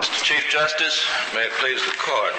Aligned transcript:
Mr. 0.00 0.22
Chief 0.22 0.48
Justice, 0.48 1.06
may 1.34 1.42
it 1.42 1.52
please 1.60 1.78
the 1.84 1.94
court. 1.98 2.32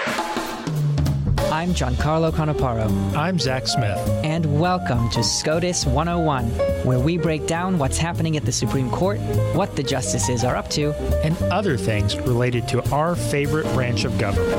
I'm 1.53 1.75
Giancarlo 1.75 2.31
Canaparo. 2.31 2.89
I'm 3.15 3.37
Zack 3.37 3.67
Smith. 3.67 3.99
And 4.23 4.59
welcome 4.59 5.11
to 5.11 5.21
SCOTUS 5.21 5.85
101, 5.85 6.45
where 6.83 6.99
we 6.99 7.19
break 7.19 7.45
down 7.45 7.77
what's 7.77 7.99
happening 7.99 8.35
at 8.35 8.45
the 8.45 8.51
Supreme 8.51 8.89
Court, 8.89 9.19
what 9.53 9.75
the 9.75 9.83
justices 9.83 10.43
are 10.43 10.55
up 10.55 10.71
to, 10.71 10.95
and 11.23 11.39
other 11.53 11.77
things 11.77 12.17
related 12.21 12.67
to 12.69 12.83
our 12.91 13.15
favorite 13.15 13.71
branch 13.75 14.05
of 14.05 14.17
government. 14.17 14.57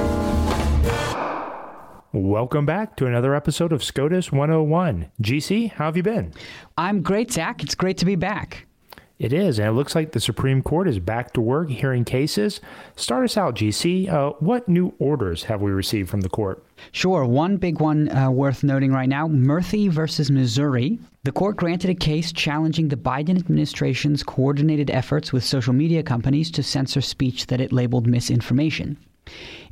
Welcome 2.12 2.66
back 2.66 2.94
to 2.98 3.06
another 3.06 3.34
episode 3.34 3.72
of 3.72 3.82
SCOTUS 3.82 4.30
101. 4.30 5.10
GC, 5.20 5.72
how 5.72 5.86
have 5.86 5.96
you 5.96 6.04
been? 6.04 6.32
I'm 6.78 7.02
great, 7.02 7.32
Zack. 7.32 7.64
It's 7.64 7.74
great 7.74 7.98
to 7.98 8.04
be 8.04 8.14
back. 8.14 8.68
It 9.18 9.32
is, 9.32 9.58
and 9.58 9.68
it 9.68 9.72
looks 9.72 9.94
like 9.94 10.12
the 10.12 10.20
Supreme 10.20 10.62
Court 10.62 10.88
is 10.88 10.98
back 10.98 11.32
to 11.34 11.40
work 11.40 11.70
hearing 11.70 12.04
cases. 12.04 12.60
Start 12.96 13.24
us 13.24 13.36
out, 13.36 13.54
GC. 13.54 14.08
Uh, 14.08 14.30
what 14.40 14.68
new 14.68 14.94
orders 14.98 15.44
have 15.44 15.62
we 15.62 15.70
received 15.70 16.10
from 16.10 16.22
the 16.22 16.28
court? 16.28 16.64
Sure. 16.90 17.24
One 17.24 17.56
big 17.56 17.80
one 17.80 18.10
uh, 18.10 18.30
worth 18.30 18.64
noting 18.64 18.92
right 18.92 19.08
now 19.08 19.28
Murthy 19.28 19.88
versus 19.88 20.30
Missouri. 20.30 20.98
The 21.24 21.30
court 21.30 21.56
granted 21.56 21.90
a 21.90 21.94
case 21.94 22.32
challenging 22.32 22.88
the 22.88 22.96
Biden 22.96 23.38
administration's 23.38 24.24
coordinated 24.24 24.90
efforts 24.90 25.32
with 25.32 25.44
social 25.44 25.72
media 25.72 26.02
companies 26.02 26.50
to 26.50 26.62
censor 26.64 27.00
speech 27.00 27.46
that 27.46 27.60
it 27.60 27.72
labeled 27.72 28.08
misinformation. 28.08 28.98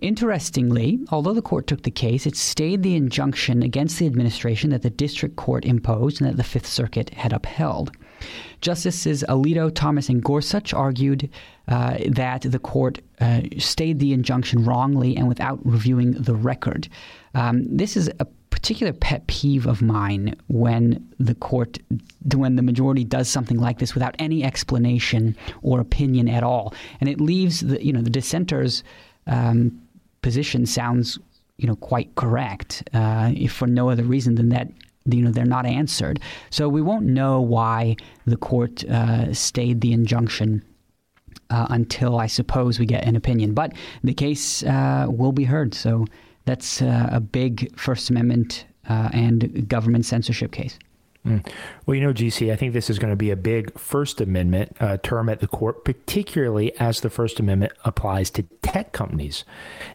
Interestingly, 0.01 1.01
although 1.11 1.35
the 1.35 1.43
court 1.43 1.67
took 1.67 1.83
the 1.83 1.91
case, 1.91 2.25
it 2.25 2.37
stayed 2.37 2.85
the 2.85 2.95
injunction 2.95 3.65
against 3.65 3.99
the 3.99 4.07
administration 4.07 4.71
that 4.71 4.83
the 4.83 4.91
district 4.91 5.35
court 5.35 5.65
imposed 5.65 6.21
and 6.21 6.31
that 6.31 6.37
the 6.37 6.45
Fifth 6.45 6.67
Circuit 6.67 7.11
had 7.11 7.33
upheld. 7.33 7.91
Justices 8.61 9.25
Alito, 9.29 9.75
Thomas, 9.75 10.09
and 10.09 10.23
Gorsuch 10.23 10.75
argued 10.75 11.29
uh, 11.69 11.99
that 12.09 12.43
the 12.43 12.59
court 12.59 13.01
uh, 13.21 13.43
stayed 13.59 13.99
the 13.99 14.13
injunction 14.13 14.65
wrongly 14.65 15.17
and 15.17 15.29
without 15.29 15.59
reviewing 15.65 16.13
the 16.13 16.35
record. 16.35 16.89
Um, 17.35 17.65
this 17.65 17.97
is 17.97 18.11
a 18.19 18.27
particular 18.51 18.93
pet 18.93 19.27
peeve 19.27 19.67
of 19.67 19.81
mine 19.81 20.35
when 20.49 21.09
the 21.19 21.35
court, 21.35 21.79
when 22.35 22.57
the 22.57 22.63
majority 22.63 23.05
does 23.05 23.29
something 23.29 23.59
like 23.59 23.79
this 23.79 23.95
without 23.95 24.15
any 24.19 24.45
explanation 24.45 25.37
or 25.63 25.81
opinion 25.81 26.29
at 26.29 26.43
all, 26.43 26.75
and 27.01 27.09
it 27.09 27.21
leaves 27.21 27.61
the 27.61 27.85
you 27.85 27.93
know 27.93 28.03
the 28.03 28.11
dissenters' 28.11 28.83
um, 29.27 29.81
position 30.23 30.67
sounds 30.67 31.19
you 31.57 31.67
know 31.67 31.77
quite 31.77 32.15
correct, 32.17 32.83
uh, 32.93 33.33
if 33.35 33.53
for 33.53 33.67
no 33.67 33.89
other 33.89 34.05
reason 34.05 34.35
than 34.35 34.51
that 34.51 34.69
you 35.07 35.23
know 35.23 35.31
they're 35.31 35.45
not 35.45 35.67
answered. 35.67 36.21
So 36.51 36.69
we 36.69 36.83
won't 36.83 37.07
know 37.07 37.41
why 37.41 37.97
the 38.27 38.37
court 38.37 38.85
uh, 38.85 39.33
stayed 39.33 39.81
the 39.81 39.93
injunction 39.93 40.63
uh, 41.51 41.67
until 41.71 42.19
I 42.19 42.27
suppose 42.27 42.79
we 42.79 42.87
get 42.87 43.05
an 43.05 43.17
opinion. 43.17 43.55
But 43.55 43.73
the 44.05 44.15
case 44.15 44.63
uh, 44.63 45.07
will 45.09 45.33
be 45.33 45.45
heard. 45.45 45.75
So 45.75 46.07
that's 46.45 46.83
uh, 46.83 47.09
a 47.11 47.21
big 47.21 47.77
First 47.77 48.11
Amendment 48.11 48.67
uh, 48.89 49.11
and 49.13 49.69
government 49.69 50.05
censorship 50.07 50.53
case. 50.53 50.79
Mm. 51.27 51.47
Well, 51.85 51.95
you 51.95 52.01
know, 52.01 52.15
GC, 52.15 52.51
I 52.51 52.57
think 52.57 52.73
this 52.73 52.89
is 52.89 52.99
going 52.99 53.13
to 53.13 53.17
be 53.17 53.31
a 53.31 53.37
big 53.37 53.79
First 53.79 54.23
Amendment 54.23 54.75
uh, 54.81 54.97
term 55.03 55.29
at 55.29 55.41
the 55.41 55.47
court, 55.47 55.85
particularly 55.85 56.75
as 56.79 57.01
the 57.01 57.11
First 57.11 57.39
Amendment 57.39 57.73
applies 57.85 58.31
to 58.31 58.45
tech 58.63 58.93
companies. 58.93 59.45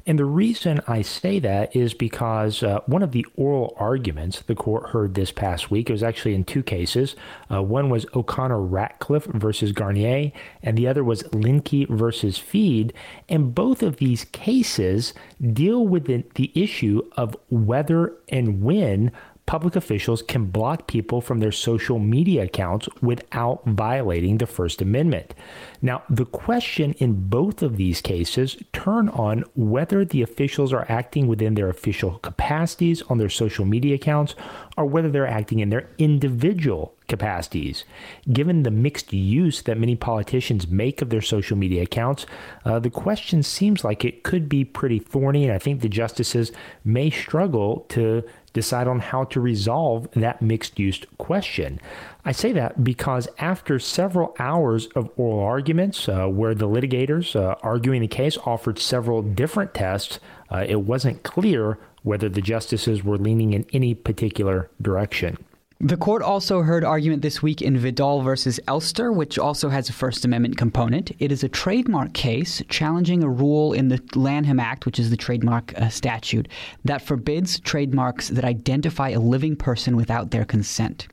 And 0.05 0.19
the 0.19 0.25
reason 0.25 0.81
I 0.87 1.01
say 1.01 1.39
that 1.39 1.75
is 1.75 1.95
because 1.95 2.61
uh, 2.61 2.81
one 2.85 3.01
of 3.01 3.11
the 3.11 3.25
oral 3.35 3.75
arguments 3.79 4.41
the 4.41 4.53
court 4.53 4.91
heard 4.91 5.15
this 5.15 5.31
past 5.31 5.71
week, 5.71 5.89
it 5.89 5.93
was 5.93 6.03
actually 6.03 6.35
in 6.35 6.43
two 6.43 6.61
cases. 6.61 7.15
Uh, 7.51 7.63
one 7.63 7.89
was 7.89 8.05
O'Connor 8.13 8.59
Ratcliff 8.59 9.25
versus 9.25 9.71
Garnier, 9.71 10.31
and 10.61 10.77
the 10.77 10.87
other 10.87 11.03
was 11.03 11.23
Lindke 11.23 11.89
versus 11.89 12.37
Freed. 12.37 12.93
And 13.27 13.55
both 13.55 13.81
of 13.81 13.97
these 13.97 14.25
cases 14.25 15.15
deal 15.53 15.87
with 15.87 16.05
the, 16.05 16.23
the 16.35 16.51
issue 16.53 17.01
of 17.17 17.35
whether 17.49 18.13
and 18.29 18.61
when 18.61 19.11
public 19.45 19.75
officials 19.75 20.23
can 20.23 20.45
block 20.45 20.87
people 20.87 21.21
from 21.21 21.39
their 21.39 21.51
social 21.51 21.99
media 21.99 22.43
accounts 22.43 22.89
without 23.01 23.63
violating 23.65 24.37
the 24.37 24.47
First 24.47 24.81
Amendment. 24.81 25.33
Now, 25.81 26.03
the 26.09 26.25
question 26.25 26.93
in 26.93 27.27
both 27.27 27.61
of 27.61 27.77
these 27.77 28.01
cases 28.01 28.57
turn 28.73 29.09
on 29.09 29.43
whether 29.55 30.03
the 30.03 30.23
officials 30.23 30.73
are 30.73 30.85
acting 30.89 31.27
within 31.27 31.53
their 31.53 31.69
official 31.69 32.17
capacities 32.19 33.03
on 33.03 33.19
their 33.19 33.29
social 33.29 33.65
media 33.65 33.95
accounts 33.95 34.35
or 34.77 34.85
whether 34.85 35.09
they're 35.09 35.27
acting 35.27 35.59
in 35.59 35.69
their 35.69 35.89
individual 35.99 36.95
capacities. 37.07 37.83
Given 38.31 38.63
the 38.63 38.71
mixed 38.71 39.13
use 39.13 39.61
that 39.63 39.77
many 39.77 39.95
politicians 39.95 40.67
make 40.67 41.03
of 41.03 41.11
their 41.11 41.21
social 41.21 41.55
media 41.55 41.83
accounts, 41.83 42.25
uh, 42.65 42.79
the 42.79 42.89
question 42.89 43.43
seems 43.43 43.83
like 43.83 44.03
it 44.03 44.23
could 44.23 44.49
be 44.49 44.65
pretty 44.65 44.97
thorny, 44.97 45.43
and 45.43 45.53
I 45.53 45.59
think 45.59 45.81
the 45.81 45.89
justices 45.89 46.51
may 46.83 47.11
struggle 47.11 47.85
to 47.89 48.23
decide 48.55 48.87
on 48.87 48.99
how 48.99 49.25
to 49.25 49.39
resolve 49.39 50.07
that 50.13 50.41
mixed 50.41 50.79
use 50.79 51.01
question. 51.19 51.79
I 52.23 52.31
say 52.31 52.53
that 52.53 52.83
because 52.83 53.27
after 53.37 53.77
several 53.77 54.33
hours 54.39 54.87
of 54.95 55.11
oral 55.17 55.45
arguments, 55.45 56.09
uh, 56.09 56.25
where 56.27 56.55
the 56.55 56.67
litigators 56.67 57.35
uh, 57.35 57.55
arguing 57.61 58.01
the 58.01 58.07
case 58.07 58.37
offered 58.45 58.79
several 58.79 59.21
different 59.21 59.73
tests, 59.73 60.19
uh, 60.49 60.65
it 60.67 60.81
wasn't 60.81 61.21
clear 61.23 61.77
whether 62.03 62.29
the 62.29 62.41
justices 62.41 63.03
were 63.03 63.17
leaning 63.17 63.53
in 63.53 63.65
any 63.73 63.93
particular 63.93 64.69
direction. 64.81 65.37
The 65.85 65.97
court 65.97 66.23
also 66.23 66.63
heard 66.63 66.83
argument 66.83 67.21
this 67.21 67.43
week 67.43 67.61
in 67.61 67.77
Vidal 67.77 68.23
versus 68.23 68.59
Elster, 68.67 69.11
which 69.11 69.37
also 69.37 69.69
has 69.69 69.87
a 69.87 69.93
First 69.93 70.25
Amendment 70.25 70.57
component. 70.57 71.11
It 71.19 71.31
is 71.31 71.43
a 71.43 71.47
trademark 71.47 72.11
case 72.15 72.63
challenging 72.69 73.21
a 73.21 73.29
rule 73.29 73.71
in 73.71 73.89
the 73.89 74.01
Lanham 74.15 74.59
Act, 74.59 74.87
which 74.87 74.97
is 74.97 75.11
the 75.11 75.15
trademark 75.15 75.79
uh, 75.79 75.89
statute, 75.89 76.47
that 76.85 77.03
forbids 77.03 77.59
trademarks 77.59 78.29
that 78.29 78.43
identify 78.43 79.09
a 79.09 79.19
living 79.19 79.55
person 79.55 79.95
without 79.95 80.31
their 80.31 80.43
consent. 80.43 81.07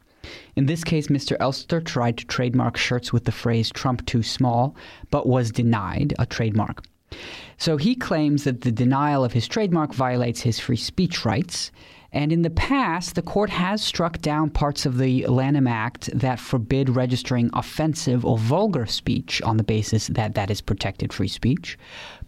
In 0.57 0.65
this 0.65 0.85
case, 0.85 1.09
Mr. 1.09 1.37
Elster 1.39 1.83
tried 1.83 2.17
to 2.17 2.25
trademark 2.25 2.79
shirts 2.79 3.13
with 3.13 3.27
the 3.27 3.31
phrase 3.31 3.69
Trump 3.69 4.07
too 4.07 4.23
small, 4.23 4.75
but 5.11 5.29
was 5.29 5.51
denied 5.51 6.15
a 6.19 6.25
trademark. 6.25 6.83
So 7.59 7.77
he 7.77 7.95
claims 7.95 8.45
that 8.45 8.63
the 8.63 8.73
denial 8.73 9.23
of 9.23 9.35
his 9.35 9.47
trademark 9.47 9.93
violates 9.93 10.41
his 10.41 10.59
free 10.59 10.79
speech 10.79 11.27
rights. 11.27 11.71
And 12.13 12.31
in 12.31 12.43
the 12.43 12.51
past, 12.51 13.15
the 13.15 13.23
court 13.23 13.49
has 13.49 13.83
struck 13.83 14.21
down 14.21 14.51
parts 14.51 14.85
of 14.85 14.99
the 14.99 15.27
Lanham 15.27 15.67
Act 15.67 16.11
that 16.19 16.39
forbid 16.39 16.91
registering 16.91 17.49
offensive 17.55 18.25
or 18.25 18.37
vulgar 18.37 18.85
speech 18.85 19.41
on 19.43 19.57
the 19.57 19.65
basis 19.65 20.09
that 20.09 20.35
that 20.35 20.51
is 20.51 20.61
protected 20.61 21.13
free 21.13 21.29
speech. 21.29 21.79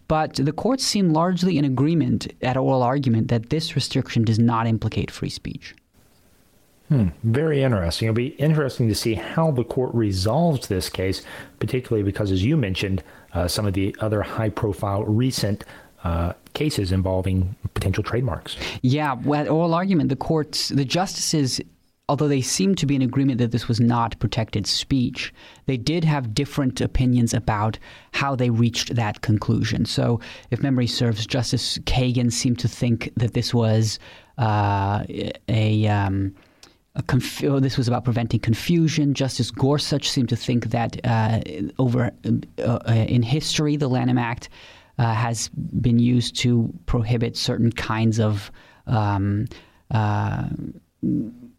But 0.07 0.35
the 0.35 0.51
courts 0.51 0.83
seem 0.83 1.13
largely 1.13 1.57
in 1.57 1.65
agreement 1.65 2.33
at 2.41 2.57
oral 2.57 2.81
argument 2.81 3.27
that 3.27 3.49
this 3.49 3.75
restriction 3.75 4.23
does 4.23 4.39
not 4.39 4.67
implicate 4.67 5.11
free 5.11 5.29
speech. 5.29 5.75
Hmm, 6.89 7.07
very 7.23 7.63
interesting. 7.63 8.07
It'll 8.07 8.15
be 8.15 8.27
interesting 8.27 8.87
to 8.87 8.95
see 8.95 9.15
how 9.15 9.49
the 9.49 9.63
court 9.63 9.93
resolves 9.95 10.67
this 10.67 10.87
case, 10.87 11.23
particularly 11.59 12.03
because, 12.03 12.31
as 12.31 12.43
you 12.43 12.57
mentioned, 12.57 13.03
uh, 13.33 13.47
some 13.47 13.65
of 13.65 13.73
the 13.73 13.95
other 13.99 14.21
high 14.21 14.49
profile 14.49 15.03
recent 15.03 15.63
uh, 16.05 16.33
cases 16.53 16.91
involving 16.91 17.55
potential 17.73 18.03
trademarks. 18.03 18.55
Yeah, 18.83 19.15
well, 19.25 19.49
oral 19.49 19.73
argument, 19.73 20.09
the 20.09 20.15
courts, 20.15 20.69
the 20.69 20.85
justices, 20.85 21.59
although 22.07 22.27
they 22.27 22.41
seem 22.41 22.75
to 22.75 22.85
be 22.85 22.95
in 22.95 23.01
agreement 23.01 23.39
that 23.39 23.51
this 23.51 23.67
was 23.67 23.79
not 23.79 24.17
protected 24.19 24.67
speech, 24.67 25.33
they 25.65 25.77
did 25.77 26.03
have 26.03 26.35
different 26.35 26.79
opinions 26.79 27.33
about 27.33 27.79
how 28.11 28.35
they 28.35 28.51
reached 28.51 28.93
that 28.93 29.21
conclusion. 29.21 29.83
So, 29.83 30.19
if 30.51 30.61
memory 30.61 30.85
serves, 30.85 31.25
Justice 31.25 31.79
Kagan 31.79 32.31
seemed 32.31 32.59
to 32.59 32.67
think 32.67 33.11
that 33.17 33.33
this 33.33 33.53
was 33.53 33.97
uh, 34.37 35.03
a. 35.49 35.87
Um, 35.87 36.35
Conf- 37.07 37.43
oh, 37.43 37.59
this 37.59 37.77
was 37.77 37.89
about 37.89 38.05
preventing 38.05 38.39
confusion. 38.39 39.13
Justice 39.13 39.51
Gorsuch 39.51 40.09
seemed 40.09 40.29
to 40.29 40.37
think 40.37 40.67
that 40.67 40.97
uh, 41.03 41.41
over 41.77 42.09
uh, 42.25 42.61
uh 42.63 42.93
in 42.93 43.21
history, 43.21 43.75
the 43.75 43.89
Lanham 43.89 44.17
Act 44.17 44.47
uh, 44.97 45.13
has 45.13 45.49
been 45.49 45.99
used 45.99 46.35
to 46.37 46.73
prohibit 46.85 47.37
certain 47.37 47.71
kinds 47.71 48.19
of. 48.19 48.51
Um, 48.87 49.47
uh, 49.91 50.47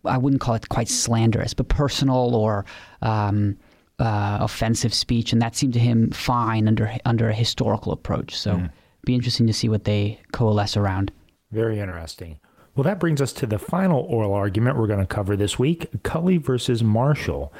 I 0.05 0.19
wouldn't 0.19 0.41
call 0.41 0.55
it 0.55 0.69
quite 0.69 0.89
slanderous, 0.89 1.55
but 1.55 1.69
personal 1.69 2.35
or 2.35 2.65
um, 3.03 3.57
uh, 3.99 4.39
offensive 4.41 4.95
speech, 4.95 5.33
and 5.33 5.43
that 5.43 5.57
seemed 5.57 5.73
to 5.75 5.81
him 5.81 6.11
fine 6.11 6.69
under 6.69 6.97
under 7.05 7.29
a 7.29 7.35
historical 7.35 7.93
approach. 7.93 8.37
So, 8.37 8.57
mm. 8.57 8.71
be 9.05 9.15
interesting 9.15 9.47
to 9.47 9.53
see 9.53 9.69
what 9.69 9.85
they 9.85 10.21
coalesce 10.33 10.77
around. 10.77 11.13
Very 11.51 11.79
interesting. 11.81 12.39
Well, 12.77 12.85
that 12.85 13.01
brings 13.01 13.23
us 13.23 13.33
to 13.35 13.47
the 13.47 13.59
final 13.59 14.03
oral 14.03 14.35
argument 14.35 14.77
we're 14.77 14.87
going 14.87 15.01
to 15.01 15.07
cover 15.07 15.35
this 15.35 15.59
week 15.59 15.89
Culley 16.03 16.37
versus 16.37 16.83
Marshall. 16.83 17.51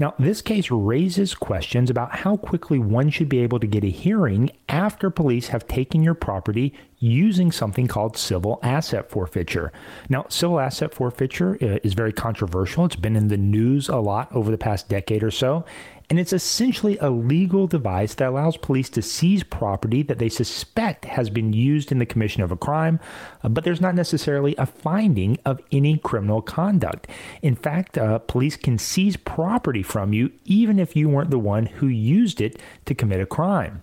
Now, 0.00 0.14
this 0.18 0.42
case 0.42 0.68
raises 0.68 1.32
questions 1.32 1.90
about 1.90 2.16
how 2.16 2.36
quickly 2.36 2.80
one 2.80 3.08
should 3.10 3.28
be 3.28 3.38
able 3.38 3.60
to 3.60 3.68
get 3.68 3.84
a 3.84 3.88
hearing 3.88 4.50
after 4.68 5.10
police 5.10 5.48
have 5.48 5.68
taken 5.68 6.02
your 6.02 6.14
property 6.14 6.74
using 6.98 7.52
something 7.52 7.86
called 7.86 8.16
civil 8.16 8.58
asset 8.64 9.10
forfeiture. 9.10 9.70
Now, 10.08 10.26
civil 10.28 10.58
asset 10.58 10.92
forfeiture 10.92 11.56
uh, 11.62 11.78
is 11.84 11.94
very 11.94 12.12
controversial. 12.12 12.84
It's 12.84 12.96
been 12.96 13.14
in 13.14 13.28
the 13.28 13.36
news 13.36 13.88
a 13.88 13.98
lot 13.98 14.34
over 14.34 14.50
the 14.50 14.58
past 14.58 14.88
decade 14.88 15.22
or 15.22 15.30
so. 15.30 15.64
And 16.10 16.18
it's 16.18 16.32
essentially 16.32 16.98
a 16.98 17.10
legal 17.10 17.66
device 17.66 18.14
that 18.14 18.28
allows 18.28 18.56
police 18.56 18.90
to 18.90 19.02
seize 19.02 19.42
property 19.42 20.02
that 20.02 20.18
they 20.18 20.28
suspect 20.28 21.04
has 21.06 21.30
been 21.30 21.52
used 21.52 21.90
in 21.90 21.98
the 21.98 22.06
commission 22.06 22.42
of 22.42 22.52
a 22.52 22.56
crime, 22.56 23.00
uh, 23.42 23.48
but 23.48 23.64
there's 23.64 23.80
not 23.80 23.94
necessarily 23.94 24.54
a 24.56 24.66
finding 24.66 25.38
of 25.44 25.60
any 25.72 25.96
criminal 25.98 26.42
conduct. 26.42 27.06
In 27.42 27.56
fact, 27.56 27.96
uh, 27.96 28.18
police 28.18 28.56
can 28.56 28.78
seize 28.78 29.16
property 29.16 29.82
from 29.82 30.12
you 30.12 30.32
even 30.44 30.78
if 30.78 30.94
you 30.94 31.08
weren't 31.08 31.30
the 31.30 31.38
one 31.38 31.66
who 31.66 31.86
used 31.88 32.40
it 32.40 32.60
to 32.84 32.94
commit 32.94 33.20
a 33.20 33.26
crime. 33.26 33.82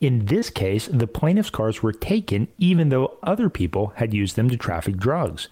In 0.00 0.26
this 0.26 0.48
case, 0.48 0.86
the 0.86 1.08
plaintiff's 1.08 1.50
cars 1.50 1.82
were 1.82 1.92
taken 1.92 2.46
even 2.58 2.88
though 2.88 3.18
other 3.24 3.50
people 3.50 3.92
had 3.96 4.14
used 4.14 4.36
them 4.36 4.48
to 4.48 4.56
traffic 4.56 4.96
drugs. 4.96 5.48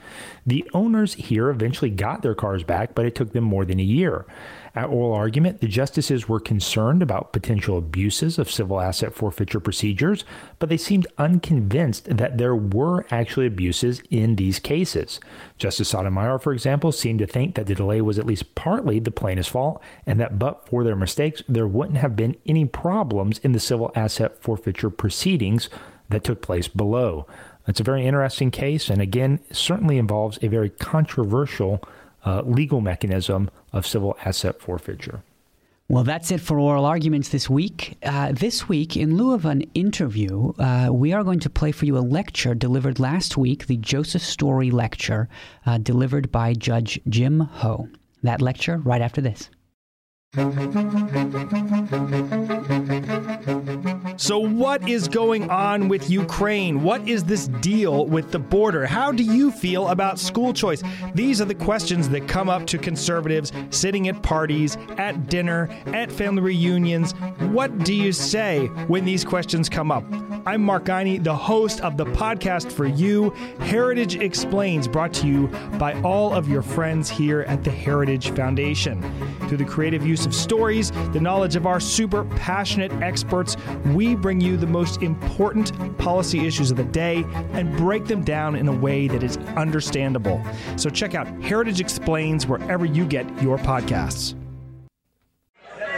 The 0.47 0.69
owners 0.73 1.15
here 1.15 1.51
eventually 1.51 1.91
got 1.91 2.23
their 2.23 2.35
cars 2.35 2.63
back, 2.63 2.95
but 2.95 3.07
it 3.07 3.17
took 3.17 3.33
them 3.33 3.43
more 3.43 3.65
than 3.65 3.81
a 3.81 3.85
year. 3.85 4.25
At 4.77 4.91
oral 4.91 5.15
argument, 5.15 5.63
the 5.63 5.69
justices 5.69 6.29
were 6.29 6.39
concerned 6.39 7.03
about 7.03 7.33
potential 7.33 7.79
abuses 7.79 8.39
of 8.39 8.51
civil 8.51 8.79
asset 8.79 9.15
forfeiture 9.15 9.59
procedures, 9.59 10.23
but 10.59 10.69
they 10.69 10.77
seemed 10.77 11.07
unconvinced 11.17 12.15
that 12.15 12.37
there 12.37 12.55
were 12.55 13.07
actually 13.11 13.47
abuses 13.47 14.03
in 14.11 14.37
these 14.37 14.59
cases. 14.59 15.19
Justice 15.57 15.89
Sotomayor, 15.89 16.41
for 16.41 16.53
example, 16.53 16.93
seemed 16.93 17.21
to 17.21 17.27
think 17.27 17.55
that 17.55 17.67
the 17.67 17.75
delay 17.75 18.03
was 18.03 18.19
at 18.19 18.27
least 18.27 18.55
partly 18.55 18.99
the 18.99 19.11
plaintiff's 19.11 19.49
fault, 19.49 19.83
and 20.05 20.21
that 20.21 20.39
but 20.39 20.69
for 20.69 20.85
their 20.85 20.95
mistakes, 20.95 21.43
there 21.49 21.67
wouldn't 21.67 21.97
have 21.97 22.15
been 22.15 22.37
any 22.45 22.67
problems 22.67 23.39
in 23.39 23.53
the 23.53 23.61
civil 23.61 23.91
asset 23.95 24.43
forfeiture 24.43 24.91
proceedings 24.91 25.71
that 26.11 26.23
took 26.23 26.43
place 26.43 26.69
below. 26.69 27.27
It's 27.67 27.81
a 27.81 27.85
very 27.85 28.07
interesting 28.07 28.51
case, 28.51 28.91
and 28.91 29.01
again, 29.01 29.41
certainly 29.51 29.97
involves 29.97 30.39
a 30.43 30.49
very 30.49 30.69
controversial 30.69 31.83
uh, 32.27 32.43
legal 32.43 32.81
mechanism 32.81 33.49
of 33.73 33.87
civil 33.87 34.17
asset 34.25 34.61
forfeiture. 34.61 35.23
Well, 35.89 36.03
that's 36.03 36.33
it 36.33 36.41
for 36.41 36.59
oral 36.59 36.85
arguments 36.85 37.29
this 37.29 37.49
week. 37.49 37.97
Uh, 38.03 38.33
this 38.33 38.69
week, 38.69 38.97
in 38.97 39.17
lieu 39.17 39.33
of 39.33 39.45
an 39.45 39.63
interview, 39.75 40.53
uh, 40.59 40.89
we 40.91 41.13
are 41.13 41.23
going 41.23 41.39
to 41.41 41.51
play 41.51 41.71
for 41.71 41.87
you 41.87 41.97
a 41.97 42.01
lecture 42.01 42.57
delivered 42.57 42.99
last 42.99 43.37
week, 43.37 43.69
the 43.69 43.77
Joseph 43.77 44.23
Story 44.23 44.73
Lecture, 44.73 45.29
uh, 45.65 45.79
delivered 45.79 46.33
by 46.33 46.55
Judge 46.55 46.99
Jim 47.09 47.39
Ho. 47.39 47.89
That 48.25 48.43
lecture 48.43 48.79
right 48.79 49.01
after 49.01 49.21
this. 49.21 49.49
So, 54.19 54.39
what 54.39 54.87
is 54.87 55.09
going 55.09 55.49
on 55.49 55.89
with 55.89 56.11
Ukraine? 56.11 56.83
What 56.83 57.09
is 57.09 57.25
this 57.25 57.49
deal 57.49 58.05
with 58.05 58.33
the 58.33 58.39
border? 58.39 58.85
How 58.85 59.13
do 59.13 59.23
you 59.23 59.51
feel 59.51 59.89
about 59.89 60.19
school 60.19 60.53
choice? 60.53 60.83
These 61.15 61.41
are 61.41 61.47
the 61.47 61.55
questions 61.55 62.11
that 62.11 62.29
come 62.29 62.51
up 62.51 62.67
to 62.67 62.77
conservatives 62.77 63.51
sitting 63.71 64.09
at 64.09 64.23
parties, 64.23 64.77
at 64.99 65.29
dinner, 65.29 65.71
at 65.87 66.13
family 66.13 66.43
reunions. 66.43 67.13
What 67.53 67.79
do 67.79 67.95
you 67.95 68.13
say 68.13 68.67
when 68.89 69.07
these 69.07 69.25
questions 69.25 69.71
come 69.71 69.91
up? 69.91 70.05
I'm 70.47 70.63
Mark 70.63 70.85
Guiney, 70.85 71.23
the 71.23 71.35
host 71.35 71.81
of 71.81 71.97
the 71.97 72.07
podcast 72.07 72.71
for 72.71 72.87
you, 72.87 73.31
Heritage 73.59 74.17
Explains, 74.17 74.87
brought 74.87 75.13
to 75.15 75.27
you 75.27 75.49
by 75.79 76.01
all 76.03 76.33
of 76.33 76.49
your 76.49 76.63
friends 76.63 77.11
here 77.11 77.41
at 77.43 77.65
the 77.65 77.71
Heritage 77.71 78.31
Foundation. 78.31 79.03
Through 79.49 79.59
the 79.59 79.65
creative 79.65 80.07
use 80.07 80.26
of 80.27 80.35
stories, 80.35 80.91
the 81.13 81.21
knowledge 81.21 81.57
of 81.57 81.67
our 81.67 81.81
super 81.81 82.25
passionate 82.37 82.93
experts, 83.01 83.57
we 83.95 84.15
bring 84.15 84.41
you 84.41 84.57
the 84.57 84.67
most 84.67 85.03
important 85.03 85.97
policy 85.97 86.47
issues 86.47 86.71
of 86.71 86.77
the 86.77 86.85
day 86.85 87.25
and 87.53 87.75
break 87.77 88.05
them 88.07 88.23
down 88.23 88.57
in 88.57 88.69
a 88.69 88.77
way 88.77 89.09
that 89.09 89.23
is 89.23 89.37
understandable. 89.57 90.45
So 90.77 90.91
check 90.91 91.15
out 91.15 91.27
Heritage 91.43 91.81
Explains 91.81 92.47
wherever 92.47 92.85
you 92.85 93.07
get 93.07 93.27
your 93.43 93.57
podcasts. 93.59 94.35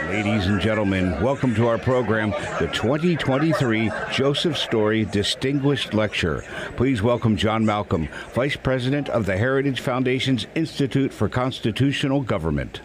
Ladies 0.09 0.47
and 0.47 0.59
gentlemen, 0.59 1.21
welcome 1.21 1.53
to 1.53 1.67
our 1.67 1.77
program, 1.77 2.31
the 2.59 2.67
2023 2.73 3.91
Joseph 4.11 4.57
Story 4.57 5.05
Distinguished 5.05 5.93
Lecture. 5.93 6.43
Please 6.77 7.03
welcome 7.03 7.37
John 7.37 7.63
Malcolm, 7.63 8.07
Vice 8.33 8.55
President 8.55 9.07
of 9.09 9.27
the 9.27 9.37
Heritage 9.37 9.81
Foundation's 9.81 10.47
Institute 10.55 11.13
for 11.13 11.29
Constitutional 11.29 12.21
Government. 12.21 12.81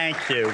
Thank 0.00 0.30
you. 0.30 0.50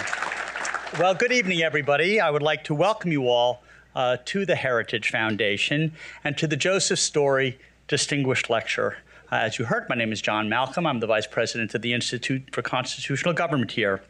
Well, 0.98 1.14
good 1.14 1.30
evening, 1.30 1.62
everybody. 1.62 2.18
I 2.18 2.30
would 2.30 2.42
like 2.42 2.64
to 2.64 2.74
welcome 2.74 3.12
you 3.12 3.28
all 3.28 3.62
uh, 3.94 4.16
to 4.24 4.44
the 4.44 4.56
Heritage 4.56 5.12
Foundation 5.12 5.92
and 6.24 6.36
to 6.38 6.48
the 6.48 6.56
Joseph 6.56 6.98
Story 6.98 7.56
Distinguished 7.86 8.50
Lecture. 8.50 8.96
Uh, 9.30 9.36
as 9.36 9.56
you 9.56 9.66
heard, 9.66 9.88
my 9.88 9.94
name 9.94 10.10
is 10.10 10.20
John 10.20 10.48
Malcolm. 10.48 10.84
I'm 10.84 10.98
the 10.98 11.06
Vice 11.06 11.28
President 11.28 11.76
of 11.76 11.82
the 11.82 11.94
Institute 11.94 12.42
for 12.50 12.60
Constitutional 12.60 13.34
Government 13.34 13.70
here. 13.70 14.02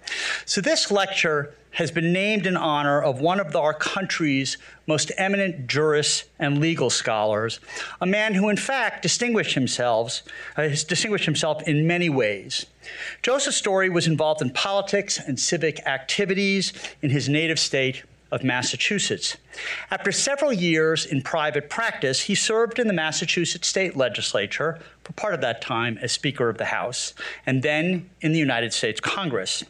So, 0.47 0.63
this 0.63 0.91
lecture 0.91 1.55
has 1.77 1.91
been 1.91 2.11
named 2.11 2.47
in 2.47 2.57
honor 2.57 3.03
of 3.03 3.21
one 3.21 3.39
of 3.39 3.55
our 3.55 3.75
country's 3.75 4.57
most 4.87 5.13
eminent 5.19 5.67
jurists 5.67 6.25
and 6.39 6.59
legal 6.59 6.89
scholars, 6.89 7.61
a 8.01 8.07
man 8.07 8.33
who, 8.33 8.49
in 8.49 8.57
fact, 8.57 9.03
distinguished 9.03 9.53
himself, 9.53 10.23
uh, 10.57 10.69
distinguished 10.69 11.27
himself 11.27 11.63
in 11.69 11.87
many 11.87 12.09
ways. 12.09 12.65
Joseph 13.21 13.53
Story 13.53 13.91
was 13.91 14.07
involved 14.07 14.41
in 14.41 14.49
politics 14.49 15.19
and 15.19 15.39
civic 15.39 15.87
activities 15.87 16.73
in 17.03 17.11
his 17.11 17.29
native 17.29 17.59
state 17.59 18.05
of 18.33 18.43
Massachusetts. 18.43 19.37
After 19.91 20.13
several 20.13 20.55
years 20.55 21.05
in 21.05 21.21
private 21.21 21.69
practice, 21.69 22.23
he 22.23 22.35
served 22.35 22.79
in 22.79 22.87
the 22.87 22.95
Massachusetts 22.95 23.69
state 23.69 23.95
legislature 23.95 24.79
for 25.05 25.13
part 25.13 25.35
of 25.35 25.43
that 25.43 25.61
time 25.61 25.99
as 26.01 26.11
Speaker 26.11 26.49
of 26.49 26.57
the 26.57 26.65
House, 26.65 27.13
and 27.45 27.63
then 27.63 28.09
in 28.23 28.33
the 28.33 28.39
United 28.39 28.73
States 28.73 28.99
Congress. 28.99 29.63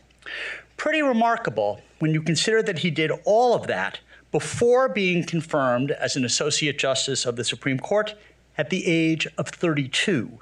Pretty 0.76 1.02
remarkable 1.02 1.80
when 1.98 2.12
you 2.12 2.22
consider 2.22 2.62
that 2.62 2.80
he 2.80 2.90
did 2.90 3.10
all 3.24 3.54
of 3.54 3.66
that 3.66 4.00
before 4.32 4.88
being 4.88 5.24
confirmed 5.24 5.90
as 5.92 6.16
an 6.16 6.24
Associate 6.24 6.78
Justice 6.78 7.24
of 7.24 7.36
the 7.36 7.44
Supreme 7.44 7.78
Court 7.78 8.14
at 8.58 8.70
the 8.70 8.86
age 8.86 9.26
of 9.38 9.48
32, 9.48 10.38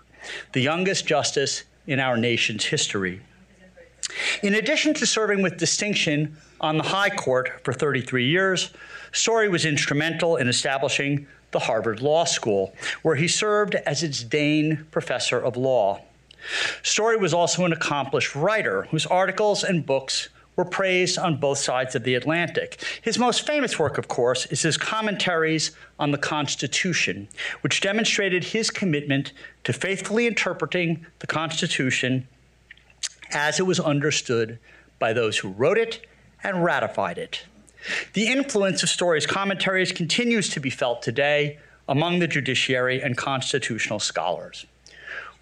the 0.53 0.61
youngest 0.61 1.07
justice 1.07 1.65
in 1.87 2.01
our 2.01 2.17
nation's 2.17 2.65
history. 2.65 3.21
In 4.43 4.55
addition 4.55 4.95
to 4.95 5.07
serving 5.07 5.43
with 5.43 5.57
distinction 5.57 6.37
on 6.61 6.77
the 6.77 6.83
High 6.83 7.11
Court 7.11 7.51
for 7.63 7.73
33 7.73 8.27
years, 8.27 8.71
Story 9.13 9.49
was 9.49 9.65
instrumental 9.65 10.37
in 10.37 10.49
establishing 10.49 11.27
the 11.53 11.61
Harvard 11.61 12.03
Law 12.03 12.25
School, 12.25 12.75
where 13.03 13.15
he 13.15 13.29
served 13.29 13.77
as 13.77 14.03
its 14.03 14.25
Dane 14.25 14.87
Professor 14.91 15.39
of 15.39 15.57
Law. 15.57 16.03
Story 16.83 17.17
was 17.17 17.35
also 17.35 17.65
an 17.65 17.73
accomplished 17.73 18.35
writer 18.35 18.83
whose 18.91 19.07
articles 19.07 19.65
and 19.65 19.87
books 19.87 20.29
were 20.57 20.65
praised 20.65 21.19
on 21.19 21.37
both 21.37 21.59
sides 21.59 21.95
of 21.95 22.05
the 22.05 22.15
Atlantic. 22.15 22.81
His 23.03 23.19
most 23.19 23.47
famous 23.47 23.79
work, 23.79 23.99
of 23.99 24.09
course, 24.09 24.47
is 24.47 24.63
his 24.63 24.77
commentaries 24.77 25.73
on 25.99 26.11
the 26.13 26.19
Constitution, 26.19 27.29
which 27.63 27.81
demonstrated 27.81 28.45
his 28.45 28.71
commitment 28.71 29.33
to 29.65 29.73
faithfully 29.73 30.27
interpreting 30.27 31.07
the 31.19 31.27
Constitution 31.27 32.29
as 33.33 33.59
it 33.59 33.65
was 33.65 33.81
understood 33.81 34.59
by 34.99 35.13
those 35.13 35.39
who 35.39 35.51
wrote 35.51 35.79
it 35.79 36.07
and 36.43 36.63
ratified 36.63 37.19
it. 37.19 37.45
The 38.13 38.29
influence 38.29 38.83
of 38.83 38.89
Story's 38.89 39.27
commentaries 39.27 39.93
continues 39.93 40.49
to 40.51 40.61
be 40.61 40.71
felt 40.71 41.03
today 41.03 41.59
among 41.89 42.19
the 42.19 42.29
judiciary 42.29 43.03
and 43.03 43.17
constitutional 43.17 43.99
scholars. 43.99 44.67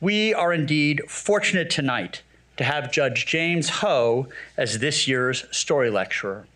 We 0.03 0.35
are 0.35 0.53
indeed 0.53 1.01
fortunate 1.07 1.71
tonight 1.71 2.23
to 2.57 2.65
have 2.65 2.91
Judge 2.91 3.25
James 3.25 3.69
Ho 3.69 4.27
as 4.57 4.81
this 4.81 5.07
year's 5.07 5.45
story 5.57 5.91
lecturer. 5.91 6.49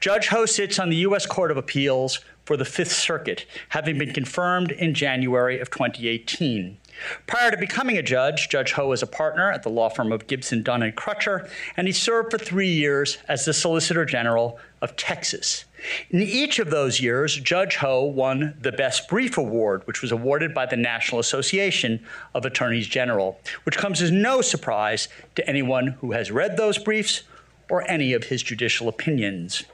Judge 0.00 0.28
Ho 0.28 0.44
sits 0.44 0.78
on 0.78 0.90
the 0.90 0.96
U.S. 0.96 1.24
Court 1.24 1.50
of 1.50 1.56
Appeals 1.56 2.20
for 2.44 2.58
the 2.58 2.66
Fifth 2.66 2.92
Circuit, 2.92 3.46
having 3.70 3.96
been 3.96 4.12
confirmed 4.12 4.70
in 4.72 4.92
January 4.92 5.58
of 5.60 5.70
2018. 5.70 6.76
Prior 7.26 7.50
to 7.50 7.56
becoming 7.56 7.96
a 7.96 8.02
judge, 8.02 8.48
Judge 8.48 8.72
Ho 8.72 8.88
was 8.88 9.02
a 9.02 9.06
partner 9.06 9.50
at 9.50 9.62
the 9.62 9.68
law 9.68 9.88
firm 9.88 10.12
of 10.12 10.26
Gibson, 10.26 10.62
Dunn 10.62 10.82
and 10.82 10.96
Crutcher, 10.96 11.48
and 11.76 11.86
he 11.86 11.92
served 11.92 12.30
for 12.30 12.38
three 12.38 12.72
years 12.72 13.18
as 13.28 13.44
the 13.44 13.52
Solicitor 13.52 14.04
General 14.04 14.58
of 14.80 14.96
Texas. 14.96 15.64
In 16.10 16.20
each 16.20 16.58
of 16.58 16.70
those 16.70 17.00
years, 17.00 17.36
Judge 17.36 17.76
Ho 17.76 18.04
won 18.04 18.56
the 18.60 18.72
Best 18.72 19.08
Brief 19.08 19.38
Award, 19.38 19.82
which 19.86 20.02
was 20.02 20.12
awarded 20.12 20.52
by 20.54 20.66
the 20.66 20.76
National 20.76 21.20
Association 21.20 22.04
of 22.34 22.44
Attorneys 22.44 22.86
General, 22.86 23.40
which 23.64 23.76
comes 23.76 24.02
as 24.02 24.10
no 24.10 24.40
surprise 24.40 25.08
to 25.36 25.48
anyone 25.48 25.88
who 26.00 26.12
has 26.12 26.30
read 26.30 26.56
those 26.56 26.78
briefs 26.78 27.22
or 27.70 27.88
any 27.88 28.12
of 28.12 28.24
his 28.24 28.42
judicial 28.42 28.88
opinions. 28.88 29.64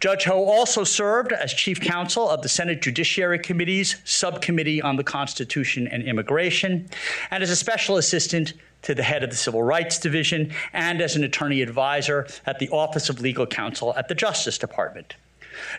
Judge 0.00 0.24
Ho 0.24 0.44
also 0.44 0.84
served 0.84 1.32
as 1.32 1.52
chief 1.52 1.80
counsel 1.80 2.28
of 2.28 2.42
the 2.42 2.48
Senate 2.48 2.82
Judiciary 2.82 3.38
Committee's 3.38 3.96
Subcommittee 4.04 4.82
on 4.82 4.96
the 4.96 5.04
Constitution 5.04 5.88
and 5.88 6.02
Immigration, 6.02 6.88
and 7.30 7.42
as 7.42 7.50
a 7.50 7.56
special 7.56 7.96
assistant 7.96 8.54
to 8.82 8.94
the 8.94 9.02
head 9.02 9.24
of 9.24 9.30
the 9.30 9.36
Civil 9.36 9.62
Rights 9.62 9.98
Division, 9.98 10.52
and 10.72 11.00
as 11.00 11.16
an 11.16 11.24
attorney 11.24 11.62
advisor 11.62 12.26
at 12.46 12.58
the 12.58 12.68
Office 12.68 13.08
of 13.08 13.20
Legal 13.20 13.46
Counsel 13.46 13.94
at 13.96 14.08
the 14.08 14.14
Justice 14.14 14.58
Department. 14.58 15.14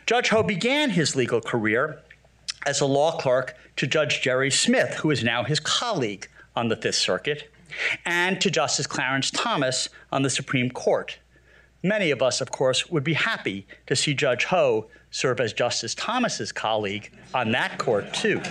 Judge 0.06 0.30
Ho 0.30 0.44
began 0.44 0.90
his 0.90 1.16
legal 1.16 1.40
career 1.40 2.02
as 2.66 2.82
a 2.82 2.86
law 2.86 3.18
clerk 3.18 3.56
to 3.78 3.88
Judge 3.88 4.22
Jerry 4.22 4.52
Smith, 4.52 4.96
who 4.96 5.12
is 5.12 5.24
now 5.24 5.44
his 5.44 5.60
colleague 5.60 6.28
on 6.56 6.68
the 6.68 6.76
Fifth 6.76 6.96
Circuit. 6.96 7.50
and 8.06 8.40
to 8.42 8.50
Justice 8.50 8.88
Clarence 8.88 9.32
Thomas 9.32 9.90
on 10.12 10.22
the 10.24 10.30
Supreme 10.30 10.72
Court. 10.72 11.18
Many 11.88 12.12
of 12.12 12.22
us, 12.22 12.42
of 12.42 12.52
course, 12.52 12.90
would 12.90 13.06
be 13.06 13.14
happy 13.14 13.66
to 13.86 13.96
see 13.96 14.14
Judge 14.14 14.44
Ho 14.44 14.88
serve 15.10 15.40
as 15.40 15.54
Justice 15.54 15.96
Thomas's 15.96 16.52
colleague 16.52 17.14
on 17.34 17.52
that 17.54 17.78
court, 17.78 18.14
too. 18.14 18.42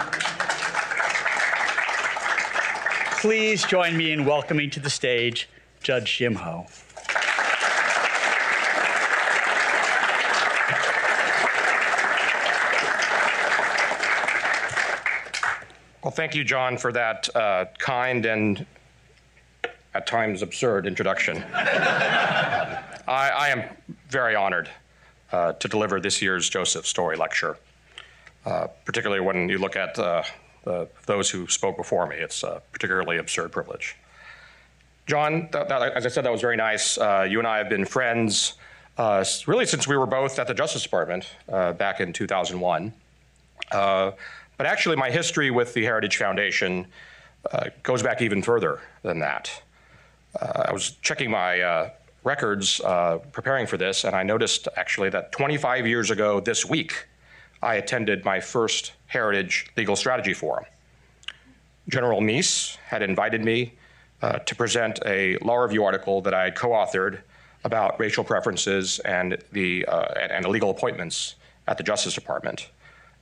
Please 3.21 3.63
join 3.65 3.95
me 3.95 4.11
in 4.11 4.25
welcoming 4.25 4.71
to 4.71 4.81
the 4.81 4.89
stage 4.89 5.51
Judge 5.83 6.17
Jim 6.17 6.37
Ho. 6.37 6.65
Well, 16.03 16.11
thank 16.11 16.35
you, 16.35 16.43
John, 16.43 16.79
for 16.79 16.91
that 16.93 17.29
uh, 17.37 17.67
kind 17.77 18.25
and 18.25 18.65
at 19.93 20.07
times 20.07 20.41
absurd 20.41 20.87
introduction. 20.87 21.45
I, 23.07 23.29
I, 23.29 23.49
am 23.49 23.65
very 24.09 24.35
honored 24.35 24.69
uh, 25.33 25.53
to 25.53 25.69
deliver 25.69 26.01
this 26.01 26.21
year's 26.21 26.49
Joseph 26.49 26.87
Story 26.87 27.17
Lecture, 27.17 27.57
uh, 28.45 28.69
particularly 28.85 29.21
when 29.21 29.49
you 29.49 29.59
look 29.59 29.77
at 29.77 29.99
uh, 29.99 30.23
those 31.07 31.31
who 31.31 31.47
spoke 31.47 31.77
before 31.77 32.07
me. 32.07 32.17
It's 32.17 32.43
a 32.43 32.63
particularly 32.73 33.19
absurd 33.19 33.53
privilege. 33.53 33.97
John, 35.07 35.49
as 35.55 36.05
I 36.05 36.09
said, 36.09 36.25
that 36.25 36.33
was 36.33 36.41
very 36.41 36.57
nice. 36.57 36.99
Uh, 36.99 37.27
you 37.29 37.39
and 37.39 37.47
I 37.47 37.59
have 37.59 37.69
been 37.69 37.85
friends 37.85 38.55
uh, 38.99 39.25
really 39.47 39.67
since 39.67 39.87
we 39.87 39.97
were 39.97 40.07
both 40.07 40.39
at 40.39 40.49
the 40.49 40.55
Justice 40.55 40.83
Department 40.83 41.29
back 41.47 42.01
in 42.01 42.13
2001. 42.13 42.93
But 43.71 44.67
actually, 44.67 44.97
my 44.97 45.11
history 45.11 45.51
with 45.51 45.75
the 45.75 45.85
Heritage 45.85 46.17
Foundation 46.17 46.87
uh, 47.53 47.71
goes 47.83 48.03
back 48.03 48.23
even 48.23 48.43
further 48.43 48.81
than 49.03 49.19
that. 49.21 49.63
Uh, 50.41 50.65
I 50.67 50.73
was 50.73 50.93
checking 51.03 51.31
my 51.31 51.61
uh, 51.61 51.91
records 52.27 52.81
uh, 52.81 53.19
preparing 53.33 53.67
for 53.67 53.77
this, 53.77 54.05
and 54.05 54.15
I 54.15 54.25
noticed 54.25 54.67
actually 54.77 55.11
that 55.11 55.31
25 55.31 55.87
years 55.87 56.11
ago 56.11 56.41
this 56.41 56.67
week, 56.67 57.07
I 57.63 57.77
attended 57.77 58.25
my 58.25 58.41
first 58.41 58.93
Heritage 59.07 59.71
Legal 59.77 59.95
Strategy 59.95 60.35
Forum. 60.35 60.65
General 61.89 62.21
Meese 62.21 62.77
had 62.79 63.03
invited 63.03 63.45
me 63.45 63.75
uh, 64.23 64.41
to 64.41 64.55
present 64.57 64.99
a 65.07 65.39
law 65.39 65.57
review 65.57 65.85
article 65.85 66.21
that 66.23 66.35
I 66.35 66.45
had 66.45 66.57
co 66.57 66.71
authored 66.71 67.21
about 67.63 67.99
racial 68.01 68.25
preferences 68.25 68.99
and, 69.01 69.39
the, 69.53 69.87
uh, 69.87 70.07
and, 70.21 70.33
and 70.33 70.47
illegal 70.47 70.71
appointments 70.71 71.37
at 71.69 71.79
the 71.79 71.85
Justice 71.85 72.15
Department. 72.15 72.71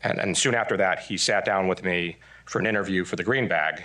And, 0.03 0.19
and 0.19 0.37
soon 0.37 0.55
after 0.55 0.77
that, 0.79 1.01
he 1.01 1.17
sat 1.19 1.45
down 1.45 1.69
with 1.69 1.85
me 1.85 2.17
for 2.47 2.59
an 2.59 2.67
interview 2.67 3.05
for 3.05 3.17
the 3.17 3.25
Green 3.25 3.49
Bag 3.49 3.83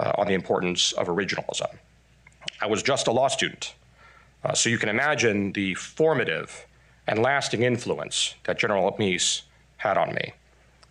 uh, 0.00 0.12
on 0.16 0.26
the 0.26 0.34
importance 0.34 0.92
of 0.92 1.08
originalism. 1.08 1.76
I 2.60 2.66
was 2.66 2.82
just 2.82 3.06
a 3.06 3.12
law 3.12 3.28
student, 3.28 3.74
uh, 4.44 4.54
so 4.54 4.68
you 4.68 4.78
can 4.78 4.88
imagine 4.88 5.52
the 5.52 5.74
formative 5.74 6.66
and 7.06 7.20
lasting 7.20 7.62
influence 7.62 8.34
that 8.44 8.58
General 8.58 8.92
Meese 8.98 9.42
had 9.76 9.96
on 9.96 10.14
me. 10.14 10.32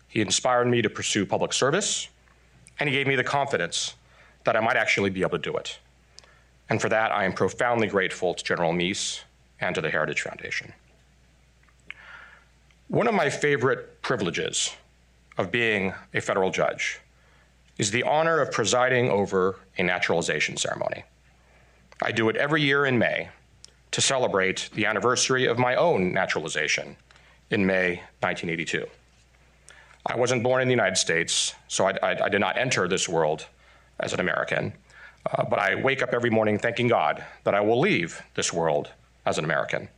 He 0.08 0.20
inspired 0.20 0.66
me 0.66 0.82
to 0.82 0.90
pursue 0.90 1.24
public 1.24 1.52
service, 1.52 2.08
and 2.78 2.88
he 2.88 2.94
gave 2.94 3.06
me 3.06 3.16
the 3.16 3.24
confidence 3.24 3.94
that 4.44 4.56
I 4.56 4.60
might 4.60 4.76
actually 4.76 5.10
be 5.10 5.20
able 5.20 5.30
to 5.30 5.38
do 5.38 5.56
it. 5.56 5.78
And 6.68 6.80
for 6.80 6.88
that, 6.88 7.12
I 7.12 7.24
am 7.24 7.32
profoundly 7.32 7.86
grateful 7.86 8.34
to 8.34 8.44
General 8.44 8.72
Meese 8.72 9.20
and 9.60 9.74
to 9.74 9.80
the 9.80 9.90
Heritage 9.90 10.22
Foundation. 10.22 10.72
One 12.88 13.06
of 13.06 13.14
my 13.14 13.30
favorite 13.30 14.02
privileges 14.02 14.70
of 15.38 15.50
being 15.50 15.94
a 16.12 16.20
federal 16.20 16.50
judge 16.50 17.00
is 17.78 17.90
the 17.90 18.02
honor 18.02 18.40
of 18.40 18.52
presiding 18.52 19.08
over 19.08 19.56
a 19.78 19.82
naturalization 19.82 20.56
ceremony. 20.56 21.04
I 22.02 22.12
do 22.12 22.28
it 22.28 22.36
every 22.36 22.62
year 22.62 22.84
in 22.84 22.98
May 22.98 23.30
to 23.92 24.00
celebrate 24.00 24.68
the 24.74 24.86
anniversary 24.86 25.46
of 25.46 25.58
my 25.58 25.76
own 25.76 26.12
naturalization 26.12 26.96
in 27.50 27.64
May 27.64 27.96
1982. 28.20 28.86
I 30.06 30.16
wasn't 30.16 30.42
born 30.42 30.62
in 30.62 30.68
the 30.68 30.72
United 30.72 30.96
States, 30.96 31.54
so 31.68 31.86
I, 31.86 31.92
I, 32.02 32.24
I 32.24 32.28
did 32.28 32.40
not 32.40 32.58
enter 32.58 32.88
this 32.88 33.08
world 33.08 33.46
as 34.00 34.12
an 34.12 34.20
American, 34.20 34.72
uh, 35.30 35.44
but 35.44 35.58
I 35.58 35.76
wake 35.76 36.02
up 36.02 36.12
every 36.12 36.30
morning 36.30 36.58
thanking 36.58 36.88
God 36.88 37.24
that 37.44 37.54
I 37.54 37.60
will 37.60 37.78
leave 37.78 38.20
this 38.34 38.52
world 38.52 38.90
as 39.24 39.38
an 39.38 39.44
American. 39.44 39.88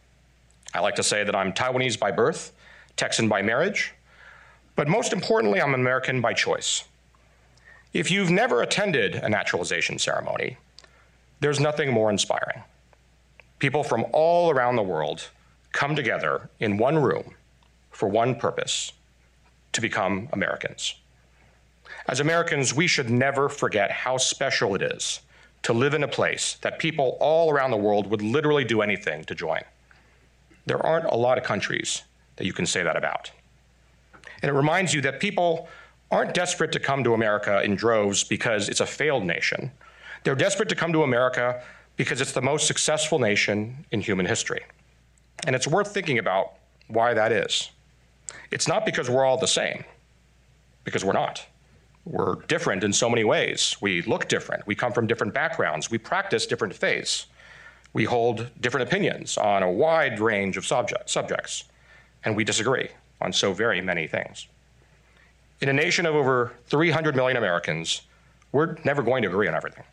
I 0.74 0.80
like 0.80 0.96
to 0.96 1.02
say 1.02 1.24
that 1.24 1.34
I'm 1.34 1.52
Taiwanese 1.52 1.98
by 1.98 2.10
birth 2.10 2.52
Texan 2.96 3.28
by 3.28 3.42
marriage, 3.42 3.92
but 4.76 4.88
most 4.88 5.12
importantly, 5.12 5.60
I'm 5.60 5.74
an 5.74 5.80
American 5.80 6.20
by 6.20 6.32
choice. 6.32 6.84
If 7.92 8.10
you've 8.10 8.30
never 8.30 8.62
attended 8.62 9.16
a 9.16 9.28
naturalization 9.28 9.98
ceremony, 9.98 10.58
there's 11.40 11.60
nothing 11.60 11.92
more 11.92 12.10
inspiring. 12.10 12.62
People 13.64 13.82
from 13.82 14.04
all 14.12 14.50
around 14.50 14.76
the 14.76 14.82
world 14.82 15.30
come 15.72 15.96
together 15.96 16.50
in 16.60 16.76
one 16.76 16.98
room 16.98 17.34
for 17.90 18.10
one 18.10 18.34
purpose 18.34 18.92
to 19.72 19.80
become 19.80 20.28
Americans. 20.34 20.96
As 22.06 22.20
Americans, 22.20 22.74
we 22.74 22.86
should 22.86 23.08
never 23.08 23.48
forget 23.48 23.90
how 23.90 24.18
special 24.18 24.74
it 24.74 24.82
is 24.82 25.20
to 25.62 25.72
live 25.72 25.94
in 25.94 26.02
a 26.02 26.08
place 26.08 26.58
that 26.60 26.78
people 26.78 27.16
all 27.20 27.50
around 27.50 27.70
the 27.70 27.78
world 27.78 28.06
would 28.08 28.20
literally 28.20 28.64
do 28.64 28.82
anything 28.82 29.24
to 29.24 29.34
join. 29.34 29.62
There 30.66 30.84
aren't 30.84 31.06
a 31.06 31.16
lot 31.16 31.38
of 31.38 31.44
countries 31.44 32.02
that 32.36 32.44
you 32.44 32.52
can 32.52 32.66
say 32.66 32.82
that 32.82 32.98
about. 32.98 33.30
And 34.42 34.50
it 34.50 34.52
reminds 34.52 34.92
you 34.92 35.00
that 35.00 35.20
people 35.20 35.70
aren't 36.10 36.34
desperate 36.34 36.72
to 36.72 36.80
come 36.80 37.02
to 37.02 37.14
America 37.14 37.62
in 37.62 37.76
droves 37.76 38.24
because 38.24 38.68
it's 38.68 38.80
a 38.80 38.86
failed 38.86 39.24
nation. 39.24 39.70
They're 40.22 40.34
desperate 40.34 40.68
to 40.68 40.74
come 40.74 40.92
to 40.92 41.02
America 41.02 41.62
because 41.96 42.20
it's 42.20 42.32
the 42.32 42.42
most 42.42 42.66
successful 42.66 43.18
nation 43.18 43.84
in 43.90 44.00
human 44.00 44.26
history. 44.26 44.64
And 45.46 45.54
it's 45.54 45.66
worth 45.66 45.92
thinking 45.92 46.18
about 46.18 46.54
why 46.88 47.14
that 47.14 47.32
is. 47.32 47.70
It's 48.50 48.68
not 48.68 48.84
because 48.84 49.08
we're 49.10 49.24
all 49.24 49.38
the 49.38 49.46
same, 49.46 49.84
because 50.84 51.04
we're 51.04 51.12
not. 51.12 51.46
We're 52.04 52.36
different 52.46 52.84
in 52.84 52.92
so 52.92 53.08
many 53.08 53.24
ways. 53.24 53.76
We 53.80 54.02
look 54.02 54.28
different. 54.28 54.66
We 54.66 54.74
come 54.74 54.92
from 54.92 55.06
different 55.06 55.32
backgrounds. 55.32 55.90
We 55.90 55.98
practice 55.98 56.46
different 56.46 56.74
faiths. 56.74 57.26
We 57.92 58.04
hold 58.04 58.48
different 58.60 58.88
opinions 58.88 59.38
on 59.38 59.62
a 59.62 59.70
wide 59.70 60.20
range 60.20 60.56
of 60.56 60.66
subject, 60.66 61.08
subjects 61.08 61.64
and 62.24 62.34
we 62.34 62.44
disagree 62.44 62.88
on 63.20 63.32
so 63.32 63.52
very 63.52 63.80
many 63.80 64.06
things. 64.06 64.46
In 65.60 65.68
a 65.68 65.72
nation 65.72 66.06
of 66.06 66.14
over 66.14 66.52
300 66.66 67.14
million 67.14 67.36
Americans, 67.36 68.02
we're 68.52 68.76
never 68.84 69.02
going 69.02 69.22
to 69.22 69.28
agree 69.28 69.48
on 69.48 69.54
everything. 69.54 69.84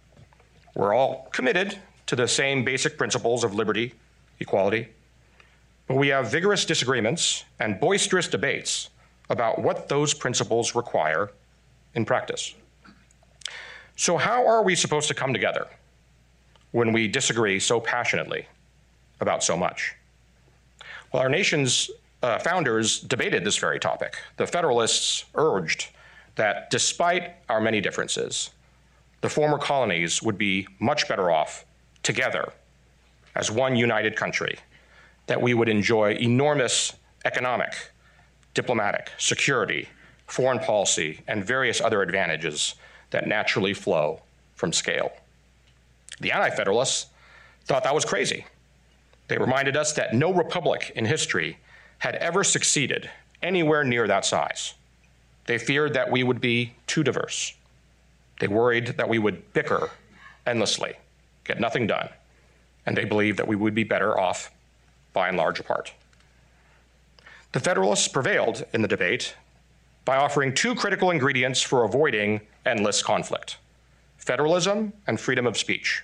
We're 0.76 0.94
all 0.94 1.30
committed 1.32 1.78
to 2.12 2.16
the 2.18 2.28
same 2.28 2.66
basic 2.66 2.98
principles 2.98 3.46
of 3.46 3.56
liberty, 3.56 3.94
equality, 4.42 4.86
but 5.88 5.96
we 5.96 6.10
have 6.10 6.30
vigorous 6.30 6.66
disagreements 6.66 7.46
and 7.58 7.80
boisterous 7.80 8.28
debates 8.28 8.90
about 9.30 9.60
what 9.60 9.88
those 9.88 10.14
principles 10.14 10.76
require 10.76 11.32
in 11.96 12.04
practice. 12.04 12.54
So, 13.96 14.18
how 14.18 14.46
are 14.46 14.62
we 14.62 14.76
supposed 14.76 15.08
to 15.08 15.14
come 15.14 15.32
together 15.32 15.68
when 16.72 16.92
we 16.92 17.08
disagree 17.08 17.62
so 17.62 17.80
passionately 17.80 18.46
about 19.22 19.42
so 19.42 19.56
much? 19.56 19.96
Well, 21.14 21.24
our 21.24 21.30
nation's 21.30 21.90
uh, 22.22 22.40
founders 22.40 23.00
debated 23.00 23.46
this 23.46 23.58
very 23.58 23.80
topic. 23.80 24.18
The 24.36 24.48
Federalists 24.48 25.24
urged 25.36 25.88
that 26.36 26.70
despite 26.72 27.36
our 27.48 27.62
many 27.62 27.80
differences, 27.80 28.50
the 29.22 29.30
former 29.30 29.58
colonies 29.58 30.22
would 30.22 30.38
be 30.38 30.68
much 30.78 31.08
better 31.08 31.32
off 31.32 31.64
together 32.04 32.52
as 33.36 33.52
one 33.52 33.76
united 33.76 34.16
country, 34.16 34.58
that 35.28 35.42
we 35.42 35.54
would 35.54 35.70
enjoy 35.70 36.14
enormous 36.16 36.94
economic, 37.26 37.74
diplomatic, 38.54 39.12
security, 39.18 39.88
foreign 40.28 40.60
policy, 40.60 41.22
and 41.28 41.46
various 41.46 41.82
other 41.82 42.02
advantages 42.02 42.76
that 43.12 43.28
naturally 43.28 43.74
flow 43.74 44.22
from 44.56 44.74
scale. 44.74 45.12
The 46.20 46.32
Anti 46.32 46.52
Federalists 46.52 47.08
thought 47.66 47.84
that 47.84 47.96
was 47.96 48.06
crazy. 48.06 48.46
They 49.28 49.38
reminded 49.38 49.78
us 49.78 49.94
that 49.94 50.14
no 50.14 50.34
republic 50.34 50.92
in 50.96 51.06
history 51.06 51.58
had 52.00 52.16
ever 52.16 52.44
succeeded 52.44 53.10
anywhere 53.42 53.84
near 53.84 54.08
that 54.08 54.26
size. 54.26 54.74
They 55.46 55.58
feared 55.58 55.94
that 55.94 56.12
we 56.12 56.24
would 56.24 56.42
be 56.42 56.74
too 56.88 57.04
diverse. 57.04 57.54
They 58.40 58.48
worried 58.48 58.88
that 58.98 59.10
we 59.10 59.20
would 59.20 59.54
bicker 59.54 59.90
endlessly, 60.46 60.96
get 61.44 61.60
nothing 61.60 61.88
done, 61.88 62.10
and 62.86 62.96
they 62.96 63.06
believed 63.06 63.40
that 63.40 63.48
we 63.48 63.56
would 63.56 63.76
be 63.76 63.84
better 63.84 64.20
off 64.20 64.52
by 65.14 65.28
and 65.28 65.38
large 65.38 65.60
apart. 65.60 65.94
The 67.52 67.60
Federalists 67.60 68.08
prevailed 68.08 68.66
in 68.74 68.82
the 68.82 68.88
debate 68.88 69.36
by 70.06 70.18
offering 70.18 70.54
two 70.54 70.74
critical 70.74 71.12
ingredients 71.12 71.62
for 71.62 71.84
avoiding 71.84 72.42
endless 72.66 73.04
conflict 73.04 73.58
federalism 74.18 74.94
and 75.08 75.20
freedom 75.20 75.48
of 75.48 75.58
speech. 75.58 76.04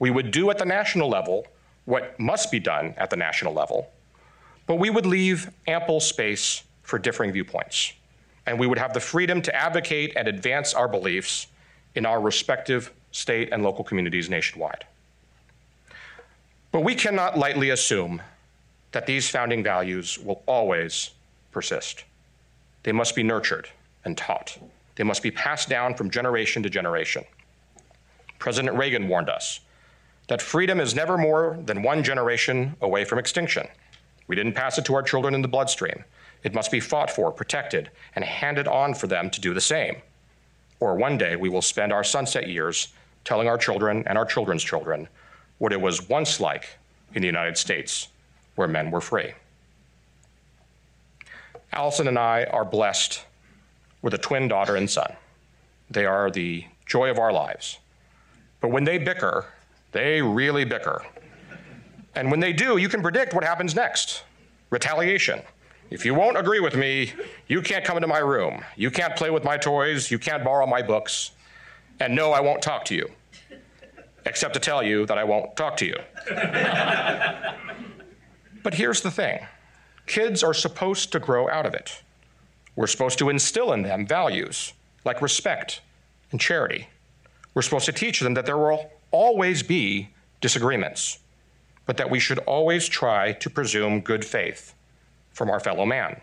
We 0.00 0.10
would 0.10 0.32
do 0.32 0.50
at 0.50 0.58
the 0.58 0.64
national 0.64 1.08
level 1.08 1.46
what 1.84 2.18
must 2.18 2.50
be 2.50 2.58
done 2.58 2.92
at 2.98 3.08
the 3.08 3.16
national 3.16 3.54
level, 3.54 3.88
but 4.66 4.76
we 4.76 4.90
would 4.90 5.06
leave 5.06 5.50
ample 5.68 6.00
space 6.00 6.64
for 6.82 6.98
differing 6.98 7.32
viewpoints, 7.32 7.92
and 8.46 8.58
we 8.58 8.66
would 8.66 8.78
have 8.78 8.92
the 8.92 9.00
freedom 9.00 9.40
to 9.42 9.54
advocate 9.54 10.12
and 10.16 10.26
advance 10.26 10.74
our 10.74 10.88
beliefs 10.88 11.46
in 11.94 12.04
our 12.04 12.20
respective 12.20 12.92
state, 13.16 13.48
and 13.50 13.62
local 13.62 13.82
communities 13.82 14.28
nationwide. 14.28 14.84
But 16.70 16.80
we 16.80 16.94
cannot 16.94 17.38
lightly 17.38 17.70
assume 17.70 18.20
that 18.92 19.06
these 19.06 19.28
founding 19.30 19.62
values 19.62 20.18
will 20.18 20.42
always 20.46 21.10
persist. 21.50 22.04
They 22.82 22.92
must 22.92 23.16
be 23.16 23.22
nurtured 23.22 23.70
and 24.04 24.18
taught. 24.18 24.58
They 24.96 25.04
must 25.04 25.22
be 25.22 25.30
passed 25.30 25.68
down 25.68 25.94
from 25.94 26.10
generation 26.10 26.62
to 26.62 26.68
generation. 26.68 27.24
President 28.38 28.76
Reagan 28.76 29.08
warned 29.08 29.30
us 29.30 29.60
that 30.28 30.42
freedom 30.42 30.78
is 30.78 30.94
never 30.94 31.16
more 31.16 31.58
than 31.64 31.82
one 31.82 32.02
generation 32.02 32.76
away 32.82 33.06
from 33.06 33.18
extinction. 33.18 33.66
We 34.26 34.36
didn't 34.36 34.54
pass 34.54 34.76
it 34.76 34.84
to 34.86 34.94
our 34.94 35.02
children 35.02 35.34
in 35.34 35.40
the 35.40 35.48
bloodstream. 35.48 36.04
It 36.42 36.52
must 36.52 36.70
be 36.70 36.80
fought 36.80 37.10
for, 37.10 37.32
protected, 37.32 37.90
and 38.14 38.24
handed 38.24 38.68
on 38.68 38.92
for 38.92 39.06
them 39.06 39.30
to 39.30 39.40
do 39.40 39.54
the 39.54 39.60
same. 39.60 39.96
Or 40.80 40.96
one 40.96 41.16
day 41.16 41.36
we 41.36 41.48
will 41.48 41.62
spend 41.62 41.94
our 41.94 42.04
sunset 42.04 42.48
years 42.48 42.88
telling 43.26 43.48
our 43.48 43.58
children 43.58 44.04
and 44.06 44.16
our 44.16 44.24
children's 44.24 44.62
children 44.62 45.08
what 45.58 45.72
it 45.72 45.80
was 45.80 46.08
once 46.08 46.40
like 46.40 46.78
in 47.12 47.20
the 47.20 47.26
United 47.26 47.58
States, 47.58 48.08
where 48.54 48.68
men 48.68 48.90
were 48.90 49.00
free. 49.00 49.32
Allison 51.72 52.08
and 52.08 52.18
I 52.18 52.44
are 52.44 52.64
blessed 52.64 53.24
with 54.00 54.14
a 54.14 54.18
twin 54.18 54.48
daughter 54.48 54.76
and 54.76 54.88
son. 54.88 55.12
They 55.90 56.06
are 56.06 56.30
the 56.30 56.64
joy 56.86 57.10
of 57.10 57.18
our 57.18 57.32
lives. 57.32 57.78
But 58.60 58.68
when 58.68 58.84
they 58.84 58.96
bicker, 58.96 59.46
they 59.92 60.22
really 60.22 60.64
bicker. 60.64 61.04
And 62.14 62.30
when 62.30 62.40
they 62.40 62.52
do, 62.52 62.76
you 62.76 62.88
can 62.88 63.02
predict 63.02 63.34
what 63.34 63.44
happens 63.44 63.74
next 63.74 64.22
retaliation. 64.70 65.42
If 65.90 66.04
you 66.04 66.14
won't 66.14 66.36
agree 66.36 66.60
with 66.60 66.74
me, 66.74 67.12
you 67.46 67.62
can't 67.62 67.84
come 67.84 67.96
into 67.96 68.08
my 68.08 68.18
room. 68.18 68.64
You 68.76 68.90
can't 68.90 69.14
play 69.14 69.30
with 69.30 69.44
my 69.44 69.56
toys. 69.56 70.10
You 70.10 70.18
can't 70.18 70.42
borrow 70.42 70.66
my 70.66 70.82
books. 70.82 71.32
And 72.00 72.14
no, 72.14 72.32
I 72.32 72.40
won't 72.40 72.62
talk 72.62 72.84
to 72.86 72.94
you, 72.94 73.10
except 74.24 74.54
to 74.54 74.60
tell 74.60 74.82
you 74.82 75.06
that 75.06 75.16
I 75.18 75.24
won't 75.24 75.56
talk 75.56 75.76
to 75.78 75.86
you. 75.86 75.96
but 78.62 78.74
here's 78.74 79.00
the 79.00 79.10
thing 79.10 79.46
kids 80.06 80.42
are 80.42 80.54
supposed 80.54 81.12
to 81.12 81.18
grow 81.18 81.48
out 81.48 81.66
of 81.66 81.74
it. 81.74 82.02
We're 82.76 82.86
supposed 82.86 83.18
to 83.18 83.30
instill 83.30 83.72
in 83.72 83.82
them 83.82 84.06
values 84.06 84.74
like 85.04 85.22
respect 85.22 85.80
and 86.30 86.40
charity. 86.40 86.88
We're 87.54 87.62
supposed 87.62 87.86
to 87.86 87.92
teach 87.92 88.20
them 88.20 88.34
that 88.34 88.44
there 88.44 88.58
will 88.58 88.90
always 89.10 89.62
be 89.62 90.10
disagreements, 90.40 91.18
but 91.86 91.96
that 91.96 92.10
we 92.10 92.20
should 92.20 92.38
always 92.40 92.86
try 92.86 93.32
to 93.32 93.48
presume 93.48 94.00
good 94.00 94.24
faith 94.24 94.74
from 95.32 95.48
our 95.48 95.60
fellow 95.60 95.86
man. 95.86 96.20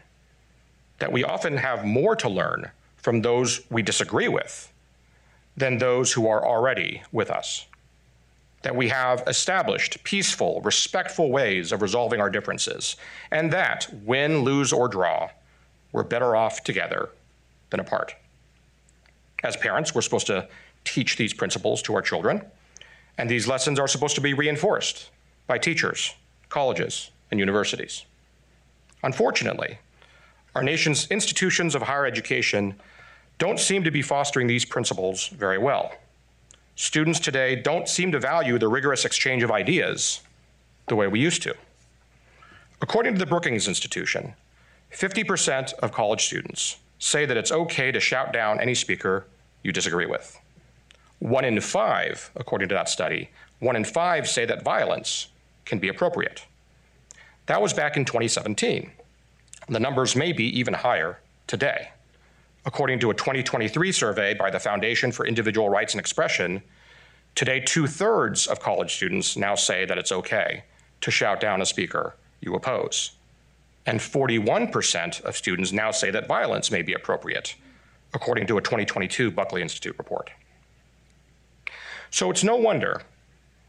That 0.99 1.11
we 1.11 1.23
often 1.23 1.57
have 1.57 1.85
more 1.85 2.15
to 2.17 2.29
learn 2.29 2.69
from 2.97 3.21
those 3.21 3.61
we 3.71 3.81
disagree 3.81 4.27
with 4.27 4.71
than 5.55 5.77
those 5.77 6.11
who 6.11 6.27
are 6.27 6.45
already 6.45 7.03
with 7.11 7.29
us. 7.29 7.65
That 8.63 8.75
we 8.75 8.89
have 8.89 9.23
established 9.27 10.03
peaceful, 10.03 10.61
respectful 10.61 11.31
ways 11.31 11.71
of 11.71 11.81
resolving 11.81 12.21
our 12.21 12.29
differences, 12.29 12.95
and 13.31 13.51
that, 13.51 13.87
win, 14.03 14.39
lose, 14.43 14.71
or 14.71 14.87
draw, 14.87 15.29
we're 15.91 16.03
better 16.03 16.35
off 16.35 16.63
together 16.63 17.09
than 17.69 17.79
apart. 17.79 18.15
As 19.43 19.57
parents, 19.57 19.93
we're 19.93 20.01
supposed 20.01 20.27
to 20.27 20.47
teach 20.85 21.17
these 21.17 21.33
principles 21.33 21.81
to 21.83 21.93
our 21.93 22.01
children, 22.01 22.43
and 23.17 23.29
these 23.29 23.47
lessons 23.47 23.79
are 23.79 23.87
supposed 23.87 24.15
to 24.15 24.21
be 24.21 24.33
reinforced 24.33 25.09
by 25.45 25.57
teachers, 25.57 26.15
colleges, 26.49 27.11
and 27.29 27.39
universities. 27.39 28.05
Unfortunately, 29.03 29.77
our 30.55 30.63
nation's 30.63 31.07
institutions 31.11 31.75
of 31.75 31.81
higher 31.81 32.05
education 32.05 32.75
don't 33.37 33.59
seem 33.59 33.83
to 33.83 33.91
be 33.91 34.01
fostering 34.01 34.47
these 34.47 34.65
principles 34.65 35.27
very 35.27 35.57
well. 35.57 35.93
Students 36.75 37.19
today 37.19 37.55
don't 37.55 37.87
seem 37.87 38.11
to 38.11 38.19
value 38.19 38.57
the 38.57 38.67
rigorous 38.67 39.05
exchange 39.05 39.43
of 39.43 39.51
ideas 39.51 40.21
the 40.87 40.95
way 40.95 41.07
we 41.07 41.19
used 41.19 41.43
to. 41.43 41.55
According 42.81 43.13
to 43.13 43.19
the 43.19 43.25
Brookings 43.25 43.67
Institution, 43.67 44.33
50% 44.91 45.73
of 45.75 45.91
college 45.91 46.25
students 46.25 46.77
say 46.99 47.25
that 47.25 47.37
it's 47.37 47.51
okay 47.51 47.91
to 47.91 47.99
shout 47.99 48.33
down 48.33 48.59
any 48.59 48.75
speaker 48.75 49.25
you 49.63 49.71
disagree 49.71 50.05
with. 50.05 50.39
One 51.19 51.45
in 51.45 51.59
five, 51.61 52.31
according 52.35 52.69
to 52.69 52.75
that 52.75 52.89
study, 52.89 53.29
one 53.59 53.77
in 53.77 53.85
five 53.85 54.27
say 54.27 54.45
that 54.45 54.63
violence 54.63 55.27
can 55.63 55.79
be 55.79 55.87
appropriate. 55.87 56.45
That 57.45 57.61
was 57.61 57.73
back 57.73 57.95
in 57.95 58.03
2017. 58.03 58.91
The 59.69 59.79
numbers 59.79 60.15
may 60.15 60.33
be 60.33 60.45
even 60.59 60.73
higher 60.73 61.19
today. 61.47 61.92
According 62.65 62.99
to 62.99 63.11
a 63.11 63.13
2023 63.13 63.91
survey 63.91 64.33
by 64.33 64.49
the 64.49 64.59
Foundation 64.59 65.11
for 65.11 65.25
Individual 65.25 65.69
Rights 65.69 65.93
and 65.93 65.99
Expression, 65.99 66.63
today 67.35 67.59
two 67.59 67.87
thirds 67.87 68.47
of 68.47 68.59
college 68.59 68.95
students 68.95 69.35
now 69.35 69.55
say 69.55 69.85
that 69.85 69.97
it's 69.97 70.11
okay 70.11 70.63
to 71.01 71.11
shout 71.11 71.39
down 71.39 71.61
a 71.61 71.65
speaker 71.65 72.15
you 72.39 72.55
oppose 72.55 73.11
and 73.85 73.99
41% 73.99 75.21
of 75.21 75.35
students 75.35 75.71
now 75.71 75.91
say 75.91 76.09
that 76.11 76.27
violence 76.27 76.71
may 76.71 76.81
be 76.81 76.93
appropriate, 76.93 77.55
according 78.13 78.47
to 78.47 78.57
a 78.57 78.61
2022 78.61 79.31
Buckley 79.31 79.61
Institute 79.61 79.97
report. 79.97 80.31
So 82.11 82.29
it's 82.31 82.43
no 82.43 82.55
wonder 82.55 83.01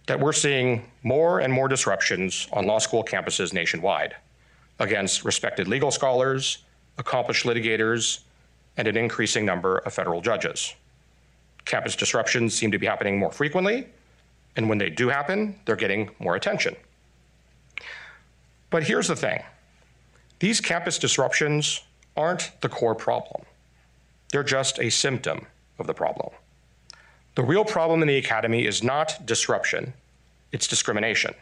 that 0.07 0.21
we're 0.21 0.33
seeing 0.33 0.85
more 1.03 1.41
and 1.41 1.53
more 1.53 1.67
disruptions 1.67 2.47
on 2.53 2.67
law 2.67 2.79
school 2.79 3.03
campuses 3.03 3.53
nationwide 3.53 4.15
against 4.79 5.25
respected 5.25 5.67
legal 5.67 5.91
scholars, 5.91 6.59
accomplished 6.99 7.47
litigators, 7.47 8.21
and 8.77 8.89
an 8.89 8.97
increasing 8.97 9.45
number 9.45 9.79
of 9.79 9.93
federal 9.93 10.21
judges. 10.21 10.75
Campus 11.65 11.97
disruptions 11.97 12.55
seem 12.55 12.71
to 12.73 12.79
be 12.79 12.87
happening 12.87 13.19
more 13.19 13.33
frequently, 13.33 13.87
and 14.57 14.69
when 14.69 14.79
they 14.79 14.91
do 14.91 15.09
happen, 15.09 15.59
they're 15.65 15.77
getting 15.77 16.11
more 16.19 16.37
attention. 16.37 16.77
But 18.71 18.83
here's 18.83 19.09
the 19.09 19.17
thing 19.17 19.43
these 20.41 20.61
campus 20.61 20.99
disruptions 20.99 21.83
aren't 22.17 22.53
the 22.61 22.69
core 22.69 22.95
problem, 22.95 23.45
they're 24.31 24.43
just 24.43 24.79
a 24.81 24.91
symptom 24.91 25.47
of 25.79 25.87
the 25.87 25.95
problem. 25.95 26.31
The 27.35 27.43
real 27.43 27.65
problem 27.65 28.01
in 28.03 28.09
the 28.09 28.17
academy 28.17 28.65
is 28.67 28.83
not 28.83 29.27
disruption, 29.27 29.93
it's 30.53 30.69
discrimination. 30.69 31.35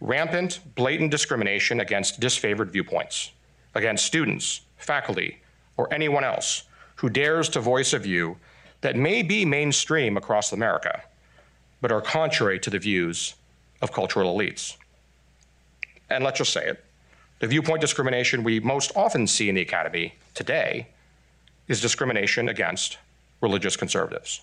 Rampant, 0.00 0.60
blatant 0.74 1.10
discrimination 1.12 1.80
against 1.80 2.20
disfavored 2.20 2.70
viewpoints, 2.70 3.30
against 3.74 4.04
students, 4.04 4.62
faculty, 4.76 5.40
or 5.76 5.92
anyone 5.92 6.24
else 6.24 6.64
who 6.96 7.08
dares 7.08 7.48
to 7.50 7.60
voice 7.60 7.92
a 7.92 7.98
view 7.98 8.36
that 8.80 8.96
may 8.96 9.22
be 9.22 9.44
mainstream 9.44 10.16
across 10.16 10.52
America, 10.52 11.02
but 11.80 11.90
are 11.90 12.00
contrary 12.00 12.58
to 12.60 12.70
the 12.70 12.78
views 12.78 13.34
of 13.82 13.92
cultural 13.92 14.36
elites. 14.36 14.76
And 16.10 16.22
let's 16.22 16.38
just 16.38 16.52
say 16.52 16.66
it 16.66 16.84
the 17.40 17.46
viewpoint 17.46 17.80
discrimination 17.80 18.44
we 18.44 18.60
most 18.60 18.92
often 18.96 19.26
see 19.26 19.48
in 19.48 19.54
the 19.54 19.60
academy 19.60 20.14
today 20.34 20.86
is 21.68 21.80
discrimination 21.80 22.48
against 22.48 22.98
religious 23.40 23.76
conservatives. 23.76 24.42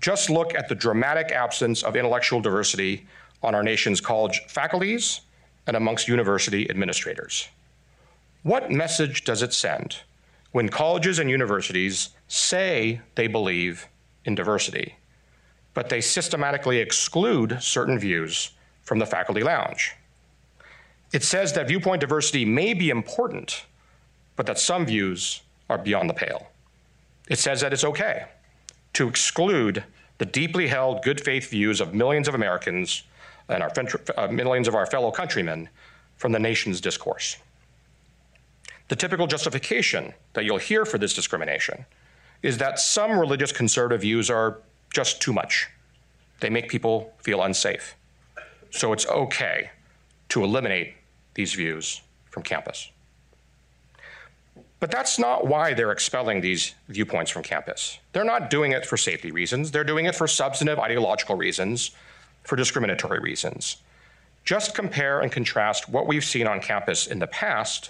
Just 0.00 0.30
look 0.30 0.54
at 0.54 0.68
the 0.68 0.74
dramatic 0.74 1.32
absence 1.32 1.82
of 1.82 1.96
intellectual 1.96 2.40
diversity 2.40 3.06
on 3.42 3.54
our 3.54 3.62
nation's 3.62 4.00
college 4.00 4.40
faculties 4.48 5.20
and 5.66 5.76
amongst 5.76 6.08
university 6.08 6.68
administrators. 6.70 7.48
What 8.42 8.70
message 8.70 9.24
does 9.24 9.42
it 9.42 9.52
send 9.52 9.98
when 10.52 10.68
colleges 10.68 11.18
and 11.18 11.28
universities 11.28 12.10
say 12.28 13.00
they 13.14 13.26
believe 13.26 13.88
in 14.24 14.34
diversity, 14.34 14.96
but 15.74 15.88
they 15.88 16.00
systematically 16.00 16.78
exclude 16.78 17.60
certain 17.60 17.98
views 17.98 18.52
from 18.82 18.98
the 18.98 19.06
faculty 19.06 19.42
lounge? 19.42 19.94
It 21.12 21.22
says 21.22 21.52
that 21.54 21.68
viewpoint 21.68 22.00
diversity 22.00 22.44
may 22.44 22.72
be 22.74 22.90
important, 22.90 23.66
but 24.36 24.46
that 24.46 24.58
some 24.58 24.86
views 24.86 25.42
are 25.68 25.78
beyond 25.78 26.08
the 26.08 26.14
pale. 26.14 26.48
It 27.28 27.38
says 27.38 27.60
that 27.60 27.72
it's 27.72 27.84
okay 27.84 28.26
to 28.94 29.08
exclude 29.08 29.84
the 30.18 30.26
deeply 30.26 30.68
held 30.68 31.02
good 31.02 31.20
faith 31.20 31.50
views 31.50 31.80
of 31.80 31.94
millions 31.94 32.28
of 32.28 32.34
Americans 32.34 33.02
and 33.48 33.62
our 33.62 33.72
uh, 34.16 34.28
millions 34.28 34.68
of 34.68 34.74
our 34.74 34.86
fellow 34.86 35.10
countrymen 35.10 35.68
from 36.16 36.32
the 36.32 36.38
nation's 36.38 36.80
discourse. 36.80 37.36
The 38.92 38.96
typical 38.96 39.26
justification 39.26 40.12
that 40.34 40.44
you'll 40.44 40.58
hear 40.58 40.84
for 40.84 40.98
this 40.98 41.14
discrimination 41.14 41.86
is 42.42 42.58
that 42.58 42.78
some 42.78 43.18
religious 43.18 43.50
conservative 43.50 44.02
views 44.02 44.28
are 44.28 44.58
just 44.92 45.22
too 45.22 45.32
much. 45.32 45.66
They 46.40 46.50
make 46.50 46.68
people 46.68 47.14
feel 47.16 47.42
unsafe. 47.42 47.94
So 48.68 48.92
it's 48.92 49.06
okay 49.06 49.70
to 50.28 50.44
eliminate 50.44 50.92
these 51.32 51.54
views 51.54 52.02
from 52.28 52.42
campus. 52.42 52.90
But 54.78 54.90
that's 54.90 55.18
not 55.18 55.46
why 55.46 55.72
they're 55.72 55.90
expelling 55.90 56.42
these 56.42 56.74
viewpoints 56.86 57.30
from 57.30 57.44
campus. 57.44 57.98
They're 58.12 58.24
not 58.24 58.50
doing 58.50 58.72
it 58.72 58.84
for 58.84 58.98
safety 58.98 59.30
reasons, 59.30 59.70
they're 59.70 59.84
doing 59.84 60.04
it 60.04 60.14
for 60.14 60.28
substantive 60.28 60.78
ideological 60.78 61.36
reasons, 61.36 61.92
for 62.42 62.56
discriminatory 62.56 63.20
reasons. 63.20 63.78
Just 64.44 64.74
compare 64.74 65.22
and 65.22 65.32
contrast 65.32 65.88
what 65.88 66.06
we've 66.06 66.22
seen 66.22 66.46
on 66.46 66.60
campus 66.60 67.06
in 67.06 67.20
the 67.20 67.26
past 67.26 67.88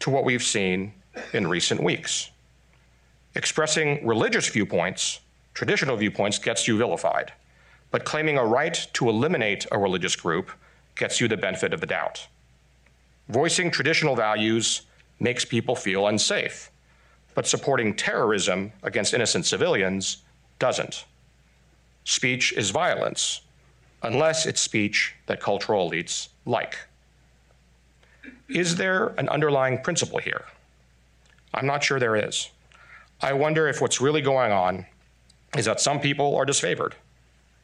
to 0.00 0.10
what 0.10 0.24
we've 0.24 0.42
seen 0.42 0.92
in 1.32 1.46
recent 1.46 1.82
weeks. 1.82 2.30
Expressing 3.34 4.06
religious 4.06 4.48
viewpoints 4.48 5.20
traditional 5.56 5.96
viewpoints 5.96 6.38
gets 6.38 6.68
you 6.68 6.76
vilified, 6.76 7.32
but 7.90 8.04
claiming 8.04 8.36
a 8.36 8.44
right 8.44 8.86
to 8.92 9.08
eliminate 9.08 9.66
a 9.72 9.78
religious 9.78 10.14
group 10.14 10.50
gets 10.96 11.18
you 11.18 11.26
the 11.28 11.36
benefit 11.36 11.72
of 11.72 11.80
the 11.80 11.86
doubt. 11.86 12.28
Voicing 13.30 13.70
traditional 13.70 14.14
values 14.14 14.82
makes 15.18 15.46
people 15.46 15.74
feel 15.74 16.08
unsafe, 16.08 16.70
but 17.34 17.46
supporting 17.46 17.94
terrorism 17.94 18.70
against 18.82 19.14
innocent 19.14 19.46
civilians 19.46 20.18
doesn't. 20.58 21.06
Speech 22.04 22.52
is 22.52 22.68
violence, 22.68 23.40
unless 24.02 24.44
it's 24.44 24.60
speech 24.60 25.14
that 25.24 25.40
cultural 25.40 25.90
elites 25.90 26.28
like. 26.44 26.76
Is 28.48 28.76
there 28.76 29.08
an 29.18 29.28
underlying 29.28 29.80
principle 29.82 30.18
here? 30.18 30.44
I'm 31.54 31.66
not 31.66 31.82
sure 31.82 31.98
there 31.98 32.16
is. 32.16 32.50
I 33.20 33.32
wonder 33.32 33.66
if 33.68 33.80
what's 33.80 34.00
really 34.00 34.20
going 34.20 34.52
on 34.52 34.86
is 35.56 35.64
that 35.64 35.80
some 35.80 36.00
people 36.00 36.36
are 36.36 36.44
disfavored, 36.44 36.92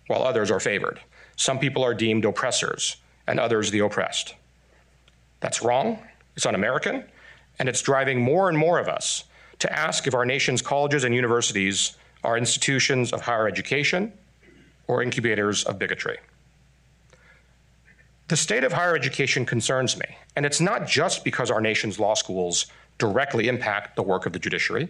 while 0.06 0.22
others 0.22 0.50
are 0.50 0.60
favored. 0.60 1.00
Some 1.36 1.58
people 1.58 1.84
are 1.84 1.94
deemed 1.94 2.24
oppressors, 2.24 2.96
and 3.26 3.38
others 3.38 3.70
the 3.70 3.80
oppressed. 3.80 4.34
That's 5.40 5.62
wrong, 5.62 5.98
it's 6.36 6.46
un 6.46 6.54
American, 6.54 7.04
and 7.58 7.68
it's 7.68 7.82
driving 7.82 8.20
more 8.20 8.48
and 8.48 8.56
more 8.56 8.78
of 8.78 8.88
us 8.88 9.24
to 9.58 9.72
ask 9.72 10.06
if 10.06 10.14
our 10.14 10.24
nation's 10.24 10.62
colleges 10.62 11.04
and 11.04 11.14
universities 11.14 11.96
are 12.24 12.38
institutions 12.38 13.12
of 13.12 13.20
higher 13.20 13.46
education 13.46 14.12
or 14.86 15.02
incubators 15.02 15.64
of 15.64 15.78
bigotry. 15.78 16.18
The 18.32 18.38
state 18.38 18.64
of 18.64 18.72
higher 18.72 18.96
education 18.96 19.44
concerns 19.44 19.98
me, 19.98 20.06
and 20.36 20.46
it's 20.46 20.58
not 20.58 20.86
just 20.86 21.22
because 21.22 21.50
our 21.50 21.60
nation's 21.60 21.98
law 21.98 22.14
schools 22.14 22.64
directly 22.96 23.46
impact 23.46 23.94
the 23.94 24.02
work 24.02 24.24
of 24.24 24.32
the 24.32 24.38
judiciary 24.38 24.88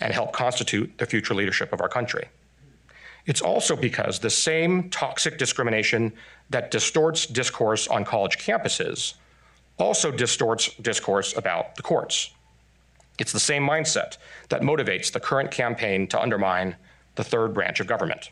and 0.00 0.10
help 0.10 0.32
constitute 0.32 0.90
the 0.96 1.04
future 1.04 1.34
leadership 1.34 1.74
of 1.74 1.82
our 1.82 1.88
country. 1.90 2.30
It's 3.26 3.42
also 3.42 3.76
because 3.76 4.20
the 4.20 4.30
same 4.30 4.88
toxic 4.88 5.36
discrimination 5.36 6.14
that 6.48 6.70
distorts 6.70 7.26
discourse 7.26 7.88
on 7.88 8.06
college 8.06 8.38
campuses 8.38 9.16
also 9.76 10.10
distorts 10.10 10.74
discourse 10.76 11.36
about 11.36 11.76
the 11.76 11.82
courts. 11.82 12.30
It's 13.18 13.32
the 13.32 13.38
same 13.38 13.68
mindset 13.68 14.16
that 14.48 14.62
motivates 14.62 15.12
the 15.12 15.20
current 15.20 15.50
campaign 15.50 16.06
to 16.06 16.18
undermine 16.18 16.76
the 17.16 17.24
third 17.24 17.52
branch 17.52 17.80
of 17.80 17.86
government. 17.86 18.30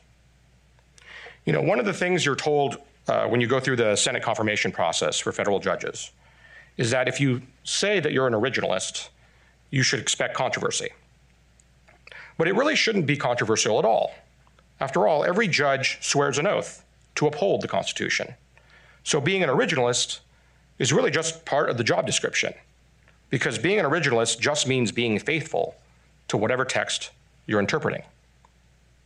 You 1.44 1.52
know, 1.52 1.60
one 1.60 1.78
of 1.78 1.84
the 1.84 1.92
things 1.92 2.24
you're 2.24 2.36
told 2.36 2.78
uh, 3.10 3.26
when 3.26 3.40
you 3.40 3.48
go 3.48 3.58
through 3.58 3.74
the 3.76 3.96
Senate 3.96 4.22
confirmation 4.22 4.70
process 4.70 5.18
for 5.18 5.32
federal 5.32 5.58
judges 5.58 6.12
is 6.76 6.90
that 6.92 7.08
if 7.08 7.20
you 7.20 7.42
say 7.64 7.98
that 7.98 8.12
you're 8.12 8.28
an 8.28 8.32
originalist, 8.32 9.08
you 9.70 9.82
should 9.82 9.98
expect 9.98 10.34
controversy. 10.34 10.90
But 12.38 12.46
it 12.46 12.54
really 12.54 12.76
shouldn't 12.76 13.06
be 13.06 13.16
controversial 13.16 13.80
at 13.80 13.84
all. 13.84 14.14
After 14.78 15.08
all, 15.08 15.24
every 15.24 15.48
judge 15.48 15.98
swears 16.00 16.38
an 16.38 16.46
oath 16.46 16.84
to 17.16 17.26
uphold 17.26 17.60
the 17.62 17.68
Constitution. 17.68 18.34
So 19.02 19.20
being 19.20 19.42
an 19.42 19.50
originalist 19.50 20.20
is 20.78 20.92
really 20.92 21.10
just 21.10 21.44
part 21.44 21.68
of 21.68 21.76
the 21.76 21.84
job 21.84 22.06
description, 22.06 22.54
because 23.28 23.58
being 23.58 23.80
an 23.80 23.84
originalist 23.84 24.38
just 24.38 24.68
means 24.68 24.92
being 24.92 25.18
faithful 25.18 25.74
to 26.28 26.36
whatever 26.36 26.64
text 26.64 27.10
you're 27.46 27.60
interpreting. 27.60 28.02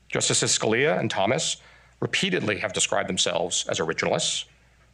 Justices 0.08 0.56
Scalia 0.56 1.00
and 1.00 1.10
Thomas 1.10 1.56
repeatedly 2.04 2.58
have 2.58 2.74
described 2.74 3.08
themselves 3.08 3.64
as 3.66 3.78
originalists. 3.78 4.44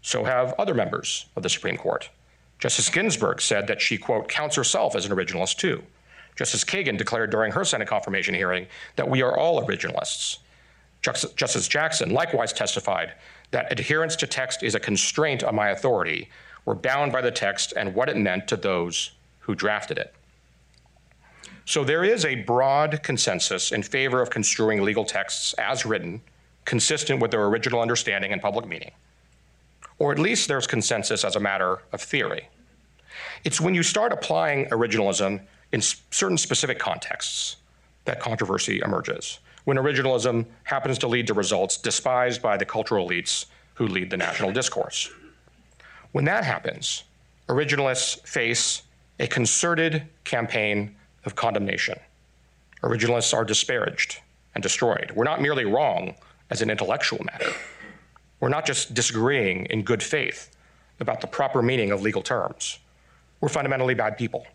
So 0.01 0.23
have 0.23 0.55
other 0.61 0.75
members 0.75 1.27
of 1.35 1.43
the 1.43 1.49
Supreme 1.49 1.77
Court. 1.77 2.09
Justice 2.61 2.89
Ginsburg 2.89 3.41
said 3.41 3.67
that 3.67 3.81
she, 3.81 3.99
quote, 3.99 4.29
counts 4.29 4.55
herself 4.55 4.95
as 4.95 5.07
an 5.07 5.13
originalist 5.13 5.57
too. 5.57 5.83
Justice 6.37 6.63
Kagan 6.63 6.97
declared 6.97 7.31
during 7.31 7.51
her 7.51 7.65
Senate 7.65 7.89
confirmation 7.89 8.33
hearing 8.33 8.69
that 8.95 9.11
we 9.11 9.23
are 9.23 9.37
all 9.37 9.61
originalists. 9.67 10.39
Justice 11.03 11.67
Jackson 11.67 12.11
likewise 12.11 12.53
testified 12.53 13.15
that 13.51 13.73
adherence 13.73 14.15
to 14.15 14.29
text 14.29 14.63
is 14.63 14.77
a 14.77 14.81
constraint 14.81 15.43
on 15.43 15.57
my 15.57 15.71
authority. 15.71 16.29
We're 16.65 16.77
bound 16.77 17.11
by 17.11 17.23
the 17.23 17.33
text 17.33 17.73
and 17.77 17.93
what 17.93 18.09
it 18.09 18.17
meant 18.17 18.47
to 18.49 18.57
those 18.57 19.11
who 19.41 19.57
drafted 19.57 19.99
it. 19.99 20.15
So 21.65 21.83
there 21.83 22.05
is 22.05 22.25
a 22.25 22.37
broad 22.37 23.03
consensus 23.03 23.73
in 23.73 23.83
favor 23.83 24.23
of 24.23 24.31
construing 24.31 24.83
legal 24.83 25.05
texts 25.05 25.55
as 25.55 25.85
written 25.85 26.21
consistent 26.71 27.21
with 27.21 27.33
their 27.33 27.45
original 27.47 27.81
understanding 27.81 28.33
and 28.33 28.41
public 28.41 28.65
meaning. 28.65 28.93
Or 29.99 30.13
at 30.13 30.21
least 30.21 30.47
there's 30.47 30.69
consensus 30.69 31.25
as 31.25 31.35
a 31.35 31.41
matter 31.41 31.81
of 31.93 32.01
theory. 32.01 32.49
It's 33.43 33.61
when 33.61 33.75
you 33.75 33.83
start 33.83 34.13
applying 34.13 34.67
originalism 34.67 35.41
in 35.73 35.81
certain 35.81 36.39
specific 36.39 36.79
contexts 36.79 37.57
that 38.05 38.21
controversy 38.21 38.81
emerges. 38.85 39.41
When 39.65 39.79
originalism 39.79 40.47
happens 40.63 40.97
to 40.99 41.09
lead 41.09 41.27
to 41.27 41.35
results 41.35 41.77
despised 41.77 42.41
by 42.41 42.57
the 42.57 42.65
cultural 42.65 43.09
elites 43.09 43.47
who 43.75 43.89
lead 43.89 44.09
the 44.09 44.17
national 44.17 44.53
discourse. 44.53 45.11
When 46.13 46.25
that 46.27 46.45
happens, 46.45 47.03
originalists 47.49 48.25
face 48.25 48.83
a 49.19 49.27
concerted 49.27 50.05
campaign 50.23 50.95
of 51.25 51.35
condemnation. 51.35 51.99
Originalists 52.85 53.35
are 53.35 53.45
disparaged 53.45 54.21
and 54.55 54.63
destroyed. 54.63 55.11
We're 55.17 55.25
not 55.25 55.43
merely 55.43 55.65
wrong, 55.65 56.15
as 56.51 56.63
an 56.63 56.71
intellectual 56.71 57.25
matter. 57.25 57.53
We're 58.41 58.49
not 58.49 58.67
just 58.67 58.95
disagreeing 58.95 59.67
in 59.67 59.83
good 59.83 60.03
faith 60.03 60.55
about 60.99 61.21
the 61.21 61.27
proper 61.27 61.63
meaning 61.63 61.93
of 61.93 62.03
legal 62.03 62.23
terms. 62.23 62.79
We're 63.41 63.49
fundamentally 63.49 63.95
bad 63.95 64.19
people 64.19 64.47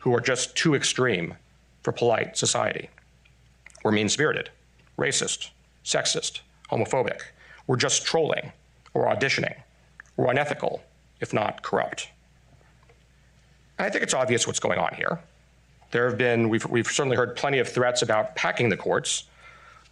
who 0.00 0.14
are 0.14 0.20
just 0.20 0.56
too 0.56 0.74
extreme 0.74 1.34
for 1.82 1.92
polite 1.92 2.36
society. 2.36 2.88
We're 3.84 3.92
mean 3.92 4.08
spirited, 4.08 4.50
racist, 4.98 5.50
sexist, 5.84 6.40
homophobic. 6.70 7.20
We're 7.66 7.76
just 7.76 8.04
trolling 8.04 8.52
or 8.94 9.06
auditioning. 9.06 9.56
We're 10.16 10.30
unethical, 10.30 10.82
if 11.20 11.32
not 11.32 11.62
corrupt. 11.62 12.08
I 13.78 13.90
think 13.90 14.04
it's 14.04 14.14
obvious 14.14 14.46
what's 14.46 14.60
going 14.60 14.78
on 14.78 14.94
here. 14.94 15.20
There 15.90 16.08
have 16.08 16.16
been, 16.16 16.48
we've, 16.48 16.64
we've 16.66 16.86
certainly 16.86 17.16
heard 17.16 17.36
plenty 17.36 17.58
of 17.58 17.68
threats 17.68 18.02
about 18.02 18.36
packing 18.36 18.68
the 18.68 18.76
courts 18.76 19.24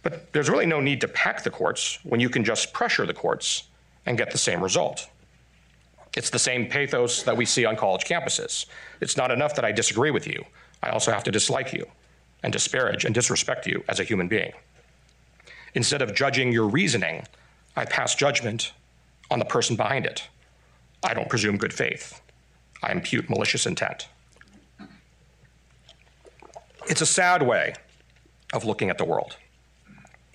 but 0.03 0.31
there's 0.33 0.49
really 0.49 0.65
no 0.65 0.79
need 0.79 1.01
to 1.01 1.07
pack 1.07 1.43
the 1.43 1.49
courts 1.49 1.99
when 2.03 2.19
you 2.19 2.29
can 2.29 2.43
just 2.43 2.73
pressure 2.73 3.05
the 3.05 3.13
courts 3.13 3.69
and 4.05 4.17
get 4.17 4.31
the 4.31 4.37
same 4.37 4.61
result. 4.61 5.07
It's 6.17 6.29
the 6.29 6.39
same 6.39 6.67
pathos 6.67 7.23
that 7.23 7.37
we 7.37 7.45
see 7.45 7.65
on 7.65 7.75
college 7.75 8.03
campuses. 8.03 8.65
It's 8.99 9.15
not 9.15 9.31
enough 9.31 9.55
that 9.55 9.65
I 9.65 9.71
disagree 9.71 10.11
with 10.11 10.27
you, 10.27 10.43
I 10.83 10.89
also 10.89 11.11
have 11.11 11.23
to 11.25 11.31
dislike 11.31 11.73
you 11.73 11.85
and 12.43 12.51
disparage 12.51 13.05
and 13.05 13.13
disrespect 13.13 13.67
you 13.67 13.83
as 13.87 13.99
a 13.99 14.03
human 14.03 14.27
being. 14.27 14.51
Instead 15.75 16.01
of 16.01 16.13
judging 16.15 16.51
your 16.51 16.67
reasoning, 16.67 17.25
I 17.75 17.85
pass 17.85 18.15
judgment 18.15 18.73
on 19.29 19.39
the 19.39 19.45
person 19.45 19.75
behind 19.75 20.05
it. 20.05 20.27
I 21.03 21.13
don't 21.13 21.29
presume 21.29 21.57
good 21.57 21.73
faith. 21.73 22.21
I 22.83 22.91
impute 22.91 23.29
malicious 23.29 23.65
intent. 23.65 24.07
It's 26.87 27.01
a 27.01 27.05
sad 27.05 27.43
way 27.43 27.73
of 28.53 28.65
looking 28.65 28.89
at 28.89 28.97
the 28.97 29.05
world. 29.05 29.37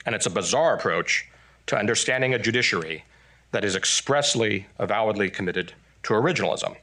And 0.06 0.14
it's 0.14 0.26
a 0.26 0.30
bizarre 0.30 0.74
approach 0.74 1.28
to 1.66 1.76
understanding 1.76 2.32
a 2.32 2.38
judiciary 2.38 3.04
that 3.50 3.64
is 3.64 3.76
expressly, 3.76 4.66
avowedly 4.78 5.28
committed 5.28 5.72
to 6.04 6.14
originalism. 6.14 6.76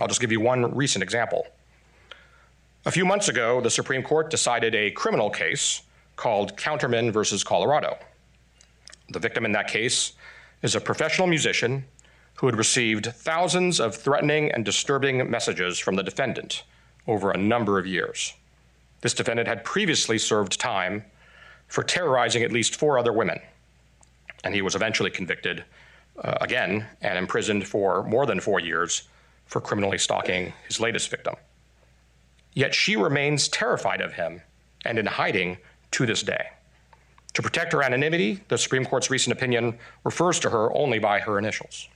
I'll 0.00 0.08
just 0.08 0.20
give 0.20 0.30
you 0.30 0.40
one 0.40 0.74
recent 0.74 1.02
example. 1.02 1.46
A 2.86 2.90
few 2.90 3.04
months 3.04 3.28
ago, 3.28 3.60
the 3.60 3.70
Supreme 3.70 4.02
Court 4.02 4.30
decided 4.30 4.74
a 4.74 4.90
criminal 4.90 5.30
case 5.30 5.82
called 6.16 6.56
Counterman 6.56 7.12
versus 7.12 7.42
Colorado. 7.42 7.98
The 9.10 9.18
victim 9.18 9.44
in 9.44 9.52
that 9.52 9.68
case 9.68 10.12
is 10.62 10.74
a 10.74 10.80
professional 10.80 11.26
musician 11.26 11.84
who 12.34 12.46
had 12.46 12.56
received 12.56 13.06
thousands 13.06 13.80
of 13.80 13.94
threatening 13.94 14.50
and 14.52 14.64
disturbing 14.64 15.30
messages 15.30 15.78
from 15.78 15.96
the 15.96 16.02
defendant 16.02 16.62
over 17.06 17.30
a 17.30 17.36
number 17.36 17.78
of 17.78 17.86
years. 17.86 18.34
This 19.00 19.14
defendant 19.14 19.48
had 19.48 19.64
previously 19.64 20.18
served 20.18 20.60
time 20.60 21.04
for 21.70 21.82
terrorizing 21.82 22.42
at 22.42 22.52
least 22.52 22.76
four 22.76 22.98
other 22.98 23.12
women. 23.12 23.40
And 24.44 24.54
he 24.54 24.60
was 24.60 24.74
eventually 24.74 25.10
convicted 25.10 25.64
uh, 26.22 26.36
again 26.40 26.84
and 27.00 27.16
imprisoned 27.16 27.66
for 27.66 28.02
more 28.02 28.26
than 28.26 28.40
four 28.40 28.60
years 28.60 29.08
for 29.46 29.60
criminally 29.60 29.96
stalking 29.96 30.52
his 30.66 30.80
latest 30.80 31.10
victim. 31.10 31.36
Yet 32.52 32.74
she 32.74 32.96
remains 32.96 33.48
terrified 33.48 34.00
of 34.00 34.12
him 34.12 34.42
and 34.84 34.98
in 34.98 35.06
hiding 35.06 35.58
to 35.92 36.06
this 36.06 36.22
day. 36.22 36.50
To 37.34 37.42
protect 37.42 37.72
her 37.72 37.82
anonymity, 37.82 38.40
the 38.48 38.58
Supreme 38.58 38.84
Court's 38.84 39.10
recent 39.10 39.32
opinion 39.36 39.78
refers 40.02 40.40
to 40.40 40.50
her 40.50 40.76
only 40.76 40.98
by 40.98 41.20
her 41.20 41.38
initials. 41.38 41.88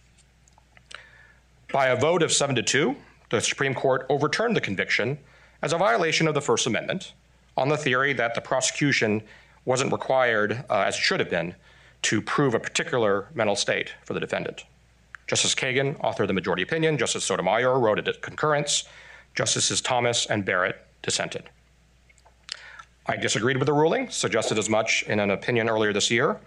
By 1.72 1.88
a 1.88 1.96
vote 1.96 2.22
of 2.22 2.32
seven 2.32 2.54
to 2.54 2.62
two, 2.62 2.94
the 3.30 3.40
Supreme 3.40 3.74
Court 3.74 4.06
overturned 4.08 4.54
the 4.54 4.60
conviction 4.60 5.18
as 5.62 5.72
a 5.72 5.78
violation 5.78 6.28
of 6.28 6.34
the 6.34 6.40
First 6.40 6.68
Amendment 6.68 7.12
on 7.56 7.68
the 7.68 7.76
theory 7.76 8.12
that 8.12 8.36
the 8.36 8.40
prosecution 8.40 9.22
wasn't 9.64 9.92
required, 9.92 10.64
uh, 10.70 10.80
as 10.80 10.96
it 10.96 11.00
should 11.00 11.20
have 11.20 11.30
been, 11.30 11.54
to 12.02 12.20
prove 12.20 12.54
a 12.54 12.60
particular 12.60 13.28
mental 13.34 13.56
state 13.56 13.94
for 14.04 14.12
the 14.12 14.20
defendant. 14.20 14.64
Justice 15.26 15.54
Kagan 15.54 15.98
authored 16.00 16.26
the 16.26 16.34
majority 16.34 16.62
opinion. 16.62 16.98
Justice 16.98 17.24
Sotomayor 17.24 17.78
wrote 17.78 17.98
it 17.98 18.08
at 18.08 18.20
concurrence. 18.20 18.84
Justices 19.34 19.80
Thomas 19.80 20.26
and 20.26 20.44
Barrett 20.44 20.76
dissented. 21.02 21.44
I 23.06 23.16
disagreed 23.16 23.56
with 23.56 23.66
the 23.66 23.72
ruling, 23.72 24.10
suggested 24.10 24.58
as 24.58 24.68
much 24.68 25.02
in 25.04 25.20
an 25.20 25.30
opinion 25.30 25.68
earlier 25.68 25.92
this 25.92 26.10
year. 26.10 26.38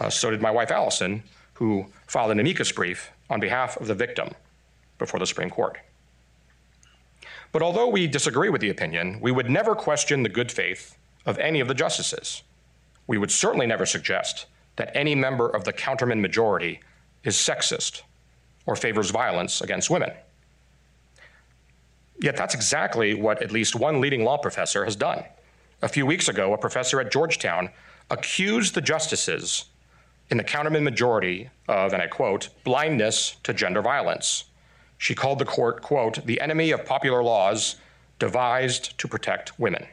Uh, 0.00 0.10
so 0.10 0.30
did 0.30 0.42
my 0.42 0.50
wife, 0.50 0.70
Allison, 0.70 1.22
who 1.54 1.86
filed 2.06 2.32
an 2.32 2.40
amicus 2.40 2.72
brief 2.72 3.10
on 3.30 3.40
behalf 3.40 3.76
of 3.76 3.86
the 3.86 3.94
victim 3.94 4.30
before 4.98 5.20
the 5.20 5.26
Supreme 5.26 5.50
Court. 5.50 5.78
But 7.52 7.62
although 7.62 7.88
we 7.88 8.06
disagree 8.06 8.48
with 8.48 8.60
the 8.60 8.70
opinion, 8.70 9.20
we 9.20 9.30
would 9.30 9.48
never 9.48 9.74
question 9.74 10.22
the 10.22 10.28
good 10.28 10.50
faith 10.50 10.96
of 11.24 11.38
any 11.38 11.60
of 11.60 11.68
the 11.68 11.74
justices. 11.74 12.42
We 13.06 13.18
would 13.18 13.30
certainly 13.30 13.66
never 13.66 13.86
suggest 13.86 14.46
that 14.76 14.94
any 14.96 15.14
member 15.14 15.48
of 15.48 15.64
the 15.64 15.72
counterman 15.72 16.20
majority 16.20 16.80
is 17.22 17.36
sexist 17.36 18.02
or 18.66 18.76
favors 18.76 19.10
violence 19.10 19.60
against 19.60 19.90
women. 19.90 20.10
Yet 22.20 22.36
that's 22.36 22.54
exactly 22.54 23.14
what 23.14 23.42
at 23.42 23.52
least 23.52 23.74
one 23.74 24.00
leading 24.00 24.24
law 24.24 24.38
professor 24.38 24.84
has 24.84 24.96
done. 24.96 25.24
A 25.82 25.88
few 25.88 26.06
weeks 26.06 26.28
ago, 26.28 26.54
a 26.54 26.58
professor 26.58 27.00
at 27.00 27.12
Georgetown 27.12 27.70
accused 28.10 28.74
the 28.74 28.80
justices 28.80 29.66
in 30.30 30.38
the 30.38 30.44
counterman 30.44 30.82
majority 30.82 31.50
of, 31.68 31.92
and 31.92 32.00
I 32.00 32.06
quote, 32.06 32.48
blindness 32.64 33.36
to 33.42 33.52
gender 33.52 33.82
violence. 33.82 34.44
She 34.96 35.14
called 35.14 35.38
the 35.38 35.44
court, 35.44 35.82
quote, 35.82 36.24
the 36.24 36.40
enemy 36.40 36.70
of 36.70 36.86
popular 36.86 37.22
laws 37.22 37.76
devised 38.18 38.96
to 38.98 39.08
protect 39.08 39.58
women. 39.58 39.86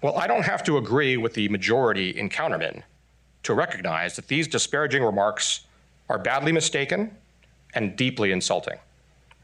Well, 0.00 0.16
I 0.16 0.26
don't 0.28 0.44
have 0.44 0.62
to 0.64 0.76
agree 0.76 1.16
with 1.16 1.34
the 1.34 1.48
majority 1.48 2.10
in 2.10 2.28
counterman 2.28 2.82
to 3.42 3.54
recognize 3.54 4.14
that 4.16 4.28
these 4.28 4.46
disparaging 4.46 5.02
remarks 5.02 5.66
are 6.08 6.18
badly 6.18 6.52
mistaken 6.52 7.16
and 7.74 7.96
deeply 7.96 8.30
insulting. 8.30 8.78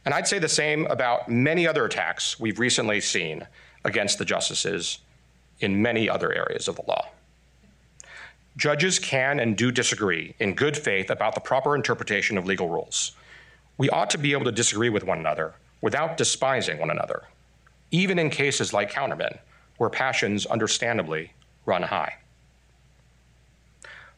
And 0.05 0.15
I'd 0.15 0.29
say 0.29 0.39
the 0.39 0.49
same 0.49 0.87
about 0.87 1.29
many 1.29 1.67
other 1.67 1.85
attacks 1.85 2.39
we've 2.39 2.59
recently 2.59 3.01
seen 3.01 3.47
against 3.85 4.19
the 4.19 4.25
justices 4.25 4.99
in 5.61 5.83
many 5.83 6.09
other 6.09 6.33
areas 6.33 6.69
of 6.69 6.77
the 6.77 6.83
law. 6.87 7.09
Judges 8.57 8.99
can 9.01 9.41
and 9.41 9.57
do 9.57 9.73
disagree 9.73 10.35
in 10.39 10.55
good 10.55 10.77
faith 10.77 11.11
about 11.11 11.35
the 11.35 11.41
proper 11.41 11.75
interpretation 11.75 12.39
of 12.39 12.47
legal 12.47 12.69
rules. 12.69 13.13
We 13.77 13.91
ought 13.91 14.11
to 14.11 14.19
be 14.19 14.33
able 14.33 14.45
to 14.45 14.53
disagree 14.53 14.89
with 14.89 15.03
one 15.03 15.19
another 15.19 15.55
without 15.81 16.17
despising 16.17 16.79
one 16.79 16.91
another, 16.91 17.25
even 17.91 18.19
in 18.19 18.31
cases 18.31 18.73
like 18.73 18.93
counterman, 18.93 19.39
where 19.77 19.91
passions 19.91 20.47
understandably 20.47 21.33
run 21.67 21.83
high. 21.83 22.15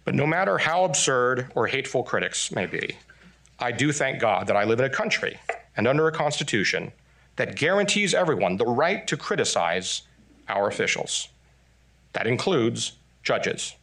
But 0.04 0.14
no 0.14 0.26
matter 0.26 0.58
how 0.58 0.84
absurd 0.84 1.50
or 1.54 1.66
hateful 1.66 2.02
critics 2.02 2.52
may 2.52 2.66
be, 2.66 2.96
I 3.58 3.72
do 3.72 3.92
thank 3.92 4.20
God 4.20 4.46
that 4.46 4.56
I 4.56 4.64
live 4.64 4.78
in 4.78 4.86
a 4.86 4.90
country 4.90 5.38
and 5.76 5.88
under 5.88 6.06
a 6.06 6.12
constitution 6.12 6.92
that 7.36 7.56
guarantees 7.56 8.14
everyone 8.14 8.56
the 8.56 8.66
right 8.66 9.06
to 9.06 9.16
criticize 9.16 10.02
our 10.48 10.68
officials. 10.68 11.28
That 12.12 12.26
includes 12.26 12.92
judges. 13.22 13.74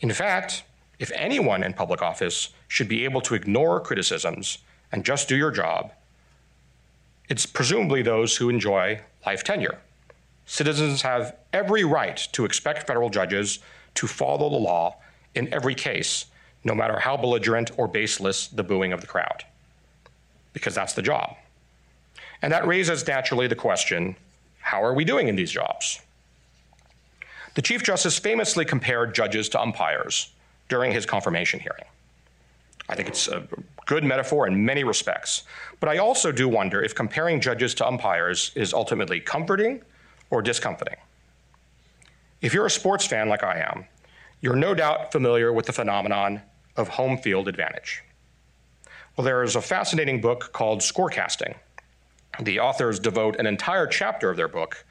In 0.00 0.12
fact, 0.12 0.64
if 0.98 1.10
anyone 1.14 1.62
in 1.62 1.74
public 1.74 2.02
office 2.02 2.50
should 2.66 2.88
be 2.88 3.04
able 3.04 3.20
to 3.22 3.34
ignore 3.34 3.80
criticisms 3.80 4.58
and 4.92 5.04
just 5.04 5.28
do 5.28 5.36
your 5.36 5.50
job, 5.50 5.92
it's 7.28 7.46
presumably 7.46 8.02
those 8.02 8.36
who 8.36 8.48
enjoy 8.48 9.00
life 9.24 9.44
tenure. 9.44 9.78
Citizens 10.50 11.02
have 11.02 11.36
every 11.52 11.84
right 11.84 12.16
to 12.32 12.46
expect 12.46 12.86
federal 12.86 13.10
judges 13.10 13.58
to 13.94 14.06
follow 14.06 14.48
the 14.48 14.56
law 14.56 14.96
in 15.34 15.52
every 15.52 15.74
case, 15.74 16.24
no 16.64 16.74
matter 16.74 16.98
how 16.98 17.18
belligerent 17.18 17.70
or 17.76 17.86
baseless 17.86 18.48
the 18.48 18.62
booing 18.62 18.94
of 18.94 19.02
the 19.02 19.06
crowd, 19.06 19.44
because 20.54 20.74
that's 20.74 20.94
the 20.94 21.02
job. 21.02 21.36
And 22.40 22.50
that 22.50 22.66
raises 22.66 23.06
naturally 23.06 23.46
the 23.46 23.54
question 23.54 24.16
how 24.60 24.82
are 24.82 24.94
we 24.94 25.04
doing 25.04 25.28
in 25.28 25.36
these 25.36 25.50
jobs? 25.50 26.00
The 27.54 27.62
Chief 27.62 27.82
Justice 27.82 28.18
famously 28.18 28.64
compared 28.64 29.14
judges 29.14 29.50
to 29.50 29.60
umpires 29.60 30.32
during 30.70 30.92
his 30.92 31.04
confirmation 31.04 31.60
hearing. 31.60 31.84
I 32.88 32.94
think 32.94 33.08
it's 33.08 33.28
a 33.28 33.46
good 33.84 34.02
metaphor 34.02 34.46
in 34.46 34.64
many 34.64 34.82
respects. 34.82 35.42
But 35.78 35.90
I 35.90 35.98
also 35.98 36.32
do 36.32 36.48
wonder 36.48 36.82
if 36.82 36.94
comparing 36.94 37.38
judges 37.38 37.74
to 37.74 37.86
umpires 37.86 38.50
is 38.54 38.72
ultimately 38.72 39.20
comforting 39.20 39.82
or 40.30 40.42
discomforting. 40.42 40.98
If 42.40 42.54
you're 42.54 42.66
a 42.66 42.70
sports 42.70 43.06
fan 43.06 43.28
like 43.28 43.42
I 43.42 43.60
am, 43.60 43.86
you're 44.40 44.56
no 44.56 44.74
doubt 44.74 45.10
familiar 45.10 45.52
with 45.52 45.66
the 45.66 45.72
phenomenon 45.72 46.42
of 46.76 46.88
home 46.88 47.18
field 47.18 47.48
advantage. 47.48 48.02
Well, 49.16 49.24
there 49.24 49.42
is 49.42 49.56
a 49.56 49.60
fascinating 49.60 50.20
book 50.20 50.52
called 50.52 50.80
Scorecasting. 50.80 51.56
The 52.40 52.60
authors 52.60 53.00
devote 53.00 53.36
an 53.36 53.46
entire 53.46 53.86
chapter 53.86 54.30
of 54.30 54.36
their 54.36 54.46
book 54.46 54.84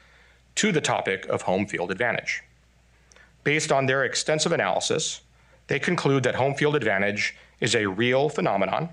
to 0.56 0.70
the 0.70 0.82
topic 0.82 1.26
of 1.26 1.42
home 1.42 1.66
field 1.66 1.90
advantage. 1.90 2.42
Based 3.42 3.72
on 3.72 3.86
their 3.86 4.04
extensive 4.04 4.52
analysis, 4.52 5.22
they 5.68 5.78
conclude 5.78 6.24
that 6.24 6.34
home 6.34 6.54
field 6.54 6.76
advantage 6.76 7.36
is 7.60 7.74
a 7.74 7.86
real 7.86 8.28
phenomenon, 8.28 8.90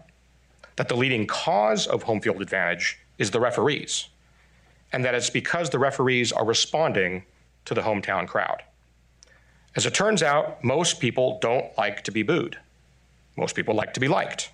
that 0.78 0.88
the 0.88 0.96
leading 0.96 1.28
cause 1.28 1.88
of 1.88 2.04
home 2.04 2.22
field 2.22 2.42
advantage 2.42 3.00
is 3.18 3.32
the 3.32 3.40
referees, 3.40 4.08
and 4.96 5.04
that 5.04 5.14
it's 5.14 5.30
because 5.30 5.70
the 5.70 5.78
referees 5.78 6.32
are 6.32 6.46
responding 6.46 7.26
to 7.66 7.74
the 7.74 7.82
hometown 7.82 8.26
crowd. 8.26 8.64
As 9.76 9.86
it 9.86 9.94
turns 9.94 10.24
out, 10.24 10.64
most 10.64 11.02
people 11.02 11.38
don't 11.42 11.78
like 11.78 12.02
to 12.06 12.14
be 12.14 12.24
booed. 12.24 12.58
Most 13.36 13.58
people 13.58 13.76
like 13.76 13.94
to 13.96 14.00
be 14.00 14.08
liked. 14.08 14.52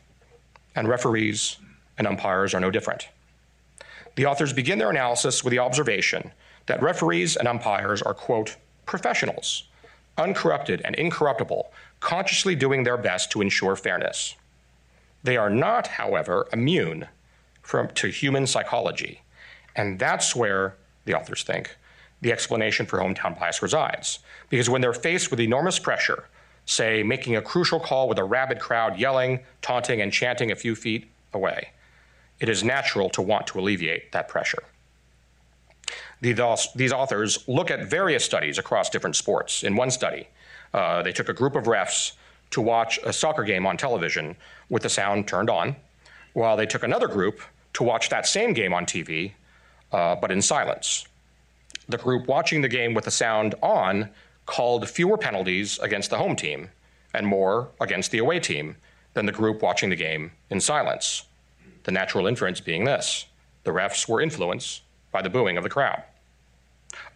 And 0.75 0.87
referees 0.87 1.57
and 1.95 2.07
umpires 2.07 2.55
are 2.55 2.59
no 2.59 2.71
different. 2.71 3.07
The 4.15 4.25
authors 4.25 4.51
begin 4.51 4.79
their 4.79 4.89
analysis 4.89 5.43
with 5.43 5.51
the 5.51 5.59
observation 5.59 6.31
that 6.65 6.81
referees 6.81 7.35
and 7.35 7.47
umpires 7.47 8.01
are, 8.01 8.15
quote, 8.15 8.57
professionals, 8.87 9.67
uncorrupted 10.17 10.81
and 10.83 10.95
incorruptible, 10.95 11.71
consciously 11.99 12.55
doing 12.55 12.81
their 12.83 12.97
best 12.97 13.29
to 13.33 13.41
ensure 13.41 13.75
fairness. 13.75 14.35
They 15.21 15.37
are 15.37 15.51
not, 15.51 15.85
however, 15.85 16.47
immune 16.51 17.09
from, 17.61 17.89
to 17.89 18.07
human 18.07 18.47
psychology. 18.47 19.21
And 19.75 19.97
that's 19.99 20.35
where, 20.35 20.75
the 21.05 21.13
authors 21.13 21.43
think, 21.43 21.75
the 22.21 22.31
explanation 22.31 22.85
for 22.85 22.99
hometown 22.99 23.39
bias 23.39 23.61
resides. 23.61 24.19
Because 24.49 24.69
when 24.69 24.81
they're 24.81 24.93
faced 24.93 25.31
with 25.31 25.39
enormous 25.39 25.79
pressure, 25.79 26.25
say 26.65 27.03
making 27.03 27.35
a 27.35 27.41
crucial 27.41 27.79
call 27.79 28.07
with 28.07 28.19
a 28.19 28.23
rabid 28.23 28.59
crowd 28.59 28.99
yelling, 28.99 29.39
taunting, 29.61 30.01
and 30.01 30.13
chanting 30.13 30.51
a 30.51 30.55
few 30.55 30.75
feet 30.75 31.09
away, 31.33 31.69
it 32.39 32.49
is 32.49 32.63
natural 32.63 33.09
to 33.09 33.21
want 33.21 33.47
to 33.47 33.59
alleviate 33.59 34.11
that 34.11 34.27
pressure. 34.27 34.63
These 36.21 36.39
authors 36.39 37.47
look 37.47 37.71
at 37.71 37.85
various 37.85 38.23
studies 38.23 38.59
across 38.59 38.89
different 38.89 39.15
sports. 39.15 39.63
In 39.63 39.75
one 39.75 39.89
study, 39.89 40.27
uh, 40.73 41.01
they 41.01 41.11
took 41.11 41.29
a 41.29 41.33
group 41.33 41.55
of 41.55 41.63
refs 41.63 42.13
to 42.51 42.61
watch 42.61 42.99
a 43.03 43.11
soccer 43.11 43.43
game 43.43 43.65
on 43.65 43.77
television 43.77 44.35
with 44.69 44.83
the 44.83 44.89
sound 44.89 45.27
turned 45.27 45.49
on, 45.49 45.75
while 46.33 46.55
they 46.55 46.67
took 46.67 46.83
another 46.83 47.07
group 47.07 47.41
to 47.73 47.83
watch 47.83 48.09
that 48.09 48.27
same 48.27 48.53
game 48.53 48.73
on 48.73 48.85
TV, 48.85 49.33
uh, 49.91 50.15
but 50.15 50.31
in 50.31 50.41
silence. 50.41 51.05
The 51.89 51.97
group 51.97 52.27
watching 52.27 52.61
the 52.61 52.69
game 52.69 52.93
with 52.93 53.05
the 53.05 53.11
sound 53.11 53.55
on 53.61 54.09
called 54.45 54.89
fewer 54.89 55.17
penalties 55.17 55.79
against 55.79 56.09
the 56.09 56.17
home 56.17 56.35
team 56.35 56.69
and 57.13 57.27
more 57.27 57.69
against 57.79 58.11
the 58.11 58.19
away 58.19 58.39
team 58.39 58.75
than 59.13 59.25
the 59.25 59.31
group 59.31 59.61
watching 59.61 59.89
the 59.89 59.95
game 59.95 60.31
in 60.49 60.59
silence. 60.59 61.23
The 61.83 61.91
natural 61.91 62.27
inference 62.27 62.59
being 62.59 62.85
this 62.85 63.25
the 63.63 63.71
refs 63.71 64.07
were 64.07 64.21
influenced 64.21 64.81
by 65.11 65.21
the 65.21 65.29
booing 65.29 65.57
of 65.57 65.63
the 65.63 65.69
crowd. 65.69 66.03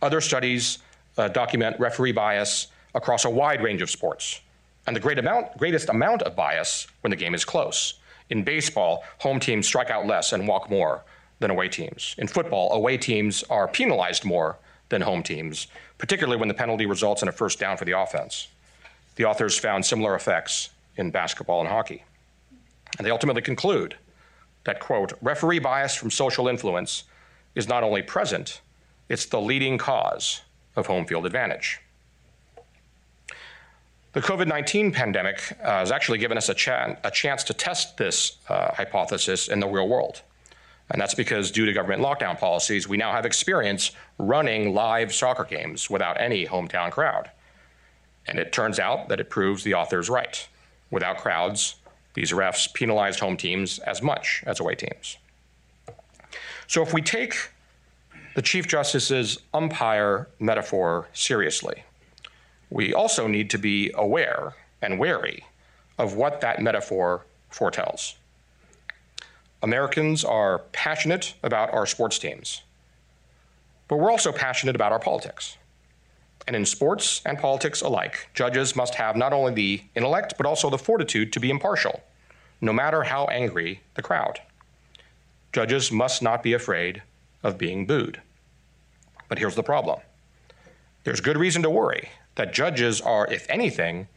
Other 0.02 0.22
studies 0.22 0.80
uh, 1.18 1.28
document 1.30 1.80
referee 1.80 2.12
bias 2.12 2.68
across 2.94 3.26
a 3.26 3.30
wide 3.30 3.64
range 3.64 3.82
of 3.82 3.90
sports, 3.90 4.42
and 4.86 4.96
the 4.96 5.00
great 5.00 5.18
amount, 5.18 5.58
greatest 5.58 5.90
amount 5.90 6.22
of 6.22 6.36
bias 6.36 6.88
when 7.02 7.10
the 7.10 7.16
game 7.16 7.34
is 7.34 7.44
close. 7.44 7.96
In 8.30 8.44
baseball, 8.44 9.04
home 9.20 9.40
teams 9.40 9.66
strike 9.66 9.90
out 9.90 10.06
less 10.06 10.34
and 10.34 10.48
walk 10.48 10.70
more 10.70 11.04
than 11.40 11.52
away 11.52 11.68
teams. 11.68 12.16
In 12.18 12.28
football, 12.28 12.72
away 12.74 12.98
teams 12.98 13.44
are 13.50 13.68
penalized 13.68 14.26
more 14.26 14.58
than 14.90 15.02
home 15.02 15.24
teams, 15.24 15.68
particularly 15.98 16.40
when 16.40 16.48
the 16.48 16.54
penalty 16.54 16.86
results 16.86 17.22
in 17.22 17.28
a 17.28 17.32
first 17.32 17.60
down 17.60 17.78
for 17.78 17.86
the 17.86 17.98
offense. 17.98 18.48
The 19.16 19.26
authors 19.26 19.58
found 19.58 19.86
similar 19.86 20.16
effects 20.16 20.70
in 20.98 21.12
basketball 21.12 21.62
and 21.62 21.70
hockey. 21.70 22.04
And 22.98 23.06
they 23.06 23.12
ultimately 23.12 23.42
conclude 23.42 23.96
that, 24.64 24.80
quote, 24.80 25.14
referee 25.22 25.60
bias 25.60 25.96
from 25.96 26.12
social 26.12 26.48
influence 26.48 27.04
is 27.56 27.68
not 27.68 27.84
only 27.84 28.02
present, 28.02 28.62
it's 29.10 29.26
the 29.26 29.40
leading 29.40 29.78
cause 29.78 30.42
of 30.76 30.88
home 30.88 31.06
field 31.06 31.26
advantage. 31.26 31.80
The 34.14 34.22
COVID 34.22 34.48
19 34.48 34.94
pandemic 34.94 35.42
uh, 35.62 35.80
has 35.80 35.92
actually 35.92 36.20
given 36.20 36.38
us 36.38 36.48
a, 36.48 36.98
a 37.04 37.12
chance 37.12 37.44
to 37.44 37.54
test 37.54 37.98
this 37.98 38.38
uh, 38.48 38.74
hypothesis 38.74 39.50
in 39.50 39.60
the 39.60 39.68
real 39.68 39.90
world. 39.90 40.22
And 40.92 41.02
that's 41.02 41.16
because, 41.16 41.52
due 41.52 41.66
to 41.66 41.74
government 41.74 42.02
lockdown 42.02 42.40
policies, 42.40 42.88
we 42.88 42.98
now 42.98 43.12
have 43.12 43.26
experience 43.26 43.92
running 44.20 44.74
live 44.74 45.14
soccer 45.14 45.44
games 45.44 45.90
without 45.90 46.20
any 46.20 46.46
hometown 46.46 46.92
crowd. 46.92 47.32
And 48.28 48.38
it 48.38 48.52
turns 48.52 48.80
out 48.80 49.10
that 49.10 49.20
it 49.20 49.30
proves 49.30 49.64
the 49.64 49.74
author's 49.74 50.10
right. 50.10 50.48
Without 50.92 51.18
crowds, 51.18 51.76
these 52.14 52.32
refs 52.32 52.72
penalized 52.74 53.20
home 53.20 53.38
teams 53.38 53.80
as 53.80 54.02
much 54.02 54.44
as 54.46 54.60
away 54.60 54.76
teams. 54.76 55.18
So, 56.68 56.82
if 56.82 56.94
we 56.94 57.02
take 57.02 57.36
the 58.36 58.42
Chief 58.42 58.68
Justice's 58.68 59.40
umpire 59.54 60.28
metaphor 60.40 61.08
seriously. 61.14 61.84
We 62.70 62.94
also 62.94 63.28
need 63.28 63.50
to 63.52 63.58
be 63.58 63.92
aware 63.96 64.54
and 64.82 65.00
wary 65.00 65.46
of 65.98 66.16
what 66.16 66.42
that 66.42 66.62
metaphor 66.62 67.26
foretells. 67.50 68.16
Americans 69.66 70.24
are 70.24 70.60
passionate 70.74 71.34
about 71.42 71.74
our 71.74 71.88
sports 71.88 72.20
teams, 72.20 72.62
but 73.88 73.98
we're 73.98 74.12
also 74.12 74.32
passionate 74.32 74.76
about 74.76 74.92
our 74.92 75.00
politics. 75.00 75.58
And 76.46 76.56
in 76.56 76.68
sports 76.68 77.24
and 77.26 77.40
politics 77.40 77.82
alike, 77.82 78.30
judges 78.36 78.76
must 78.76 78.94
have 78.94 79.16
not 79.16 79.34
only 79.34 79.54
the 79.56 79.82
intellect, 79.96 80.36
but 80.38 80.46
also 80.46 80.70
the 80.70 80.78
fortitude 80.78 81.34
to 81.34 81.40
be 81.40 81.50
impartial, 81.50 82.04
no 82.62 82.72
matter 82.72 83.02
how 83.02 83.26
angry 83.26 83.82
the 83.96 84.04
crowd. 84.04 84.40
Judges 85.52 85.92
must 85.92 86.22
not 86.22 86.44
be 86.44 86.54
afraid 86.54 87.02
of 87.42 87.58
being 87.58 87.88
booed. 87.88 88.22
But 89.30 89.40
here's 89.40 89.56
the 89.56 89.64
problem 89.64 90.00
there's 91.06 91.22
good 91.22 91.38
reason 91.38 91.64
to 91.64 91.72
worry 91.72 92.10
that 92.36 92.54
judges 92.54 93.02
are, 93.02 93.26
if 93.34 93.50
anything, 93.50 94.10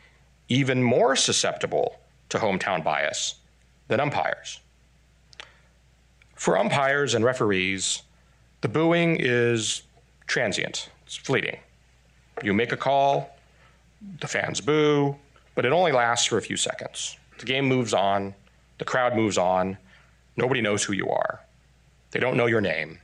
even 0.50 0.82
more 0.82 1.16
susceptible 1.16 2.00
to 2.28 2.36
hometown 2.36 2.84
bias 2.84 3.36
than 3.86 3.98
umpires. 3.98 4.60
For 6.38 6.56
umpires 6.56 7.14
and 7.14 7.24
referees, 7.24 8.02
the 8.60 8.68
booing 8.68 9.16
is 9.18 9.82
transient, 10.28 10.88
it's 11.04 11.16
fleeting. 11.16 11.58
You 12.44 12.54
make 12.54 12.70
a 12.70 12.76
call, 12.76 13.36
the 14.20 14.28
fans 14.28 14.60
boo, 14.60 15.16
but 15.56 15.66
it 15.66 15.72
only 15.72 15.90
lasts 15.90 16.26
for 16.26 16.38
a 16.38 16.42
few 16.42 16.56
seconds. 16.56 17.16
The 17.40 17.44
game 17.44 17.64
moves 17.64 17.92
on, 17.92 18.34
the 18.78 18.84
crowd 18.84 19.16
moves 19.16 19.36
on, 19.36 19.78
nobody 20.36 20.60
knows 20.60 20.84
who 20.84 20.92
you 20.92 21.10
are. 21.10 21.40
They 22.12 22.20
don't 22.20 22.36
know 22.36 22.46
your 22.46 22.60
name. 22.60 23.00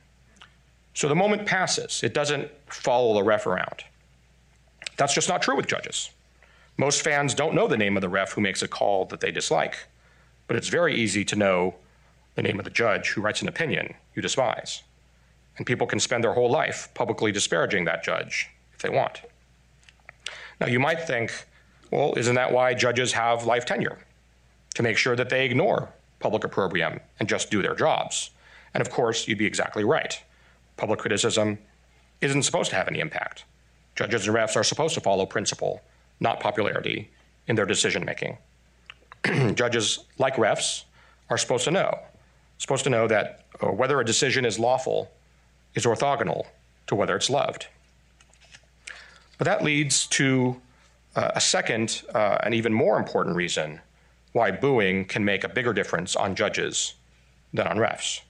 So 0.93 1.09
the 1.09 1.15
moment 1.15 1.45
passes, 1.45 2.03
it 2.03 2.13
doesn't 2.13 2.49
follow 2.67 3.15
the 3.15 3.23
ref 3.23 3.47
around. 3.47 3.83
That's 4.95 5.13
just 5.13 5.27
not 5.27 5.41
true 5.41 5.57
with 5.57 5.67
judges. 5.67 6.09
Most 6.77 7.01
fans 7.01 7.33
don't 7.33 7.53
know 7.53 7.67
the 7.67 7.75
name 7.75 7.97
of 7.97 8.01
the 8.01 8.07
ref 8.07 8.31
who 8.31 8.39
makes 8.39 8.61
a 8.61 8.67
call 8.69 9.03
that 9.07 9.19
they 9.19 9.31
dislike, 9.31 9.75
but 10.47 10.55
it's 10.55 10.69
very 10.69 10.95
easy 10.95 11.25
to 11.25 11.35
know 11.35 11.75
the 12.35 12.41
name 12.41 12.59
of 12.59 12.65
the 12.65 12.71
judge 12.71 13.09
who 13.09 13.21
writes 13.21 13.41
an 13.41 13.47
opinion 13.47 13.95
you 14.13 14.21
despise. 14.21 14.83
And 15.57 15.65
people 15.65 15.87
can 15.87 15.99
spend 15.99 16.23
their 16.23 16.33
whole 16.33 16.51
life 16.51 16.89
publicly 16.93 17.31
disparaging 17.31 17.85
that 17.85 18.03
judge 18.03 18.49
if 18.73 18.81
they 18.81 18.89
want. 18.89 19.21
Now, 20.59 20.67
you 20.67 20.79
might 20.79 21.01
think, 21.01 21.31
well, 21.91 22.13
isn't 22.17 22.35
that 22.35 22.51
why 22.51 22.73
judges 22.73 23.13
have 23.13 23.45
life 23.45 23.65
tenure? 23.65 23.99
To 24.75 24.83
make 24.83 24.97
sure 24.97 25.15
that 25.15 25.29
they 25.29 25.45
ignore 25.45 25.89
public 26.19 26.43
opprobrium 26.43 26.99
and 27.19 27.29
just 27.29 27.49
do 27.49 27.61
their 27.61 27.75
jobs. 27.75 28.31
And 28.73 28.81
of 28.81 28.89
course, 28.89 29.27
you'd 29.27 29.37
be 29.37 29.45
exactly 29.45 29.83
right. 29.83 30.21
Public 30.75 30.99
criticism 30.99 31.57
isn't 32.19 32.43
supposed 32.43 32.69
to 32.71 32.75
have 32.75 32.87
any 32.87 32.99
impact. 32.99 33.45
Judges 33.95 34.27
and 34.27 34.35
refs 34.35 34.57
are 34.57 34.63
supposed 34.63 34.93
to 34.95 35.01
follow 35.01 35.25
principle, 35.25 35.81
not 36.19 36.41
popularity, 36.41 37.09
in 37.47 37.55
their 37.55 37.65
decision 37.65 38.03
making. 38.03 38.37
Judges, 39.55 39.99
like 40.17 40.35
refs, 40.35 40.83
are 41.29 41.37
supposed 41.37 41.63
to 41.65 41.71
know, 41.71 41.99
supposed 42.57 42.83
to 42.83 42.89
know 42.89 43.07
that 43.07 43.45
uh, 43.61 43.67
whether 43.67 43.99
a 43.99 44.05
decision 44.05 44.45
is 44.45 44.59
lawful 44.59 45.11
is 45.73 45.85
orthogonal 45.85 46.45
to 46.87 46.95
whether 46.95 47.15
it's 47.15 47.29
loved. 47.29 47.67
But 49.37 49.45
that 49.45 49.63
leads 49.63 50.07
to 50.07 50.61
uh, 51.15 51.31
a 51.35 51.41
second 51.41 52.03
uh, 52.13 52.37
and 52.43 52.53
even 52.53 52.73
more 52.73 52.97
important 52.97 53.35
reason 53.35 53.81
why 54.33 54.51
booing 54.51 55.05
can 55.05 55.23
make 55.23 55.43
a 55.43 55.49
bigger 55.49 55.73
difference 55.73 56.15
on 56.15 56.35
judges 56.35 56.95
than 57.53 57.67
on 57.67 57.77
refs. 57.77 58.21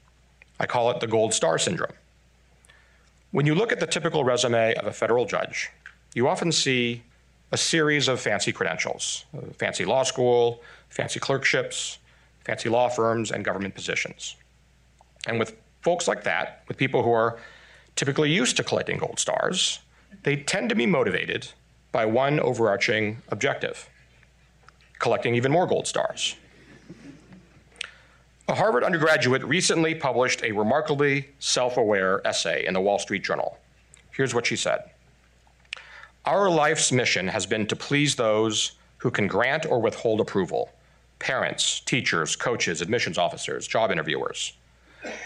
I 0.59 0.65
call 0.65 0.91
it 0.91 0.99
the 0.99 1.07
gold 1.07 1.33
star 1.33 1.57
syndrome. 1.57 1.93
When 3.31 3.45
you 3.45 3.55
look 3.55 3.71
at 3.71 3.79
the 3.79 3.87
typical 3.87 4.23
resume 4.23 4.73
of 4.75 4.85
a 4.85 4.93
federal 4.93 5.25
judge, 5.25 5.69
you 6.13 6.27
often 6.27 6.51
see 6.51 7.03
a 7.51 7.57
series 7.57 8.07
of 8.07 8.19
fancy 8.19 8.51
credentials 8.51 9.25
uh, 9.37 9.41
fancy 9.57 9.85
law 9.85 10.03
school, 10.03 10.61
fancy 10.89 11.19
clerkships, 11.19 11.99
fancy 12.45 12.69
law 12.69 12.87
firms, 12.87 13.31
and 13.31 13.43
government 13.43 13.75
positions. 13.75 14.35
And 15.27 15.39
with 15.39 15.55
folks 15.81 16.07
like 16.07 16.23
that, 16.23 16.63
with 16.67 16.77
people 16.77 17.03
who 17.03 17.11
are 17.11 17.39
typically 17.95 18.31
used 18.31 18.55
to 18.57 18.63
collecting 18.63 18.97
gold 18.97 19.19
stars, 19.19 19.79
they 20.23 20.37
tend 20.37 20.69
to 20.69 20.75
be 20.75 20.85
motivated 20.85 21.47
by 21.91 22.05
one 22.05 22.39
overarching 22.39 23.21
objective 23.29 23.89
collecting 24.99 25.35
even 25.35 25.51
more 25.51 25.67
gold 25.67 25.87
stars. 25.87 26.35
A 28.47 28.55
Harvard 28.55 28.83
undergraduate 28.83 29.43
recently 29.43 29.95
published 29.95 30.43
a 30.43 30.51
remarkably 30.51 31.29
self 31.39 31.77
aware 31.77 32.25
essay 32.25 32.65
in 32.65 32.73
the 32.73 32.81
Wall 32.81 32.99
Street 32.99 33.23
Journal. 33.23 33.57
Here's 34.11 34.33
what 34.33 34.45
she 34.45 34.55
said 34.55 34.79
Our 36.25 36.49
life's 36.49 36.91
mission 36.91 37.27
has 37.27 37.45
been 37.45 37.67
to 37.67 37.75
please 37.75 38.15
those 38.15 38.73
who 38.97 39.11
can 39.11 39.27
grant 39.27 39.65
or 39.65 39.81
withhold 39.81 40.21
approval 40.21 40.71
parents, 41.19 41.79
teachers, 41.81 42.35
coaches, 42.35 42.81
admissions 42.81 43.17
officers, 43.17 43.67
job 43.67 43.91
interviewers. 43.91 44.53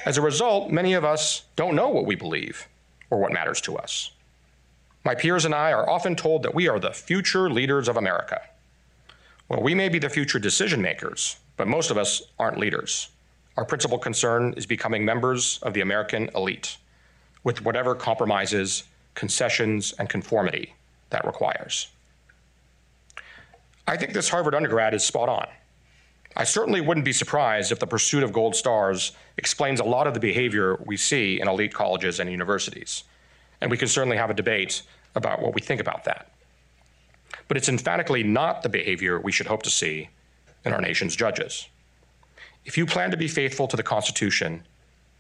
As 0.06 0.18
a 0.18 0.22
result, 0.22 0.72
many 0.72 0.94
of 0.94 1.06
us 1.06 1.44
don't 1.56 1.76
know 1.76 1.90
what 1.90 2.06
we 2.06 2.16
believe 2.16 2.68
or 3.10 3.20
what 3.20 3.32
matters 3.32 3.62
to 3.62 3.78
us. 3.78 4.12
My 5.06 5.16
peers 5.16 5.46
and 5.46 5.56
I 5.56 5.72
are 5.72 5.90
often 5.90 6.16
told 6.16 6.44
that 6.44 6.54
we 6.54 6.68
are 6.68 6.80
the 6.80 6.92
future 6.92 7.50
leaders 7.50 7.88
of 7.88 7.98
America. 7.98 8.42
Well, 9.48 9.64
we 9.64 9.74
may 9.74 9.90
be 9.90 10.00
the 10.00 10.10
future 10.10 10.40
decision 10.40 10.82
makers, 10.82 11.38
but 11.58 11.68
most 11.68 11.90
of 11.90 11.98
us 11.98 12.22
aren't 12.38 12.60
leaders. 12.60 13.10
Our 13.58 13.66
principal 13.66 13.98
concern 13.98 14.54
is 14.58 14.66
becoming 14.66 15.04
members 15.04 15.60
of 15.64 15.74
the 15.74 15.82
American 15.82 16.30
elite 16.36 16.78
with 17.44 17.64
whatever 17.64 17.96
compromises, 17.96 18.84
concessions, 19.16 19.94
and 19.94 20.10
conformity 20.10 20.76
that 21.10 21.26
requires. 21.26 21.88
I 23.88 23.98
think 23.98 24.14
this 24.14 24.30
Harvard 24.30 24.54
undergrad 24.54 24.94
is 24.94 25.04
spot 25.04 25.30
on. 25.30 25.48
I 26.36 26.44
certainly 26.44 26.82
wouldn't 26.82 27.06
be 27.06 27.14
surprised 27.14 27.72
if 27.72 27.80
the 27.80 27.88
pursuit 27.88 28.24
of 28.24 28.32
gold 28.32 28.56
stars 28.56 29.12
explains 29.38 29.80
a 29.80 29.84
lot 29.84 30.08
of 30.08 30.14
the 30.14 30.20
behavior 30.20 30.78
we 30.86 30.96
see 30.96 31.42
in 31.42 31.48
elite 31.48 31.74
colleges 31.74 32.20
and 32.20 32.30
universities. 32.30 33.04
And 33.62 33.72
we 33.72 33.78
can 33.78 33.88
certainly 33.88 34.18
have 34.18 34.30
a 34.30 34.34
debate 34.34 34.84
about 35.16 35.42
what 35.42 35.54
we 35.54 35.62
think 35.62 35.82
about 35.82 36.04
that. 36.06 36.32
But 37.48 37.58
it's 37.58 37.70
emphatically 37.70 38.24
not 38.24 38.62
the 38.62 38.70
behavior 38.70 39.20
we 39.20 39.32
should 39.32 39.48
hope 39.48 39.64
to 39.64 39.70
see 39.70 40.10
in 40.66 40.74
our 40.74 40.82
nation's 40.82 41.16
judges. 41.16 41.68
If 42.66 42.78
you 42.78 42.86
plan 42.86 43.12
to 43.12 43.18
be 43.18 43.28
faithful 43.28 43.68
to 43.68 43.78
the 43.78 43.84
Constitution 43.84 44.64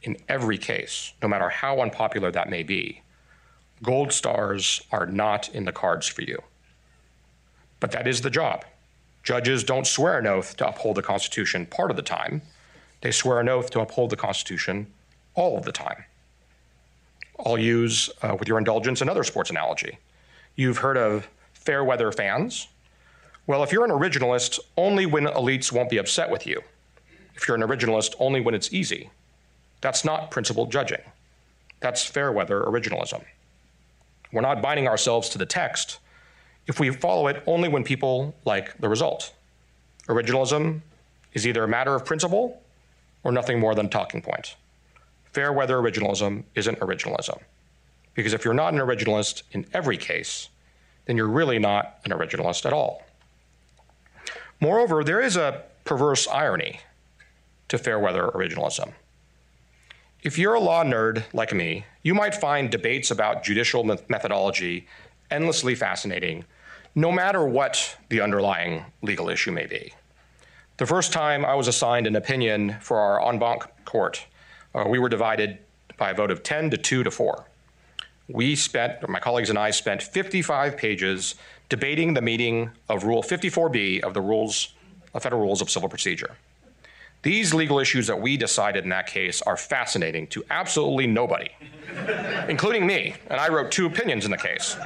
in 0.04 0.17
every 0.30 0.58
case, 0.58 1.13
no 1.22 1.28
matter 1.28 1.50
how 1.50 1.82
unpopular 1.82 2.32
that 2.32 2.50
may 2.50 2.63
be, 2.63 3.02
gold 3.82 4.13
stars 4.13 4.82
are 4.91 5.06
not 5.06 5.50
in 5.50 5.65
the 5.65 5.72
cards 5.72 6.08
for 6.08 6.22
you. 6.22 6.41
But 7.80 7.91
that 7.91 8.08
is 8.08 8.22
the 8.22 8.30
job. 8.30 8.65
Judges 9.29 9.63
don't 9.63 9.85
swear 9.85 10.17
an 10.17 10.25
oath 10.25 10.57
to 10.57 10.67
uphold 10.67 10.97
the 10.97 11.03
Constitution 11.03 11.67
part 11.67 11.91
of 11.91 11.95
the 11.95 12.01
time, 12.01 12.41
they 13.01 13.11
swear 13.11 13.39
an 13.39 13.47
oath 13.47 13.69
to 13.69 13.79
uphold 13.79 14.09
the 14.09 14.15
Constitution 14.15 14.91
all 15.35 15.55
of 15.55 15.65
the 15.65 15.71
time. 15.71 16.03
I'll 17.45 17.59
use, 17.59 18.09
uh, 18.23 18.35
with 18.39 18.47
your 18.47 18.57
indulgence, 18.57 19.01
another 19.01 19.23
sports 19.23 19.51
analogy. 19.51 19.99
You've 20.55 20.79
heard 20.79 20.97
of 20.97 21.29
fair 21.53 21.83
weather 21.83 22.11
fans. 22.11 22.69
Well, 23.45 23.61
if 23.61 23.71
you're 23.71 23.85
an 23.85 23.91
originalist, 23.91 24.57
only 24.75 25.05
when 25.05 25.25
elites 25.25 25.71
won't 25.71 25.91
be 25.91 25.99
upset 25.99 26.31
with 26.31 26.47
you. 26.47 26.63
If 27.35 27.47
you're 27.47 27.55
an 27.55 27.61
originalist, 27.61 28.15
only 28.17 28.41
when 28.41 28.55
it's 28.55 28.73
easy. 28.73 29.11
That's 29.81 30.03
not 30.03 30.31
principled 30.31 30.71
judging. 30.71 31.03
That's 31.81 32.03
fair 32.03 32.31
weather 32.31 32.63
originalism. 32.63 33.23
We're 34.33 34.41
not 34.41 34.63
binding 34.63 34.87
ourselves 34.87 35.29
to 35.29 35.37
the 35.37 35.45
text 35.45 35.99
if 36.69 36.79
we 36.79 36.91
follow 36.91 37.27
it 37.27 37.43
only 37.47 37.67
when 37.67 37.84
people 37.84 38.34
like 38.45 38.77
the 38.77 38.88
result. 38.88 39.34
Originalism 40.08 40.82
is 41.34 41.45
either 41.45 41.63
a 41.63 41.67
matter 41.67 41.93
of 41.95 42.05
principle 42.05 42.62
or 43.23 43.32
nothing 43.32 43.60
more 43.60 43.75
than 43.75 43.89
talking 43.89 44.21
point 44.21 44.55
fair 45.32 45.53
weather 45.53 45.77
originalism 45.77 46.43
isn't 46.55 46.79
originalism. 46.79 47.39
Because 48.15 48.34
if 48.34 48.43
you're 48.43 48.53
not 48.53 48.73
an 48.73 48.79
originalist 48.79 49.43
in 49.51 49.63
every 49.73 49.95
case, 49.95 50.49
then 51.05 51.15
you're 51.17 51.28
really 51.28 51.59
not 51.59 51.99
an 52.03 52.11
originalist 52.11 52.65
at 52.65 52.74
all. 52.74 53.03
Moreover, 54.59 55.03
there 55.03 55.22
is 55.22 55.38
a 55.38 55.63
perverse 55.86 56.28
irony 56.28 56.80
to 57.67 57.78
fair 57.78 57.99
weather 57.99 58.32
originalism. 58.34 58.93
If 60.24 60.38
you're 60.38 60.55
a 60.55 60.59
law 60.59 60.84
nerd 60.84 61.24
like 61.32 61.53
me, 61.53 61.86
you 62.01 62.15
might 62.15 62.34
find 62.34 62.72
debates 62.72 63.11
about 63.11 63.43
judicial 63.43 63.84
methodology 64.09 64.88
endlessly 65.32 65.76
fascinating, 65.76 66.43
no 67.00 67.14
matter 67.14 67.45
what 67.45 67.95
the 68.10 68.20
underlying 68.20 68.84
legal 69.02 69.30
issue 69.30 69.52
may 69.52 69.66
be. 69.66 69.93
The 70.76 70.86
first 70.86 71.14
time 71.14 71.45
I 71.45 71.56
was 71.56 71.70
assigned 71.70 72.08
an 72.08 72.18
opinion 72.18 72.76
for 72.82 73.00
our 73.00 73.26
en 73.26 73.39
banc 73.39 73.64
court, 73.86 74.26
uh, 74.76 74.84
we 74.86 75.00
were 75.00 75.08
divided 75.08 75.60
by 75.97 76.12
a 76.12 76.14
vote 76.14 76.30
of 76.30 76.43
10 76.43 76.72
to 76.72 76.78
2 76.78 77.04
to 77.04 77.12
4. 77.12 77.45
We 78.28 78.54
spent, 78.56 79.08
my 79.08 79.20
colleagues 79.20 79.50
and 79.50 79.58
I 79.58 79.72
spent 79.72 80.04
55 80.04 80.76
pages 80.76 81.36
debating 81.70 82.14
the 82.14 82.22
meaning 82.22 82.70
of 82.89 83.06
Rule 83.06 83.24
54B 83.24 84.02
of 84.02 84.14
the 84.14 84.22
rules, 84.22 84.74
of 85.14 85.24
Federal 85.24 85.41
Rules 85.41 85.62
of 85.62 85.70
Civil 85.70 85.88
Procedure. 85.88 86.36
These 87.22 87.54
legal 87.54 87.80
issues 87.80 88.08
that 88.08 88.20
we 88.20 88.36
decided 88.36 88.84
in 88.84 88.89
that 88.89 89.08
case 89.08 89.41
are 89.41 89.58
fascinating 89.58 90.28
to 90.28 90.43
absolutely 90.50 91.08
nobody, 91.08 91.50
including 92.50 92.86
me, 92.86 93.16
and 93.28 93.39
I 93.39 93.47
wrote 93.47 93.72
two 93.72 93.86
opinions 93.86 94.26
in 94.26 94.32
the 94.32 94.38
case. 94.38 94.78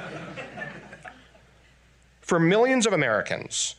For 2.24 2.40
millions 2.40 2.88
of 2.88 2.94
Americans, 2.94 3.76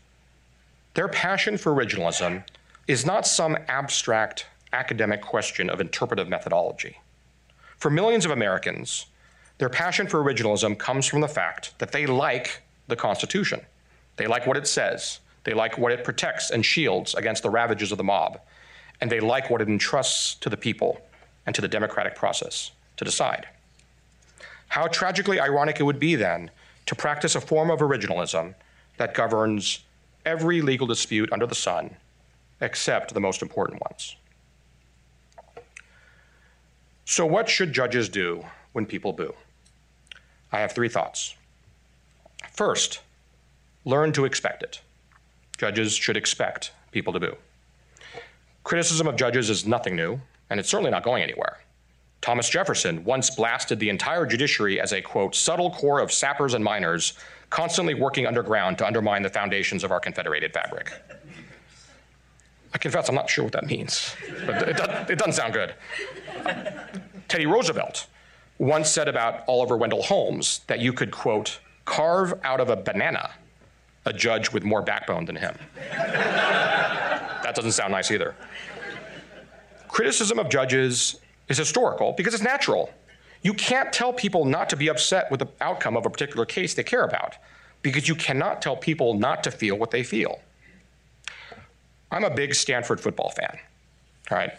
their 0.93 1.09
passion 1.09 1.57
for 1.57 1.73
originalism 1.73 2.45
is 2.87 3.07
not 3.07 3.27
some 3.27 3.57
abstract 3.69 4.45
academic 4.75 5.23
question 5.23 5.71
of 5.71 5.81
interpretive 5.81 6.29
methodology. 6.29 6.99
For 7.79 7.89
millions 7.89 8.27
of 8.27 8.31
Americans, 8.31 9.07
their 9.57 9.71
passion 9.71 10.07
for 10.07 10.23
originalism 10.23 10.79
comes 10.79 11.07
from 11.07 11.23
the 11.23 11.29
fact 11.29 11.73
that 11.79 11.93
they 11.93 12.05
like 12.05 12.61
the 12.87 12.97
Constitution. 12.97 13.63
They 14.17 14.27
like 14.27 14.47
what 14.47 14.59
it 14.59 14.67
says. 14.67 15.21
They 15.45 15.55
like 15.55 15.79
what 15.79 15.93
it 15.93 16.05
protects 16.05 16.51
and 16.51 16.67
shields 16.67 17.15
against 17.15 17.43
the 17.43 17.51
ravages 17.51 17.93
of 17.93 17.99
the 17.99 18.05
mob. 18.05 18.41
And 19.01 19.11
they 19.11 19.21
like 19.21 19.49
what 19.49 19.63
it 19.63 19.69
entrusts 19.69 20.35
to 20.35 20.51
the 20.51 20.59
people 20.59 21.01
and 21.47 21.55
to 21.55 21.63
the 21.63 21.69
democratic 21.69 22.15
process 22.15 22.73
to 22.99 23.07
decide. 23.07 23.49
How 24.69 24.87
tragically 24.87 25.41
ironic 25.41 25.81
it 25.81 25.85
would 25.85 25.99
be 25.99 26.15
then 26.15 26.51
to 26.87 26.95
practice 26.95 27.35
a 27.35 27.41
form 27.41 27.71
of 27.71 27.81
originalism 27.81 28.55
that 28.97 29.15
governs 29.15 29.81
every 30.25 30.61
legal 30.61 30.87
dispute 30.87 31.33
under 31.33 31.47
the 31.47 31.55
sun 31.55 31.97
except 32.61 33.13
the 33.13 33.21
most 33.21 33.43
important 33.43 33.81
ones. 33.81 34.17
So, 37.05 37.27
what 37.27 37.49
should 37.49 37.73
judges 37.73 38.09
do 38.09 38.45
when 38.73 38.87
people 38.87 39.13
boo? 39.13 39.35
I 40.53 40.61
have 40.61 40.73
three 40.73 40.89
thoughts. 40.89 41.35
First, 42.53 43.01
learn 43.85 44.13
to 44.13 44.25
expect 44.25 44.63
it. 44.63 44.81
Judges 45.59 45.95
should 45.95 46.17
expect 46.17 46.73
people 46.93 47.13
to 47.13 47.21
boo. 47.21 47.37
Criticism 48.63 49.07
of 49.07 49.17
judges 49.17 49.51
is 49.51 49.67
nothing 49.67 49.95
new, 49.95 50.21
and 50.49 50.59
it's 50.59 50.69
certainly 50.69 50.91
not 50.91 51.03
going 51.03 51.23
anywhere. 51.23 51.59
Thomas 52.25 52.49
Jefferson 52.49 53.05
once 53.05 53.29
blasted 53.29 53.79
the 53.79 53.91
entire 53.91 54.25
judiciary 54.25 54.81
as 54.81 54.95
a, 54.95 55.03
quote, 55.03 55.35
subtle 55.35 55.71
corps 55.71 56.01
of 56.01 56.11
sappers 56.11 56.55
and 56.55 56.65
miners 56.65 57.19
constantly 57.51 57.93
working 57.93 58.27
underground 58.27 58.79
to 58.79 58.87
undermine 58.87 59.21
the 59.21 59.29
foundations 59.29 59.85
of 59.85 59.93
our 59.93 60.01
confederated 60.01 60.51
fabric. 60.51 60.91
I 62.73 62.79
confess 62.79 63.11
I'm 63.11 63.15
not 63.15 63.29
sure 63.29 63.45
what 63.45 63.53
that 63.53 63.67
means, 63.67 64.17
but 64.47 64.71
it, 64.71 64.77
does, 64.79 65.11
it 65.11 65.19
doesn't 65.19 65.35
sound 65.35 65.53
good. 65.53 65.75
Teddy 67.29 67.45
Roosevelt 67.45 68.07
once 68.57 68.89
said 68.89 69.07
about 69.07 69.45
Oliver 69.47 69.77
Wendell 69.77 70.03
Holmes 70.03 70.61
that 70.67 70.81
you 70.81 70.95
could, 70.95 71.11
quote, 71.11 71.61
carve 71.85 72.41
out 72.43 72.59
of 72.59 72.71
a 72.71 72.77
banana 72.77 73.33
a 74.07 74.15
judge 74.15 74.51
with 74.51 74.65
more 74.65 74.81
backbone 74.81 75.27
than 75.27 75.37
him. 75.37 75.55
that 75.91 77.55
doesn't 77.55 77.73
sound 77.73 77.93
nice 77.93 78.11
either. 78.11 78.35
Criticism 79.89 80.39
of 80.39 80.49
judges 80.49 81.21
is 81.49 81.59
historical 81.59 82.13
because 82.13 82.35
it's 82.35 82.43
natural. 82.43 82.91
You 83.43 83.53
can't 83.53 83.93
tell 83.93 84.13
people 84.13 84.45
not 84.45 84.71
to 84.71 84.77
be 84.77 84.89
upset 84.89 85.31
with 85.31 85.41
the 85.41 85.49
outcome 85.61 85.97
of 85.97 86.07
a 86.07 86.11
particular 86.11 86.47
case 86.47 86.75
they 86.75 86.83
care 86.83 87.05
about 87.05 87.37
because 87.83 88.09
you 88.09 88.15
cannot 88.15 88.63
tell 88.63 88.77
people 88.77 89.15
not 89.15 89.45
to 89.45 89.51
feel 89.51 89.77
what 89.77 89.91
they 89.91 90.03
feel. 90.03 90.41
I'm 92.11 92.25
a 92.25 92.31
big 92.31 92.55
Stanford 92.55 93.01
football 93.01 93.31
fan. 93.31 93.59
All 94.31 94.39
right. 94.39 94.53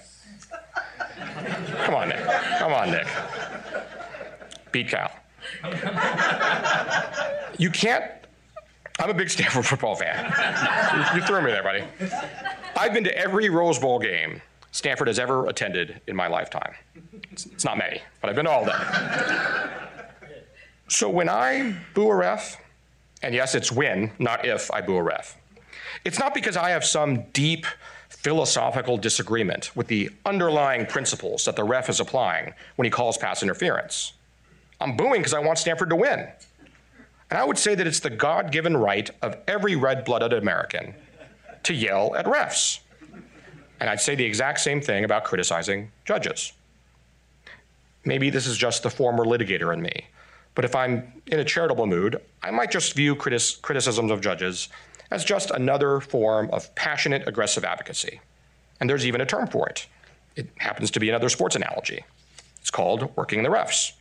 Come 1.86 1.96
on, 1.96 2.10
Nick. 2.10 2.24
Come 2.60 2.74
on, 2.74 2.92
Nick. 2.92 3.08
Beat 4.72 4.90
Cal. 4.90 5.12
You 7.58 7.70
can't. 7.70 8.12
I'm 9.00 9.10
a 9.10 9.14
big 9.14 9.30
Stanford 9.30 9.66
football 9.66 9.96
fan. 9.96 10.26
You, 10.94 11.20
you 11.20 11.26
threw 11.26 11.42
me 11.42 11.52
there, 11.52 11.64
buddy. 11.64 11.84
I've 12.76 12.94
been 12.94 13.04
to 13.06 13.18
every 13.18 13.50
Rose 13.50 13.80
Bowl 13.80 14.00
game 14.00 14.42
Stanford 14.76 15.08
has 15.08 15.20
ever 15.20 15.48
attended 15.48 16.02
in 16.06 16.18
my 16.18 16.28
lifetime. 16.28 16.76
It's, 17.32 17.46
it's 17.46 17.64
not 17.64 17.78
many, 17.78 18.02
but 18.20 18.30
I've 18.30 18.36
been 18.36 18.44
to 18.44 18.52
all 18.52 18.68
of 18.68 18.68
them. 18.68 19.72
So 20.90 21.10
when 21.10 21.30
I 21.30 21.78
boo 21.94 22.10
a 22.10 22.16
ref, 22.16 22.62
and 23.24 23.34
yes, 23.34 23.56
it's 23.56 23.72
when, 23.72 24.12
not 24.20 24.46
if, 24.46 24.70
I 24.72 24.82
boo 24.82 24.98
a 24.98 25.02
ref, 25.02 25.38
it's 26.04 26.20
not 26.20 26.34
because 26.34 26.58
I 26.58 26.72
have 26.72 26.84
some 26.84 27.24
deep 27.32 27.66
philosophical 28.10 28.98
disagreement 28.98 29.74
with 29.78 29.88
the 29.88 30.10
underlying 30.26 30.86
principles 30.86 31.46
that 31.46 31.56
the 31.56 31.64
ref 31.64 31.88
is 31.88 32.02
applying 32.02 32.54
when 32.76 32.84
he 32.84 32.92
calls 32.92 33.18
pass 33.18 33.42
interference. 33.42 34.12
I'm 34.82 34.98
booing 34.98 35.22
because 35.22 35.34
I 35.34 35.40
want 35.40 35.58
Stanford 35.58 35.90
to 35.92 35.96
win. 35.96 36.28
And 37.30 37.40
I 37.40 37.46
would 37.46 37.58
say 37.58 37.76
that 37.76 37.88
it's 37.88 38.02
the 38.02 38.10
God 38.10 38.52
given 38.52 38.76
right 38.76 39.10
of 39.22 39.38
every 39.48 39.78
red 39.78 40.04
blooded 40.04 40.34
American 40.34 40.96
to 41.64 41.74
yell 41.74 42.14
at 42.18 42.26
refs. 42.26 42.82
And 43.80 43.90
I'd 43.90 44.02
say 44.02 44.16
the 44.16 44.26
exact 44.26 44.60
same 44.60 44.82
thing 44.82 45.04
about 45.04 45.24
criticizing 45.24 45.92
judges. 46.06 46.54
Maybe 48.06 48.30
this 48.30 48.48
is 48.48 48.58
just 48.58 48.84
the 48.84 48.90
former 48.90 49.26
litigator 49.26 49.74
in 49.74 49.82
me, 49.82 50.08
but 50.54 50.64
if 50.64 50.76
I'm 50.76 51.12
in 51.28 51.40
a 51.40 51.46
charitable 51.46 51.88
mood, 51.88 52.22
I 52.44 52.52
might 52.52 52.72
just 52.72 52.94
view 52.94 53.16
critis- 53.16 53.62
criticisms 53.62 54.12
of 54.12 54.22
judges 54.22 54.70
as 55.12 55.26
just 55.26 55.52
another 55.52 56.00
form 56.00 56.50
of 56.52 56.74
passionate, 56.76 57.28
aggressive 57.28 57.66
advocacy. 57.66 58.22
And 58.80 58.90
there's 58.90 59.06
even 59.06 59.22
a 59.22 59.26
term 59.26 59.48
for 59.48 59.68
it. 59.70 59.88
It 60.36 60.48
happens 60.58 60.92
to 60.92 61.00
be 61.00 61.10
another 61.10 61.30
sports 61.30 61.56
analogy. 61.56 62.06
It's 62.60 62.72
called 62.72 63.16
working 63.16 63.44
the 63.44 63.50
refs. 63.50 63.94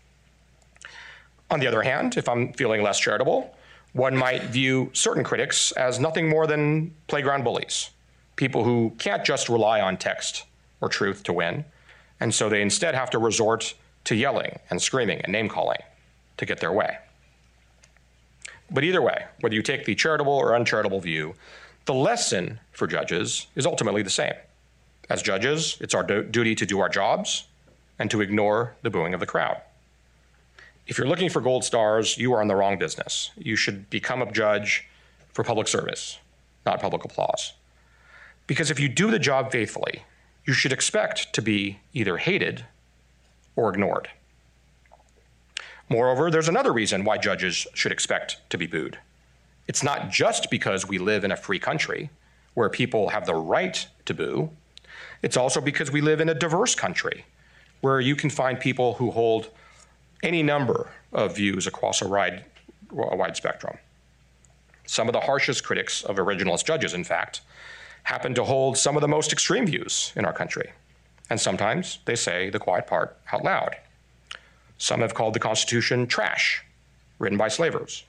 On 1.51 1.61
the 1.61 1.67
other 1.67 1.83
hand, 1.83 2.17
if 2.17 2.29
I'm 2.29 2.53
feeling 2.53 2.83
less 2.83 2.99
charitable, 2.99 3.55
one 3.93 4.17
might 4.17 4.45
view 4.45 4.91
certain 4.93 5.23
critics 5.23 5.73
as 5.73 6.01
nothing 6.01 6.29
more 6.29 6.47
than 6.47 6.95
playground 7.07 7.45
bullies 7.45 7.91
people 8.37 8.65
who 8.65 8.93
can't 8.99 9.25
just 9.25 9.49
rely 9.49 9.81
on 9.81 9.97
text 9.97 10.45
or 10.81 10.89
truth 10.89 11.23
to 11.25 11.33
win, 11.33 11.65
and 12.21 12.35
so 12.35 12.49
they 12.49 12.63
instead 12.63 12.95
have 12.95 13.11
to 13.11 13.19
resort 13.19 13.75
to 14.05 14.15
yelling 14.15 14.59
and 14.71 14.81
screaming 14.81 15.21
and 15.23 15.33
name 15.33 15.49
calling 15.49 15.79
to 16.37 16.47
get 16.47 16.61
their 16.61 16.73
way. 16.73 16.99
But 18.71 18.85
either 18.85 19.03
way, 19.03 19.27
whether 19.41 19.55
you 19.55 19.63
take 19.63 19.85
the 19.85 19.95
charitable 19.95 20.33
or 20.33 20.55
uncharitable 20.55 21.01
view, 21.01 21.35
the 21.87 21.95
lesson 21.95 22.61
for 22.73 22.87
judges 22.87 23.47
is 23.55 23.67
ultimately 23.67 24.03
the 24.03 24.11
same. 24.11 24.35
As 25.11 25.23
judges, 25.23 25.77
it's 25.81 25.95
our 25.95 26.03
duty 26.03 26.55
to 26.55 26.67
do 26.67 26.81
our 26.81 26.89
jobs 26.89 27.45
and 27.99 28.11
to 28.11 28.21
ignore 28.21 28.75
the 28.83 28.91
booing 28.91 29.15
of 29.15 29.21
the 29.21 29.27
crowd. 29.27 29.61
If 30.87 30.99
you're 30.99 31.07
looking 31.07 31.31
for 31.31 31.41
gold 31.41 31.65
stars, 31.65 32.19
you 32.19 32.33
are 32.33 32.43
in 32.43 32.49
the 32.49 32.57
wrong 32.57 32.79
business. 32.79 33.31
You 33.37 33.57
should 33.57 33.89
become 33.91 34.23
a 34.23 34.33
judge 34.33 34.87
for 35.33 35.45
public 35.45 35.69
service, 35.69 36.19
not 36.67 36.81
public 36.81 37.05
applause. 37.05 37.53
Because 38.47 38.71
if 38.71 38.79
you 38.79 38.89
do 38.89 39.11
the 39.11 39.19
job 39.19 39.51
faithfully, 39.51 40.03
you 40.45 40.53
should 40.53 40.73
expect 40.73 41.33
to 41.33 41.43
be 41.43 41.79
either 41.93 42.19
hated 42.19 42.65
or 43.57 43.71
ignored. 43.71 44.09
Moreover, 45.89 46.31
there's 46.31 46.49
another 46.49 46.73
reason 46.73 47.05
why 47.05 47.19
judges 47.19 47.67
should 47.75 47.93
expect 47.93 48.39
to 48.51 48.59
be 48.59 48.67
booed. 48.67 48.99
It's 49.67 49.83
not 49.83 50.11
just 50.11 50.51
because 50.51 50.87
we 50.87 50.99
live 50.99 51.25
in 51.25 51.33
a 51.33 51.37
free 51.37 51.59
country 51.59 52.11
where 52.55 52.69
people 52.69 53.09
have 53.11 53.27
the 53.27 53.35
right 53.35 53.87
to 54.05 54.15
boo, 54.15 54.51
it's 55.23 55.37
also 55.37 55.61
because 55.61 55.91
we 55.91 56.01
live 56.01 56.21
in 56.21 56.29
a 56.29 56.35
diverse 56.35 56.75
country 56.75 57.25
where 57.81 58.01
you 58.01 58.17
can 58.17 58.31
find 58.31 58.61
people 58.61 58.95
who 58.95 59.11
hold 59.11 59.51
any 60.23 60.43
number 60.43 60.91
of 61.13 61.37
views 61.37 61.67
across 61.67 62.01
a 62.01 62.09
wide, 62.09 62.45
a 62.91 63.17
wide 63.17 63.37
spectrum. 63.37 63.77
Some 64.87 65.09
of 65.09 65.13
the 65.13 65.21
harshest 65.21 65.65
critics 65.65 66.03
of 66.03 66.17
originalist 66.17 66.65
judges, 66.67 66.95
in 66.95 67.05
fact, 67.05 67.41
happen 68.05 68.35
to 68.35 68.45
hold 68.45 68.79
some 68.79 68.97
of 68.97 69.03
the 69.03 69.09
most 69.09 69.33
extreme 69.33 69.67
views 69.67 70.13
in 70.17 70.25
our 70.25 70.33
country. 70.33 70.71
And 71.31 71.41
sometimes 71.41 71.99
they 72.05 72.15
say 72.15 72.51
the 72.51 72.59
quiet 72.59 72.87
part 72.87 73.17
out 73.33 73.45
loud. 73.45 73.77
Some 74.79 75.01
have 75.01 75.15
called 75.15 75.35
the 75.35 75.41
Constitution 75.41 76.07
trash, 76.07 76.63
written 77.19 77.39
by 77.39 77.49
slavers. 77.49 78.05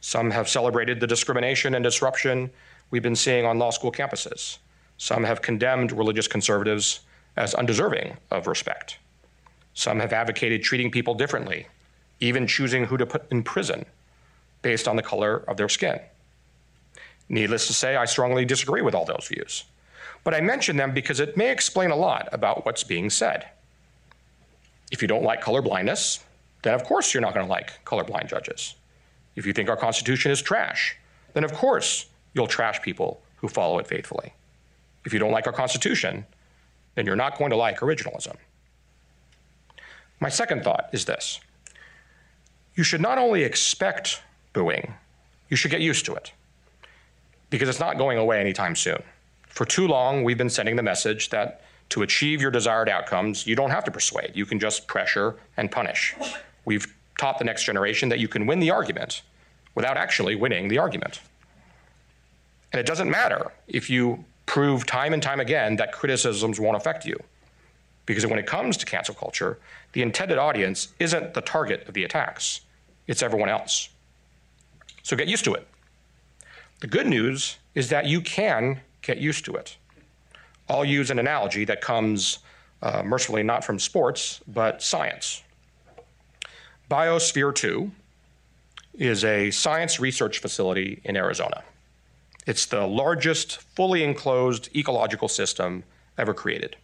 Some 0.00 0.30
have 0.30 0.48
celebrated 0.48 1.00
the 1.00 1.06
discrimination 1.06 1.74
and 1.74 1.82
disruption 1.82 2.50
we've 2.90 3.02
been 3.02 3.16
seeing 3.16 3.44
on 3.44 3.58
law 3.58 3.70
school 3.70 3.90
campuses. 3.90 4.58
Some 4.98 5.24
have 5.24 5.42
condemned 5.42 5.92
religious 5.92 6.28
conservatives 6.28 7.00
as 7.36 7.54
undeserving 7.54 8.16
of 8.30 8.46
respect. 8.46 8.98
Some 9.74 9.98
have 9.98 10.12
advocated 10.12 10.62
treating 10.62 10.90
people 10.90 11.14
differently, 11.14 11.66
even 12.20 12.46
choosing 12.46 12.84
who 12.84 12.96
to 12.96 13.06
put 13.06 13.30
in 13.32 13.42
prison 13.42 13.84
based 14.62 14.86
on 14.86 14.94
the 14.94 15.02
color 15.02 15.42
of 15.48 15.56
their 15.56 15.68
skin. 15.68 15.98
Needless 17.28 17.66
to 17.66 17.72
say, 17.72 17.96
I 17.96 18.04
strongly 18.04 18.44
disagree 18.44 18.82
with 18.82 18.94
all 18.94 19.04
those 19.04 19.28
views. 19.28 19.64
But 20.24 20.34
I 20.34 20.40
mention 20.40 20.76
them 20.76 20.92
because 20.92 21.20
it 21.20 21.36
may 21.36 21.50
explain 21.50 21.90
a 21.90 21.96
lot 21.96 22.28
about 22.32 22.64
what's 22.64 22.84
being 22.84 23.10
said. 23.10 23.46
If 24.90 25.02
you 25.02 25.08
don't 25.08 25.22
like 25.22 25.42
colorblindness, 25.42 26.20
then 26.62 26.74
of 26.74 26.84
course 26.84 27.12
you're 27.12 27.20
not 27.20 27.34
going 27.34 27.46
to 27.46 27.50
like 27.50 27.84
colorblind 27.84 28.28
judges. 28.28 28.74
If 29.36 29.46
you 29.46 29.52
think 29.52 29.68
our 29.68 29.76
Constitution 29.76 30.30
is 30.30 30.40
trash, 30.40 30.96
then 31.32 31.44
of 31.44 31.52
course 31.52 32.06
you'll 32.32 32.46
trash 32.46 32.80
people 32.82 33.22
who 33.36 33.48
follow 33.48 33.78
it 33.78 33.86
faithfully. 33.86 34.32
If 35.04 35.12
you 35.12 35.18
don't 35.18 35.32
like 35.32 35.46
our 35.46 35.52
Constitution, 35.52 36.24
then 36.94 37.06
you're 37.06 37.16
not 37.16 37.38
going 37.38 37.50
to 37.50 37.56
like 37.56 37.80
originalism. 37.80 38.36
My 40.20 40.28
second 40.28 40.62
thought 40.62 40.88
is 40.92 41.04
this 41.04 41.40
you 42.76 42.84
should 42.84 43.00
not 43.00 43.18
only 43.18 43.42
expect 43.44 44.22
booing, 44.52 44.94
you 45.48 45.56
should 45.56 45.70
get 45.70 45.80
used 45.80 46.06
to 46.06 46.14
it 46.14 46.32
because 47.54 47.68
it's 47.68 47.78
not 47.78 47.96
going 47.96 48.18
away 48.18 48.40
anytime 48.40 48.74
soon. 48.74 49.00
For 49.46 49.64
too 49.64 49.86
long, 49.86 50.24
we've 50.24 50.36
been 50.36 50.50
sending 50.50 50.74
the 50.74 50.82
message 50.82 51.30
that 51.30 51.60
to 51.90 52.02
achieve 52.02 52.42
your 52.42 52.50
desired 52.50 52.88
outcomes, 52.88 53.46
you 53.46 53.54
don't 53.54 53.70
have 53.70 53.84
to 53.84 53.92
persuade. 53.92 54.32
You 54.34 54.44
can 54.44 54.58
just 54.58 54.88
pressure 54.88 55.36
and 55.56 55.70
punish. 55.70 56.16
We've 56.64 56.92
taught 57.16 57.38
the 57.38 57.44
next 57.44 57.62
generation 57.62 58.08
that 58.08 58.18
you 58.18 58.26
can 58.26 58.48
win 58.48 58.58
the 58.58 58.72
argument 58.72 59.22
without 59.76 59.96
actually 59.96 60.34
winning 60.34 60.66
the 60.66 60.78
argument. 60.78 61.20
And 62.72 62.80
it 62.80 62.86
doesn't 62.86 63.08
matter 63.08 63.52
if 63.68 63.88
you 63.88 64.24
prove 64.46 64.84
time 64.84 65.12
and 65.12 65.22
time 65.22 65.38
again 65.38 65.76
that 65.76 65.92
criticisms 65.92 66.58
won't 66.58 66.76
affect 66.76 67.06
you. 67.06 67.16
Because 68.04 68.26
when 68.26 68.40
it 68.40 68.46
comes 68.46 68.76
to 68.78 68.84
cancel 68.84 69.14
culture, 69.14 69.60
the 69.92 70.02
intended 70.02 70.38
audience 70.38 70.88
isn't 70.98 71.34
the 71.34 71.40
target 71.40 71.86
of 71.86 71.94
the 71.94 72.02
attacks, 72.02 72.62
it's 73.06 73.22
everyone 73.22 73.48
else. 73.48 73.90
So 75.04 75.16
get 75.16 75.28
used 75.28 75.44
to 75.44 75.54
it. 75.54 75.68
The 76.84 76.90
good 76.90 77.06
news 77.06 77.56
is 77.74 77.88
that 77.88 78.04
you 78.04 78.20
can 78.20 78.82
get 79.00 79.16
used 79.16 79.46
to 79.46 79.54
it. 79.54 79.78
I'll 80.68 80.84
use 80.84 81.10
an 81.10 81.18
analogy 81.18 81.64
that 81.64 81.80
comes 81.80 82.40
uh, 82.82 83.02
mercifully 83.02 83.42
not 83.42 83.64
from 83.64 83.78
sports, 83.78 84.42
but 84.46 84.82
science. 84.82 85.42
Biosphere 86.90 87.54
2 87.54 87.90
is 88.98 89.24
a 89.24 89.50
science 89.50 89.98
research 89.98 90.40
facility 90.40 91.00
in 91.04 91.16
Arizona. 91.16 91.64
It's 92.46 92.66
the 92.66 92.86
largest 92.86 93.62
fully 93.62 94.04
enclosed 94.04 94.68
ecological 94.76 95.28
system 95.28 95.84
ever 96.18 96.34
created. 96.34 96.76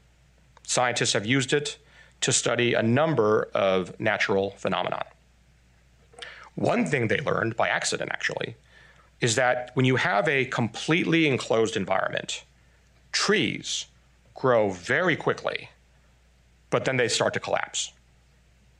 Scientists 0.62 1.12
have 1.12 1.26
used 1.26 1.52
it 1.52 1.76
to 2.22 2.32
study 2.32 2.72
a 2.72 2.82
number 2.82 3.50
of 3.52 4.00
natural 4.00 4.52
phenomena. 4.52 5.04
One 6.54 6.86
thing 6.86 7.08
they 7.08 7.20
learned 7.20 7.54
by 7.54 7.68
accident, 7.68 8.10
actually, 8.14 8.56
is 9.20 9.34
that 9.34 9.70
when 9.74 9.84
you 9.84 9.96
have 9.96 10.28
a 10.28 10.46
completely 10.46 11.26
enclosed 11.26 11.76
environment, 11.76 12.44
trees 13.12 13.86
grow 14.34 14.70
very 14.70 15.16
quickly, 15.16 15.70
but 16.70 16.84
then 16.84 16.96
they 16.96 17.08
start 17.08 17.34
to 17.34 17.40
collapse. 17.40 17.92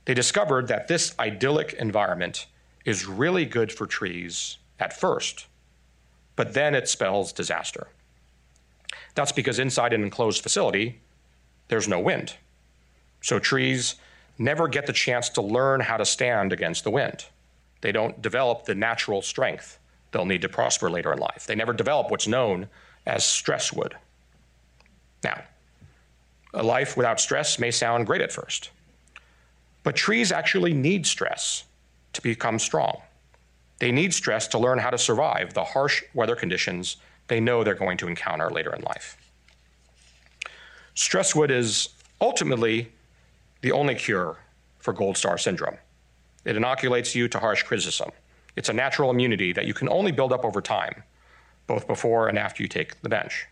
They 0.07 0.14
discovered 0.14 0.68
that 0.68 0.88
this 0.88 1.14
idyllic 1.18 1.74
environment 1.74 2.47
is 2.84 3.07
really 3.07 3.45
good 3.45 3.70
for 3.70 3.86
trees 3.86 4.57
at 4.78 4.99
first, 4.99 5.47
but 6.36 6.55
then 6.55 6.74
it 6.74 6.88
spells 6.88 7.32
disaster. 7.32 7.88
That's 9.14 9.32
because 9.32 9.59
inside 9.59 9.93
an 9.93 10.03
enclosed 10.03 10.43
facility, 10.43 11.01
there's 11.68 11.88
no 11.88 12.01
wind. 12.01 12.36
So 13.20 13.38
trees 13.38 13.97
never 14.38 14.66
get 14.66 14.86
the 14.86 14.95
chance 14.95 15.28
to 15.30 15.43
learn 15.43 15.80
how 15.80 15.99
to 15.99 16.07
stand 16.07 16.53
against 16.53 16.84
the 16.84 16.91
wind. 16.91 17.26
They 17.82 17.93
don't 17.93 18.22
develop 18.22 18.64
the 18.64 18.74
natural 18.74 19.20
strength 19.20 19.78
they'll 20.12 20.24
need 20.24 20.42
to 20.42 20.48
prosper 20.48 20.90
later 20.90 21.12
in 21.12 21.18
life. 21.18 21.46
They 21.46 21.54
never 21.54 21.72
develop 21.72 22.11
what's 22.11 22.26
known 22.26 22.68
as 23.06 23.22
stresswood. 23.22 23.92
Now, 25.22 25.42
a 26.52 26.62
life 26.62 26.96
without 26.96 27.20
stress 27.20 27.58
may 27.58 27.70
sound 27.70 28.06
great 28.06 28.20
at 28.20 28.32
first, 28.32 28.70
but 29.82 29.96
trees 29.96 30.32
actually 30.32 30.74
need 30.74 31.06
stress 31.06 31.64
to 32.12 32.22
become 32.22 32.58
strong. 32.58 33.00
They 33.78 33.92
need 33.92 34.12
stress 34.12 34.48
to 34.48 34.58
learn 34.58 34.78
how 34.78 34.90
to 34.90 34.98
survive 34.98 35.54
the 35.54 35.64
harsh 35.64 36.02
weather 36.12 36.36
conditions 36.36 36.96
they 37.28 37.40
know 37.40 37.62
they're 37.62 37.74
going 37.74 37.96
to 37.98 38.08
encounter 38.08 38.50
later 38.50 38.74
in 38.74 38.82
life. 38.82 39.16
Stresswood 40.94 41.50
is 41.50 41.90
ultimately 42.20 42.92
the 43.62 43.72
only 43.72 43.94
cure 43.94 44.36
for 44.78 44.92
gold 44.92 45.16
star 45.16 45.38
syndrome. 45.38 45.76
It 46.44 46.56
inoculates 46.56 47.14
you 47.14 47.28
to 47.28 47.38
harsh 47.38 47.62
criticism. 47.62 48.11
It's 48.57 48.68
a 48.68 48.72
natural 48.72 49.11
immunity 49.11 49.53
that 49.53 49.66
you 49.66 49.74
can 49.74 49.88
only 49.88 50.12
build 50.12 50.32
up 50.32 50.44
over 50.44 50.61
time, 50.61 51.03
both 51.66 51.86
before 51.86 52.28
and 52.28 52.38
after 52.38 52.62
you 52.62 52.68
take 52.68 53.01
the 53.03 53.09
bench. 53.09 53.46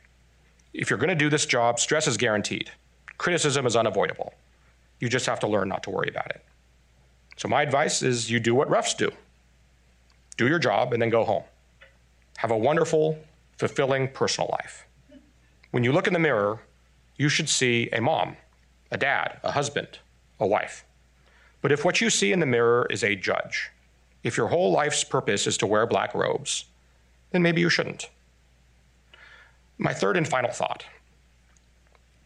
If 0.74 0.90
you're 0.90 0.99
going 0.99 1.09
to 1.09 1.14
do 1.14 1.30
this 1.30 1.46
job, 1.46 1.78
stress 1.78 2.07
is 2.07 2.16
guaranteed. 2.16 2.70
Criticism 3.16 3.66
is 3.66 3.76
unavoidable. 3.76 4.34
You 5.01 5.09
just 5.09 5.26
have 5.26 5.40
to 5.40 5.49
learn 5.49 5.68
not 5.68 5.82
to 5.84 5.90
worry 5.90 6.09
about 6.09 6.30
it. 6.30 6.44
So, 7.36 7.49
my 7.49 7.62
advice 7.62 8.03
is 8.03 8.30
you 8.30 8.40
do 8.40 8.55
what 8.55 8.68
refs 8.68 8.96
do 8.96 9.12
do 10.38 10.46
your 10.46 10.59
job 10.61 10.92
and 10.92 11.03
then 11.03 11.11
go 11.11 11.24
home. 11.24 11.42
Have 12.38 12.53
a 12.53 12.57
wonderful, 12.57 13.18
fulfilling 13.59 14.09
personal 14.09 14.49
life. 14.53 14.86
When 15.72 15.82
you 15.84 15.92
look 15.92 16.07
in 16.07 16.12
the 16.12 16.20
mirror, 16.20 16.61
you 17.16 17.28
should 17.28 17.49
see 17.49 17.90
a 17.92 18.01
mom, 18.01 18.36
a 18.90 18.96
dad, 18.96 19.40
a 19.42 19.51
husband, 19.51 19.99
a 20.38 20.46
wife. 20.46 20.84
But 21.61 21.72
if 21.72 21.84
what 21.84 22.01
you 22.01 22.09
see 22.09 22.32
in 22.32 22.38
the 22.38 22.46
mirror 22.46 22.86
is 22.88 23.03
a 23.03 23.16
judge, 23.16 23.70
if 24.22 24.36
your 24.36 24.48
whole 24.48 24.72
life's 24.72 25.04
purpose 25.04 25.46
is 25.46 25.56
to 25.58 25.66
wear 25.66 25.86
black 25.86 26.14
robes, 26.14 26.64
then 27.30 27.42
maybe 27.42 27.60
you 27.60 27.70
shouldn't. 27.70 28.08
My 29.78 29.94
third 29.94 30.16
and 30.16 30.26
final 30.26 30.50
thought 30.50 30.84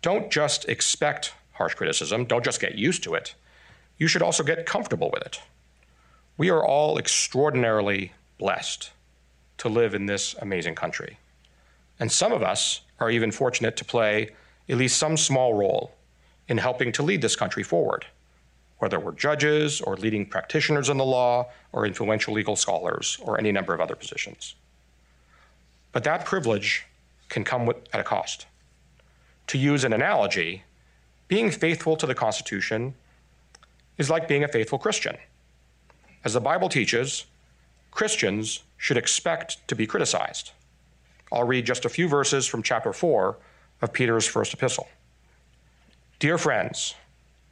don't 0.01 0.33
just 0.33 0.69
expect 0.69 1.33
harsh 1.53 1.75
criticism, 1.75 2.25
don't 2.25 2.45
just 2.45 2.61
get 2.61 2.75
used 2.75 3.05
to 3.05 3.15
it. 3.15 3.35
You 3.99 4.09
should 4.09 4.23
also 4.23 4.43
get 4.43 4.67
comfortable 4.67 5.11
with 5.13 5.23
it. 5.23 5.41
We 6.37 6.51
are 6.51 6.65
all 6.65 6.99
extraordinarily 6.99 8.13
blessed 8.39 8.91
to 9.59 9.69
live 9.69 9.95
in 9.95 10.07
this 10.07 10.35
amazing 10.41 10.75
country. 10.75 11.19
And 12.01 12.11
some 12.11 12.33
of 12.33 12.43
us 12.43 12.81
are 12.99 13.11
even 13.11 13.31
fortunate 13.31 13.77
to 13.77 13.85
play 13.85 14.31
at 14.69 14.77
least 14.77 14.99
some 14.99 15.17
small 15.17 15.55
role 15.55 15.95
in 16.49 16.59
helping 16.59 16.91
to 16.93 17.03
lead 17.03 17.23
this 17.23 17.37
country 17.37 17.63
forward, 17.63 18.07
whether 18.83 18.99
we're 18.99 19.13
judges 19.13 19.81
or 19.81 19.97
leading 19.97 20.27
practitioners 20.27 20.89
in 20.89 20.97
the 20.97 21.05
law 21.05 21.49
or 21.71 21.87
influential 21.87 22.35
legal 22.35 22.57
scholars 22.57 23.17
or 23.23 23.39
any 23.39 23.53
number 23.53 23.73
of 23.73 23.81
other 23.81 23.95
positions. 23.95 24.57
But 25.93 26.03
that 26.03 26.25
privilege 26.25 26.85
can 27.29 27.45
come 27.45 27.65
with, 27.65 27.77
at 27.93 28.01
a 28.01 28.03
cost. 28.03 28.47
To 29.47 29.57
use 29.57 29.85
an 29.85 29.93
analogy, 29.93 30.65
being 31.29 31.49
faithful 31.49 31.95
to 31.95 32.07
the 32.07 32.15
Constitution 32.17 32.95
is 33.99 34.11
like 34.11 34.27
being 34.27 34.43
a 34.43 34.49
faithful 34.49 34.81
Christian. 34.81 35.17
As 36.25 36.33
the 36.33 36.41
Bible 36.41 36.69
teaches, 36.69 37.27
Christians 37.93 38.65
should 38.79 38.97
expect 38.97 39.69
to 39.69 39.77
be 39.77 39.87
criticized. 39.87 40.51
I'll 41.31 41.45
read 41.45 41.67
just 41.67 41.85
a 41.85 41.89
few 41.89 42.09
verses 42.09 42.49
from 42.49 42.65
chapter 42.65 42.93
4 42.93 43.37
of 43.81 43.93
Peter's 43.93 44.27
first 44.27 44.53
epistle. 44.53 44.89
Dear 46.19 46.37
friends, 46.37 46.97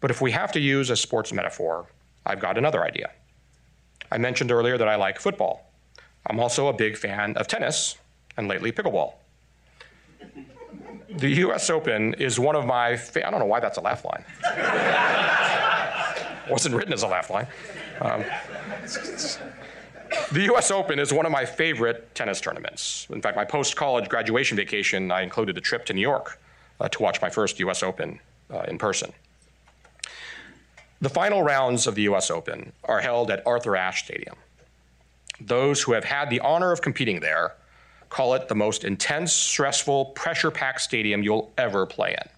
But 0.00 0.10
if 0.10 0.20
we 0.20 0.30
have 0.32 0.52
to 0.52 0.60
use 0.60 0.90
a 0.90 0.96
sports 0.96 1.32
metaphor, 1.32 1.86
I've 2.24 2.40
got 2.40 2.58
another 2.58 2.84
idea. 2.84 3.10
I 4.10 4.18
mentioned 4.18 4.52
earlier 4.52 4.78
that 4.78 4.88
I 4.88 4.96
like 4.96 5.20
football. 5.20 5.70
I'm 6.26 6.40
also 6.40 6.68
a 6.68 6.72
big 6.72 6.96
fan 6.96 7.36
of 7.36 7.48
tennis 7.48 7.96
and 8.36 8.48
lately 8.48 8.72
pickleball. 8.72 9.14
The 11.10 11.30
US 11.46 11.70
Open 11.70 12.14
is 12.14 12.38
one 12.38 12.54
of 12.54 12.66
my, 12.66 12.96
fa- 12.96 13.26
I 13.26 13.30
don't 13.30 13.40
know 13.40 13.46
why 13.46 13.60
that's 13.60 13.78
a 13.78 13.80
laugh 13.80 14.04
line. 14.04 14.24
wasn't 16.50 16.74
written 16.74 16.92
as 16.92 17.02
a 17.02 17.06
laugh 17.06 17.30
line. 17.30 17.46
Um, 18.00 18.24
the 20.32 20.42
US 20.52 20.70
Open 20.70 20.98
is 20.98 21.12
one 21.12 21.26
of 21.26 21.32
my 21.32 21.44
favorite 21.44 22.14
tennis 22.14 22.40
tournaments. 22.40 23.06
In 23.10 23.20
fact, 23.20 23.36
my 23.36 23.44
post 23.44 23.76
college 23.76 24.08
graduation 24.08 24.56
vacation, 24.56 25.10
I 25.10 25.22
included 25.22 25.58
a 25.58 25.60
trip 25.60 25.84
to 25.86 25.92
New 25.92 26.00
York 26.00 26.40
uh, 26.80 26.88
to 26.88 27.02
watch 27.02 27.20
my 27.20 27.30
first 27.30 27.58
US 27.60 27.82
Open 27.82 28.20
uh, 28.50 28.62
in 28.68 28.78
person. 28.78 29.12
The 31.00 31.08
final 31.08 31.44
rounds 31.44 31.86
of 31.86 31.94
the 31.94 32.02
US 32.02 32.30
Open 32.30 32.72
are 32.84 33.00
held 33.00 33.30
at 33.30 33.46
Arthur 33.46 33.76
Ashe 33.76 34.04
Stadium. 34.04 34.34
Those 35.40 35.82
who 35.82 35.92
have 35.92 36.04
had 36.04 36.28
the 36.28 36.40
honor 36.40 36.72
of 36.72 36.82
competing 36.82 37.20
there 37.20 37.54
call 38.08 38.34
it 38.34 38.48
the 38.48 38.54
most 38.54 38.84
intense, 38.84 39.32
stressful, 39.32 40.06
pressure 40.06 40.50
packed 40.50 40.80
stadium 40.80 41.22
you'll 41.22 41.52
ever 41.56 41.86
play 41.86 42.16
in. 42.20 42.28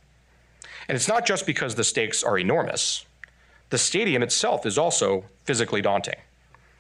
And 0.89 0.97
it's 0.97 1.09
not 1.09 1.25
just 1.25 1.47
because 1.47 1.75
the 1.75 1.85
stakes 1.85 2.23
are 2.23 2.39
enormous, 2.39 3.07
the 3.71 3.79
stadium 3.79 4.23
itself 4.23 4.67
is 4.67 4.77
also 4.77 5.25
physically 5.45 5.81
daunting. 5.81 6.19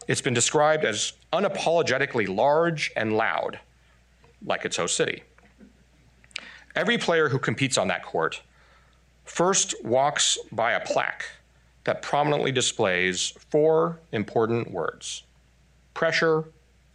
It's 0.08 0.20
been 0.20 0.34
described 0.34 0.84
as 0.84 1.12
unapologetically 1.32 2.28
large 2.28 2.90
and 2.96 3.16
loud, 3.16 3.60
like 4.44 4.64
its 4.64 4.76
host 4.76 4.96
city. 4.96 5.22
Every 6.74 6.98
player 6.98 7.28
who 7.28 7.38
competes 7.38 7.78
on 7.78 7.88
that 7.88 8.02
court 8.02 8.42
first 9.24 9.74
walks 9.84 10.36
by 10.50 10.72
a 10.72 10.80
plaque 10.84 11.24
that 11.84 12.02
prominently 12.02 12.52
displays 12.52 13.32
four 13.50 13.98
important 14.12 14.70
words 14.70 15.24
pressure 15.94 16.44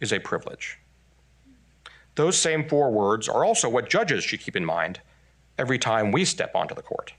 is 0.00 0.12
a 0.12 0.18
privilege. 0.18 0.78
Those 2.16 2.36
same 2.36 2.68
four 2.68 2.90
words 2.90 3.28
are 3.28 3.44
also 3.44 3.68
what 3.68 3.88
judges 3.88 4.24
should 4.24 4.40
keep 4.40 4.56
in 4.56 4.64
mind 4.64 5.00
every 5.58 5.78
time 5.78 6.12
we 6.12 6.24
step 6.24 6.54
onto 6.54 6.74
the 6.74 6.82
court. 6.82 7.12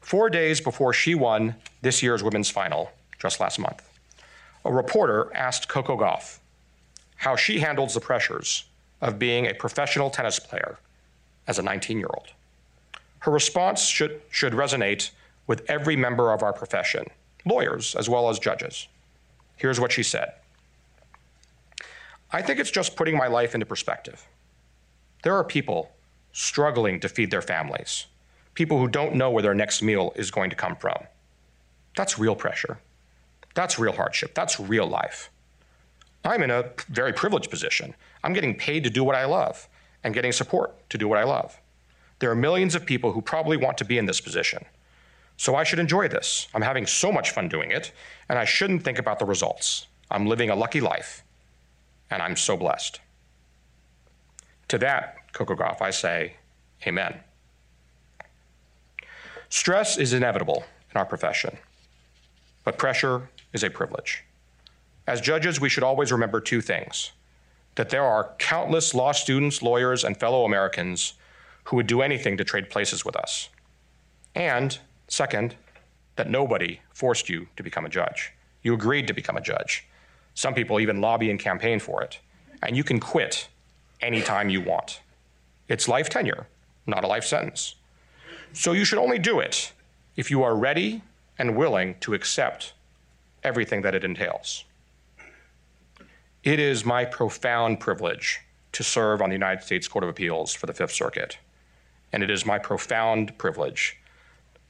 Four 0.00 0.30
days 0.30 0.60
before 0.60 0.92
she 0.92 1.14
won 1.14 1.54
this 1.80 2.02
year's 2.02 2.22
women's 2.22 2.50
final, 2.50 2.90
just 3.18 3.40
last 3.40 3.58
month, 3.58 3.88
a 4.64 4.72
reporter 4.72 5.30
asked 5.34 5.68
Coco 5.68 5.96
Gauff 5.96 6.38
how 7.16 7.36
she 7.36 7.60
handles 7.60 7.94
the 7.94 8.00
pressures 8.00 8.64
of 9.00 9.18
being 9.18 9.46
a 9.46 9.54
professional 9.54 10.10
tennis 10.10 10.38
player 10.38 10.78
as 11.46 11.58
a 11.58 11.62
19 11.62 11.98
year 11.98 12.10
old. 12.14 12.28
Her 13.20 13.32
response 13.32 13.82
should, 13.84 14.20
should 14.30 14.52
resonate 14.52 15.10
with 15.48 15.68
every 15.68 15.96
member 15.96 16.30
of 16.32 16.44
our 16.44 16.52
profession, 16.52 17.06
lawyers 17.44 17.96
as 17.96 18.08
well 18.08 18.28
as 18.28 18.38
judges. 18.38 18.86
Here's 19.56 19.80
what 19.80 19.90
she 19.90 20.04
said 20.04 20.34
I 22.30 22.42
think 22.42 22.60
it's 22.60 22.70
just 22.70 22.94
putting 22.94 23.16
my 23.16 23.26
life 23.26 23.54
into 23.54 23.66
perspective. 23.66 24.24
There 25.24 25.34
are 25.34 25.42
people 25.42 25.90
struggling 26.32 27.00
to 27.00 27.08
feed 27.08 27.32
their 27.32 27.42
families, 27.42 28.06
people 28.54 28.78
who 28.78 28.86
don't 28.86 29.16
know 29.16 29.30
where 29.30 29.42
their 29.42 29.54
next 29.54 29.82
meal 29.82 30.12
is 30.14 30.30
going 30.30 30.50
to 30.50 30.56
come 30.56 30.76
from. 30.76 30.98
That's 31.96 32.18
real 32.18 32.36
pressure. 32.36 32.78
That's 33.54 33.78
real 33.78 33.92
hardship. 33.92 34.34
That's 34.34 34.60
real 34.60 34.86
life. 34.86 35.30
I'm 36.24 36.42
in 36.42 36.50
a 36.50 36.70
very 36.88 37.12
privileged 37.12 37.50
position. 37.50 37.94
I'm 38.22 38.32
getting 38.32 38.54
paid 38.54 38.84
to 38.84 38.90
do 38.90 39.02
what 39.02 39.16
I 39.16 39.24
love 39.24 39.68
and 40.04 40.14
getting 40.14 40.30
support 40.30 40.88
to 40.90 40.98
do 40.98 41.08
what 41.08 41.18
I 41.18 41.24
love. 41.24 41.58
There 42.20 42.30
are 42.30 42.36
millions 42.36 42.74
of 42.74 42.84
people 42.84 43.12
who 43.12 43.22
probably 43.22 43.56
want 43.56 43.78
to 43.78 43.84
be 43.84 43.98
in 43.98 44.06
this 44.06 44.20
position. 44.20 44.64
So 45.38 45.54
I 45.54 45.62
should 45.62 45.78
enjoy 45.78 46.08
this. 46.08 46.48
I'm 46.52 46.62
having 46.62 46.84
so 46.84 47.12
much 47.12 47.30
fun 47.30 47.48
doing 47.48 47.70
it, 47.70 47.92
and 48.28 48.38
I 48.38 48.44
shouldn't 48.44 48.82
think 48.82 48.98
about 48.98 49.20
the 49.20 49.24
results. 49.24 49.86
I'm 50.10 50.26
living 50.26 50.50
a 50.50 50.56
lucky 50.56 50.80
life, 50.80 51.22
and 52.10 52.20
I'm 52.20 52.34
so 52.36 52.56
blessed. 52.56 53.00
To 54.66 54.78
that, 54.78 55.32
Coco 55.32 55.54
Gauff, 55.54 55.80
I 55.80 55.90
say, 55.90 56.34
Amen. 56.86 57.20
Stress 59.48 59.96
is 59.96 60.12
inevitable 60.12 60.64
in 60.92 60.98
our 60.98 61.06
profession, 61.06 61.56
but 62.64 62.76
pressure 62.76 63.30
is 63.52 63.62
a 63.62 63.70
privilege. 63.70 64.24
As 65.06 65.20
judges, 65.20 65.60
we 65.60 65.68
should 65.68 65.84
always 65.84 66.12
remember 66.12 66.40
two 66.40 66.60
things 66.60 67.12
that 67.76 67.90
there 67.90 68.02
are 68.02 68.34
countless 68.38 68.92
law 68.92 69.12
students, 69.12 69.62
lawyers, 69.62 70.02
and 70.02 70.18
fellow 70.18 70.44
Americans 70.44 71.14
who 71.64 71.76
would 71.76 71.86
do 71.86 72.02
anything 72.02 72.36
to 72.36 72.42
trade 72.42 72.68
places 72.70 73.04
with 73.04 73.14
us. 73.14 73.50
And 74.34 74.76
second, 75.08 75.54
that 76.16 76.30
nobody 76.30 76.80
forced 76.92 77.28
you 77.28 77.48
to 77.56 77.62
become 77.62 77.84
a 77.84 77.88
judge. 77.88 78.32
You 78.62 78.74
agreed 78.74 79.06
to 79.08 79.14
become 79.14 79.36
a 79.36 79.40
judge. 79.40 79.86
Some 80.34 80.54
people 80.54 80.80
even 80.80 81.00
lobby 81.00 81.30
and 81.30 81.38
campaign 81.38 81.80
for 81.80 82.02
it. 82.02 82.18
And 82.62 82.76
you 82.76 82.84
can 82.84 83.00
quit 83.00 83.48
anytime 84.00 84.48
you 84.48 84.60
want. 84.60 85.00
It's 85.68 85.88
life 85.88 86.08
tenure, 86.08 86.46
not 86.86 87.04
a 87.04 87.06
life 87.06 87.24
sentence. 87.24 87.76
So 88.52 88.72
you 88.72 88.84
should 88.84 88.98
only 88.98 89.18
do 89.18 89.40
it 89.40 89.72
if 90.16 90.30
you 90.30 90.42
are 90.42 90.56
ready 90.56 91.02
and 91.38 91.56
willing 91.56 91.96
to 92.00 92.14
accept 92.14 92.72
everything 93.44 93.82
that 93.82 93.94
it 93.94 94.04
entails. 94.04 94.64
It 96.42 96.58
is 96.58 96.84
my 96.84 97.04
profound 97.04 97.80
privilege 97.80 98.40
to 98.72 98.82
serve 98.82 99.22
on 99.22 99.28
the 99.28 99.34
United 99.34 99.62
States 99.62 99.86
Court 99.86 100.04
of 100.04 100.10
Appeals 100.10 100.52
for 100.54 100.66
the 100.66 100.72
Fifth 100.72 100.92
Circuit 100.92 101.38
and 102.12 102.22
it 102.22 102.30
is 102.30 102.46
my 102.46 102.58
profound 102.58 103.36
privilege 103.38 103.98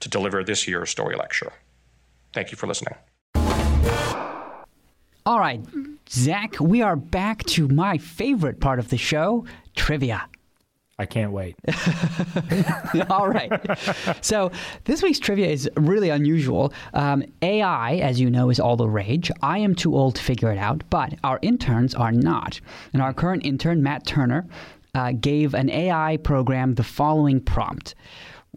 to 0.00 0.08
deliver 0.08 0.44
this 0.44 0.66
year's 0.68 0.90
Story 0.90 1.16
lecture. 1.16 1.52
Thank 2.32 2.50
you 2.50 2.56
for 2.56 2.66
listening. 2.66 2.94
All 5.26 5.38
right, 5.38 5.60
Zack, 6.08 6.58
we 6.58 6.80
are 6.80 6.96
back 6.96 7.44
to 7.44 7.68
my 7.68 7.98
favorite 7.98 8.60
part 8.60 8.78
of 8.78 8.88
the 8.88 8.96
show 8.96 9.44
trivia. 9.76 10.26
I 11.00 11.06
can't 11.06 11.30
wait. 11.30 11.54
All 13.10 13.28
right. 13.28 13.52
So 14.20 14.50
this 14.84 15.00
week's 15.00 15.20
trivia 15.20 15.46
is 15.46 15.70
really 15.76 16.08
unusual. 16.08 16.72
Um, 16.92 17.22
AI, 17.40 17.96
as 17.96 18.20
you 18.20 18.30
know, 18.30 18.50
is 18.50 18.58
all 18.58 18.76
the 18.76 18.88
rage. 18.88 19.30
I 19.40 19.58
am 19.58 19.76
too 19.76 19.94
old 19.96 20.16
to 20.16 20.22
figure 20.22 20.50
it 20.50 20.58
out, 20.58 20.82
but 20.90 21.14
our 21.22 21.38
interns 21.40 21.94
are 21.94 22.10
not. 22.10 22.60
And 22.92 23.00
our 23.00 23.12
current 23.14 23.46
intern, 23.46 23.80
Matt 23.80 24.06
Turner, 24.06 24.44
uh, 24.94 25.12
gave 25.12 25.54
an 25.54 25.70
AI 25.70 26.16
program 26.16 26.74
the 26.74 26.82
following 26.82 27.40
prompt 27.40 27.94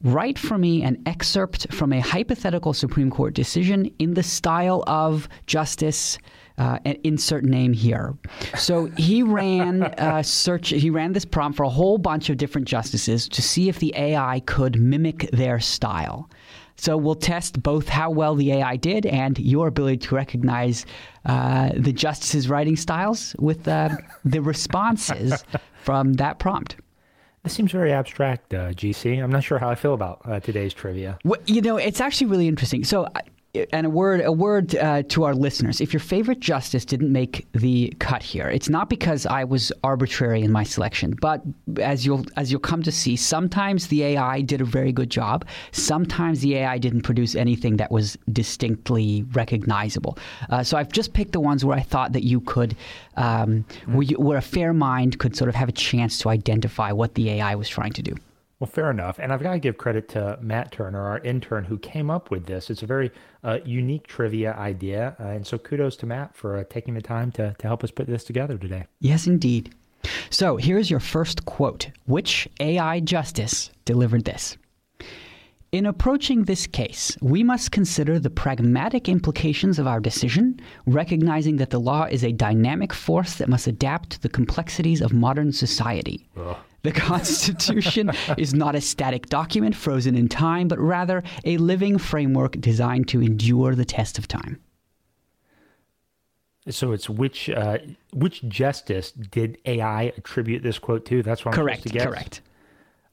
Write 0.04 0.40
for 0.40 0.58
me 0.58 0.82
an 0.84 1.02
excerpt 1.06 1.72
from 1.74 1.94
a 1.94 2.00
hypothetical 2.00 2.74
Supreme 2.74 3.12
Court 3.12 3.34
decision 3.34 3.92
in 4.00 4.14
the 4.16 4.24
style 4.24 4.84
of 4.88 5.30
Justice. 5.46 6.18
Uh, 6.58 6.78
insert 7.04 7.44
name 7.44 7.74
here. 7.74 8.14
So 8.56 8.86
he 8.98 9.24
ran 9.24 9.82
uh, 9.84 10.22
search. 10.22 10.70
He 10.70 10.92
ran 10.92 11.14
this 11.14 11.26
prompt 11.26 11.58
for 11.58 11.64
a 11.64 11.70
whole 11.70 11.98
bunch 11.98 12.30
of 12.30 12.38
different 12.38 12.68
justices 12.68 13.28
to 13.30 13.42
see 13.42 13.68
if 13.68 13.80
the 13.80 13.92
AI 13.98 14.42
could 14.42 14.80
mimic 14.80 15.32
their 15.32 15.60
style. 15.60 16.30
So 16.76 16.98
we'll 16.98 17.16
test 17.16 17.64
both 17.64 17.88
how 17.88 18.12
well 18.12 18.36
the 18.36 18.52
AI 18.54 18.76
did 18.76 19.06
and 19.08 19.40
your 19.40 19.68
ability 19.68 19.98
to 20.08 20.16
recognize 20.16 20.86
uh, 21.26 21.70
the 21.76 21.94
justices' 21.94 22.50
writing 22.50 22.76
styles 22.76 23.36
with 23.40 23.68
uh, 23.68 23.90
the 24.26 24.42
responses 24.42 25.44
from 25.84 26.14
that 26.14 26.38
prompt. 26.38 26.76
This 27.44 27.54
seems 27.54 27.72
very 27.72 27.92
abstract, 27.92 28.54
uh, 28.54 28.70
GC. 28.70 29.22
I'm 29.22 29.32
not 29.32 29.44
sure 29.44 29.58
how 29.58 29.70
I 29.70 29.76
feel 29.76 29.96
about 29.96 30.22
uh, 30.26 30.40
today's 30.40 30.74
trivia. 30.74 31.18
Well, 31.24 31.40
you 31.48 31.62
know, 31.62 31.78
it's 31.78 32.00
actually 32.00 32.28
really 32.28 32.48
interesting. 32.48 32.84
So, 32.84 33.08
and 33.72 33.86
a 33.86 33.90
word 33.90 34.22
a 34.22 34.32
word 34.32 34.76
uh, 34.76 35.04
to 35.04 35.24
our 35.24 35.36
listeners. 35.36 35.82
If 35.82 35.94
your 35.94 36.00
favorite 36.00 36.40
justice 36.40 36.86
didn't 36.86 37.12
make 37.12 37.48
the 37.54 37.94
cut 38.00 38.24
here 38.24 38.48
it's 38.50 38.70
not 38.70 38.90
because 38.90 39.26
i 39.26 39.44
was 39.44 39.72
arbitrary 39.84 40.42
in 40.42 40.52
my 40.52 40.64
selection 40.64 41.16
but 41.22 41.42
as 41.80 42.06
you'll 42.06 42.26
as 42.38 42.52
you'll 42.52 42.62
come 42.62 42.82
to 42.84 42.92
see 42.92 43.16
sometimes 43.16 43.88
the 43.88 44.04
ai 44.04 44.42
did 44.42 44.62
a 44.62 44.66
very 44.66 44.92
good 44.92 45.10
job. 45.10 45.46
Sometimes 45.72 46.42
the 46.42 46.56
ai 46.56 46.78
didn't 46.78 47.02
produce 47.02 47.36
anything 47.36 47.78
that 47.78 47.92
was 47.92 48.18
distinctly 48.32 49.24
recognizable. 49.34 50.18
Uh, 50.50 50.64
so 50.64 50.78
i've 50.78 50.92
just 50.92 51.14
picked 51.14 51.34
the 51.34 51.40
ones 51.40 51.66
where 51.66 51.78
i 51.78 51.82
thought 51.82 52.14
that 52.14 52.24
you 52.24 52.40
could 52.42 52.76
um, 53.18 53.64
mm-hmm. 53.64 53.94
where, 53.94 54.04
you, 54.04 54.18
where 54.18 54.38
a 54.38 54.42
fair 54.42 54.74
mind 54.74 55.20
could 55.20 55.36
sort 55.36 55.50
of 55.50 55.56
have 55.56 55.70
a 55.70 55.74
chance 55.74 56.18
to 56.20 56.30
identify 56.30 56.92
what 56.92 57.16
the 57.16 57.30
ai 57.30 57.56
was 57.56 57.68
trying 57.68 57.94
to 57.94 58.02
do 58.02 58.16
well, 58.62 58.70
fair 58.70 58.92
enough. 58.92 59.18
And 59.18 59.34
I've 59.34 59.42
got 59.42 59.54
to 59.54 59.60
give 59.60 59.80
credit 59.80 60.08
to 60.10 60.38
Matt 60.40 60.72
Turner, 60.72 61.02
our 61.02 61.18
intern, 61.20 61.64
who 61.64 61.80
came 61.80 62.12
up 62.12 62.30
with 62.30 62.46
this. 62.46 62.70
It's 62.70 62.84
a 62.84 62.86
very 62.86 63.10
uh, 63.44 63.58
unique 63.66 64.06
trivia 64.06 64.54
idea. 64.54 65.16
Uh, 65.20 65.30
and 65.30 65.48
so 65.48 65.58
kudos 65.58 65.96
to 65.98 66.06
Matt 66.06 66.36
for 66.36 66.58
uh, 66.58 66.64
taking 66.70 66.94
the 66.94 67.02
time 67.02 67.32
to, 67.32 67.56
to 67.58 67.68
help 67.68 67.84
us 67.84 67.90
put 67.90 68.06
this 68.06 68.24
together 68.24 68.60
today. 68.60 68.86
Yes, 69.00 69.26
indeed. 69.26 69.74
So 70.30 70.58
here's 70.58 70.92
your 70.92 71.00
first 71.00 71.46
quote 71.46 71.90
Which 72.06 72.48
AI 72.60 73.00
justice 73.00 73.72
delivered 73.86 74.26
this? 74.26 74.58
In 75.72 75.88
approaching 75.88 76.44
this 76.44 76.68
case, 76.68 77.18
we 77.20 77.42
must 77.42 77.72
consider 77.72 78.20
the 78.20 78.30
pragmatic 78.30 79.10
implications 79.10 79.80
of 79.80 79.88
our 79.88 80.00
decision, 80.00 80.60
recognizing 80.86 81.56
that 81.58 81.72
the 81.72 81.80
law 81.80 82.04
is 82.04 82.24
a 82.24 82.32
dynamic 82.32 82.94
force 82.94 83.36
that 83.36 83.50
must 83.50 83.66
adapt 83.66 84.12
to 84.12 84.22
the 84.22 84.30
complexities 84.30 85.02
of 85.02 85.14
modern 85.14 85.52
society. 85.52 86.28
Ugh. 86.38 86.58
The 86.84 86.92
Constitution 86.92 88.12
is 88.38 88.54
not 88.54 88.76
a 88.76 88.82
static 88.82 89.28
document 89.28 89.76
frozen 89.76 90.16
in 90.16 90.28
time, 90.28 90.68
but 90.68 90.80
rather 90.80 91.24
a 91.46 91.58
living 91.58 91.98
framework 91.98 92.60
designed 92.60 93.08
to 93.10 93.22
endure 93.22 93.76
the 93.76 93.86
test 93.86 94.18
of 94.18 94.28
time. 94.28 94.60
So 96.70 96.92
it's 96.92 97.10
which 97.10 97.50
uh, 97.50 97.80
which 98.14 98.44
justice 98.48 99.12
did 99.12 99.58
AI 99.66 100.14
attribute 100.16 100.62
this 100.62 100.78
quote 100.78 101.06
to? 101.08 101.24
That's 101.24 101.44
what 101.44 101.56
I'm 101.56 101.60
correct. 101.60 101.92
Correct. 101.92 102.42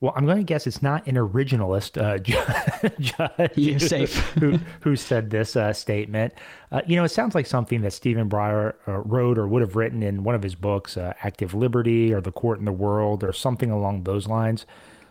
Well, 0.00 0.12
I'm 0.14 0.26
going 0.26 0.38
to 0.38 0.44
guess 0.44 0.68
it's 0.68 0.80
not 0.80 1.06
an 1.08 1.16
originalist 1.16 2.00
uh, 2.00 2.18
judge 2.98 3.52
You're 3.56 3.80
safe. 3.80 4.14
who, 4.34 4.58
who 4.80 4.94
said 4.94 5.30
this 5.30 5.56
uh, 5.56 5.72
statement. 5.72 6.34
Uh, 6.70 6.82
you 6.86 6.94
know, 6.94 7.02
it 7.02 7.08
sounds 7.08 7.34
like 7.34 7.46
something 7.46 7.80
that 7.80 7.92
Stephen 7.92 8.28
Breyer 8.28 8.74
uh, 8.86 8.98
wrote 8.98 9.38
or 9.38 9.48
would 9.48 9.60
have 9.60 9.74
written 9.74 10.04
in 10.04 10.22
one 10.22 10.36
of 10.36 10.42
his 10.42 10.54
books, 10.54 10.96
uh, 10.96 11.14
Active 11.24 11.52
Liberty 11.52 12.14
or 12.14 12.20
The 12.20 12.30
Court 12.30 12.60
in 12.60 12.64
the 12.64 12.72
World 12.72 13.24
or 13.24 13.32
something 13.32 13.72
along 13.72 14.04
those 14.04 14.28
lines. 14.28 14.66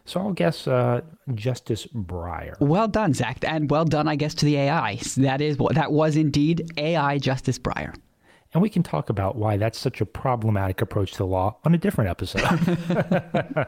So 0.06 0.22
I'll 0.22 0.32
guess 0.32 0.68
uh, 0.70 1.02
Justice 1.36 1.86
Breyer. 1.88 2.58
Well 2.62 2.88
done, 2.88 3.14
Zack, 3.14 3.40
and 3.44 3.70
well 3.70 3.84
done, 3.84 4.08
I 4.08 4.16
guess, 4.16 4.34
to 4.36 4.46
the 4.46 4.56
AI. 4.56 5.00
That 5.18 5.42
is 5.42 5.58
that 5.72 5.92
was 5.92 6.16
indeed 6.16 6.72
AI 6.78 7.18
Justice 7.18 7.60
Breyer. 7.60 7.94
And 8.54 8.62
we 8.62 8.70
can 8.70 8.84
talk 8.84 9.10
about 9.10 9.36
why 9.36 9.58
that's 9.58 9.78
such 9.78 10.00
a 10.00 10.06
problematic 10.06 10.82
approach 10.82 11.12
to 11.12 11.18
the 11.18 11.26
law 11.26 11.58
on 11.66 11.76
a 11.76 11.78
different 11.78 12.10
episode. 12.10 13.68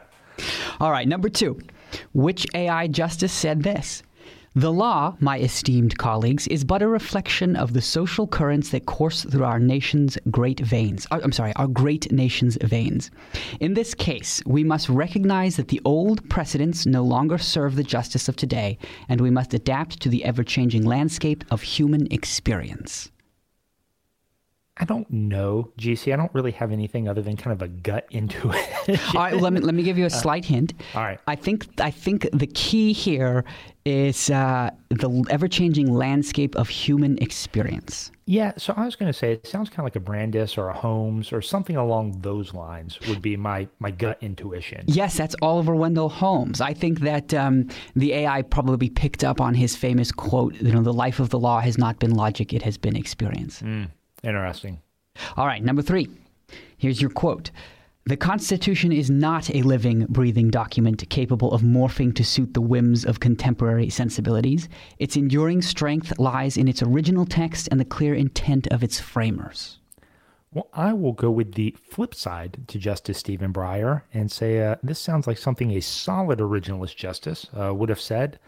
All 0.80 0.90
right, 0.90 1.08
number 1.08 1.28
two. 1.28 1.58
Which 2.12 2.46
AI 2.54 2.86
justice 2.86 3.32
said 3.32 3.62
this? 3.62 4.02
The 4.56 4.72
law, 4.72 5.16
my 5.20 5.38
esteemed 5.38 5.96
colleagues, 5.96 6.48
is 6.48 6.64
but 6.64 6.82
a 6.82 6.88
reflection 6.88 7.54
of 7.54 7.72
the 7.72 7.80
social 7.80 8.26
currents 8.26 8.70
that 8.70 8.84
course 8.84 9.22
through 9.22 9.44
our 9.44 9.60
nation's 9.60 10.18
great 10.28 10.58
veins. 10.58 11.06
Uh, 11.12 11.20
I'm 11.22 11.30
sorry, 11.30 11.52
our 11.54 11.68
great 11.68 12.10
nation's 12.10 12.58
veins. 12.60 13.12
In 13.60 13.74
this 13.74 13.94
case, 13.94 14.42
we 14.46 14.64
must 14.64 14.88
recognize 14.88 15.54
that 15.54 15.68
the 15.68 15.80
old 15.84 16.28
precedents 16.28 16.84
no 16.84 17.04
longer 17.04 17.38
serve 17.38 17.76
the 17.76 17.84
justice 17.84 18.28
of 18.28 18.34
today, 18.34 18.76
and 19.08 19.20
we 19.20 19.30
must 19.30 19.54
adapt 19.54 20.00
to 20.00 20.08
the 20.08 20.24
ever 20.24 20.42
changing 20.42 20.84
landscape 20.84 21.44
of 21.52 21.62
human 21.62 22.08
experience. 22.10 23.12
I 24.80 24.84
don't 24.84 25.08
know, 25.10 25.70
GC. 25.78 26.10
I 26.10 26.16
don't 26.16 26.32
really 26.32 26.52
have 26.52 26.72
anything 26.72 27.06
other 27.06 27.20
than 27.20 27.36
kind 27.36 27.52
of 27.52 27.60
a 27.60 27.68
gut 27.68 28.06
intuition. 28.10 28.98
all 29.14 29.22
right, 29.22 29.36
let 29.36 29.52
me 29.52 29.60
let 29.60 29.74
me 29.74 29.82
give 29.82 29.98
you 29.98 30.04
a 30.04 30.06
uh, 30.06 30.10
slight 30.10 30.44
hint. 30.44 30.72
all 30.94 31.02
right. 31.02 31.20
I 31.26 31.36
think 31.36 31.68
I 31.80 31.90
think 31.90 32.26
the 32.32 32.46
key 32.46 32.94
here 32.94 33.44
is 33.84 34.30
uh, 34.30 34.70
the 34.90 35.24
ever-changing 35.30 35.92
landscape 35.92 36.54
of 36.54 36.68
human 36.68 37.16
experience. 37.18 38.10
Yeah, 38.26 38.52
so 38.58 38.74
I 38.76 38.84
was 38.84 38.94
going 38.94 39.10
to 39.10 39.18
say 39.18 39.32
it 39.32 39.46
sounds 39.46 39.70
kind 39.70 39.80
of 39.80 39.84
like 39.84 39.96
a 39.96 40.00
Brandeis 40.00 40.56
or 40.58 40.68
a 40.68 40.74
Holmes 40.74 41.32
or 41.32 41.40
something 41.42 41.76
along 41.76 42.20
those 42.20 42.54
lines 42.54 42.98
would 43.08 43.20
be 43.20 43.36
my 43.36 43.68
my 43.80 43.90
gut 43.90 44.18
intuition. 44.22 44.84
Yes, 44.86 45.16
that's 45.16 45.36
Oliver 45.42 45.74
Wendell 45.74 46.08
Holmes. 46.08 46.60
I 46.60 46.72
think 46.72 47.00
that 47.00 47.34
um, 47.34 47.68
the 47.96 48.14
AI 48.14 48.42
probably 48.42 48.88
picked 48.88 49.24
up 49.24 49.40
on 49.40 49.54
his 49.54 49.76
famous 49.76 50.10
quote. 50.10 50.54
You 50.54 50.72
know, 50.72 50.82
the 50.82 50.92
life 50.92 51.20
of 51.20 51.28
the 51.28 51.38
law 51.38 51.60
has 51.60 51.76
not 51.76 51.98
been 51.98 52.14
logic; 52.14 52.54
it 52.54 52.62
has 52.62 52.78
been 52.78 52.96
experience. 52.96 53.60
Mm. 53.60 53.90
Interesting. 54.22 54.80
All 55.36 55.46
right, 55.46 55.62
number 55.62 55.82
three. 55.82 56.08
Here's 56.76 57.00
your 57.00 57.10
quote. 57.10 57.50
The 58.06 58.16
Constitution 58.16 58.92
is 58.92 59.10
not 59.10 59.54
a 59.54 59.62
living, 59.62 60.06
breathing 60.08 60.50
document 60.50 61.08
capable 61.10 61.52
of 61.52 61.60
morphing 61.60 62.14
to 62.16 62.24
suit 62.24 62.54
the 62.54 62.60
whims 62.60 63.04
of 63.04 63.20
contemporary 63.20 63.90
sensibilities. 63.90 64.68
Its 64.98 65.16
enduring 65.16 65.62
strength 65.62 66.18
lies 66.18 66.56
in 66.56 66.66
its 66.66 66.82
original 66.82 67.26
text 67.26 67.68
and 67.70 67.78
the 67.78 67.84
clear 67.84 68.14
intent 68.14 68.66
of 68.68 68.82
its 68.82 68.98
framers. 68.98 69.78
Well, 70.52 70.68
I 70.72 70.92
will 70.92 71.12
go 71.12 71.30
with 71.30 71.54
the 71.54 71.76
flip 71.88 72.14
side 72.14 72.64
to 72.68 72.78
Justice 72.78 73.18
Stephen 73.18 73.52
Breyer 73.52 74.02
and 74.12 74.32
say 74.32 74.60
uh, 74.60 74.76
this 74.82 74.98
sounds 74.98 75.28
like 75.28 75.38
something 75.38 75.70
a 75.70 75.80
solid 75.80 76.40
originalist 76.40 76.96
justice 76.96 77.46
uh, 77.56 77.72
would 77.72 77.90
have 77.90 78.00
said. 78.00 78.40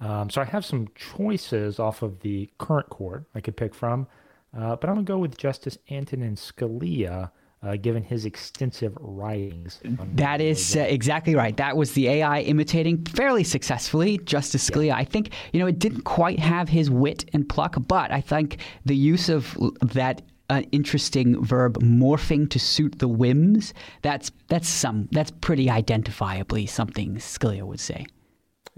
Um, 0.00 0.30
so 0.30 0.40
I 0.40 0.44
have 0.44 0.64
some 0.64 0.88
choices 0.96 1.78
off 1.78 2.02
of 2.02 2.20
the 2.20 2.50
current 2.58 2.88
court 2.90 3.24
I 3.34 3.40
could 3.40 3.56
pick 3.56 3.74
from. 3.74 4.08
Uh, 4.56 4.76
but 4.76 4.88
I'm 4.88 4.96
going 4.96 5.06
to 5.06 5.12
go 5.12 5.18
with 5.18 5.36
Justice 5.36 5.78
Antonin 5.90 6.36
Scalia. 6.36 7.30
Uh, 7.62 7.74
given 7.74 8.02
his 8.02 8.26
extensive 8.26 8.96
writings. 9.00 9.80
That 10.14 10.42
is 10.42 10.76
uh, 10.76 10.80
exactly 10.80 11.34
right. 11.34 11.56
That 11.56 11.76
was 11.76 11.92
the 11.94 12.06
AI 12.06 12.42
imitating 12.42 13.04
fairly 13.06 13.42
successfully 13.42 14.18
Justice 14.18 14.70
Scalia. 14.70 14.88
Yeah. 14.88 14.96
I 14.96 15.04
think, 15.04 15.30
you 15.52 15.58
know, 15.58 15.66
it 15.66 15.78
didn't 15.78 16.02
quite 16.02 16.38
have 16.38 16.68
his 16.68 16.90
wit 16.90 17.28
and 17.32 17.48
pluck, 17.48 17.74
but 17.88 18.12
I 18.12 18.20
think 18.20 18.58
the 18.84 18.94
use 18.94 19.28
of 19.30 19.56
that 19.80 20.22
uh, 20.48 20.62
interesting 20.70 21.42
verb 21.42 21.78
morphing 21.78 22.48
to 22.50 22.58
suit 22.58 22.98
the 22.98 23.08
whims, 23.08 23.74
that's 24.02 24.30
that's 24.48 24.68
some 24.68 25.08
that's 25.12 25.30
pretty 25.30 25.66
identifiably 25.66 26.68
something 26.68 27.16
Scalia 27.16 27.62
would 27.62 27.80
say. 27.80 28.06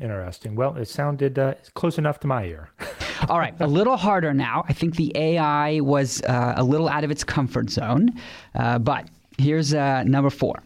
Interesting. 0.00 0.54
Well, 0.54 0.76
it 0.76 0.88
sounded 0.88 1.38
uh, 1.38 1.54
close 1.74 1.98
enough 1.98 2.20
to 2.20 2.26
my 2.26 2.44
ear. 2.44 2.70
All 3.28 3.38
right, 3.38 3.54
a 3.60 3.66
little 3.66 3.96
harder 3.96 4.32
now. 4.32 4.64
I 4.68 4.72
think 4.72 4.96
the 4.96 5.12
AI 5.16 5.80
was 5.80 6.22
uh, 6.22 6.54
a 6.56 6.62
little 6.62 6.88
out 6.88 7.02
of 7.04 7.10
its 7.10 7.24
comfort 7.24 7.70
zone, 7.70 8.10
uh, 8.54 8.78
but 8.78 9.08
here's 9.38 9.74
uh, 9.74 10.04
number 10.04 10.30
four. 10.30 10.62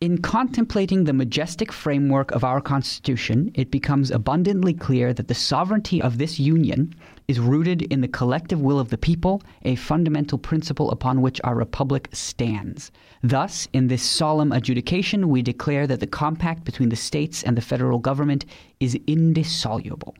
In 0.00 0.18
contemplating 0.18 1.04
the 1.04 1.12
majestic 1.12 1.72
framework 1.72 2.30
of 2.32 2.44
our 2.44 2.60
Constitution, 2.60 3.50
it 3.54 3.70
becomes 3.70 4.10
abundantly 4.10 4.74
clear 4.74 5.14
that 5.14 5.28
the 5.28 5.34
sovereignty 5.34 6.02
of 6.02 6.18
this 6.18 6.38
Union 6.38 6.94
is 7.28 7.40
rooted 7.40 7.82
in 7.82 8.00
the 8.00 8.08
collective 8.08 8.60
will 8.60 8.78
of 8.78 8.90
the 8.90 8.98
people, 8.98 9.42
a 9.62 9.76
fundamental 9.76 10.36
principle 10.36 10.90
upon 10.90 11.22
which 11.22 11.40
our 11.44 11.54
republic 11.54 12.08
stands. 12.12 12.90
Thus, 13.22 13.68
in 13.72 13.88
this 13.88 14.02
solemn 14.02 14.52
adjudication, 14.52 15.28
we 15.28 15.42
declare 15.42 15.86
that 15.86 16.00
the 16.00 16.06
compact 16.06 16.64
between 16.64 16.90
the 16.90 16.96
states 16.96 17.42
and 17.42 17.56
the 17.56 17.62
federal 17.62 17.98
government 17.98 18.44
is 18.80 18.98
indissoluble. 19.06 20.14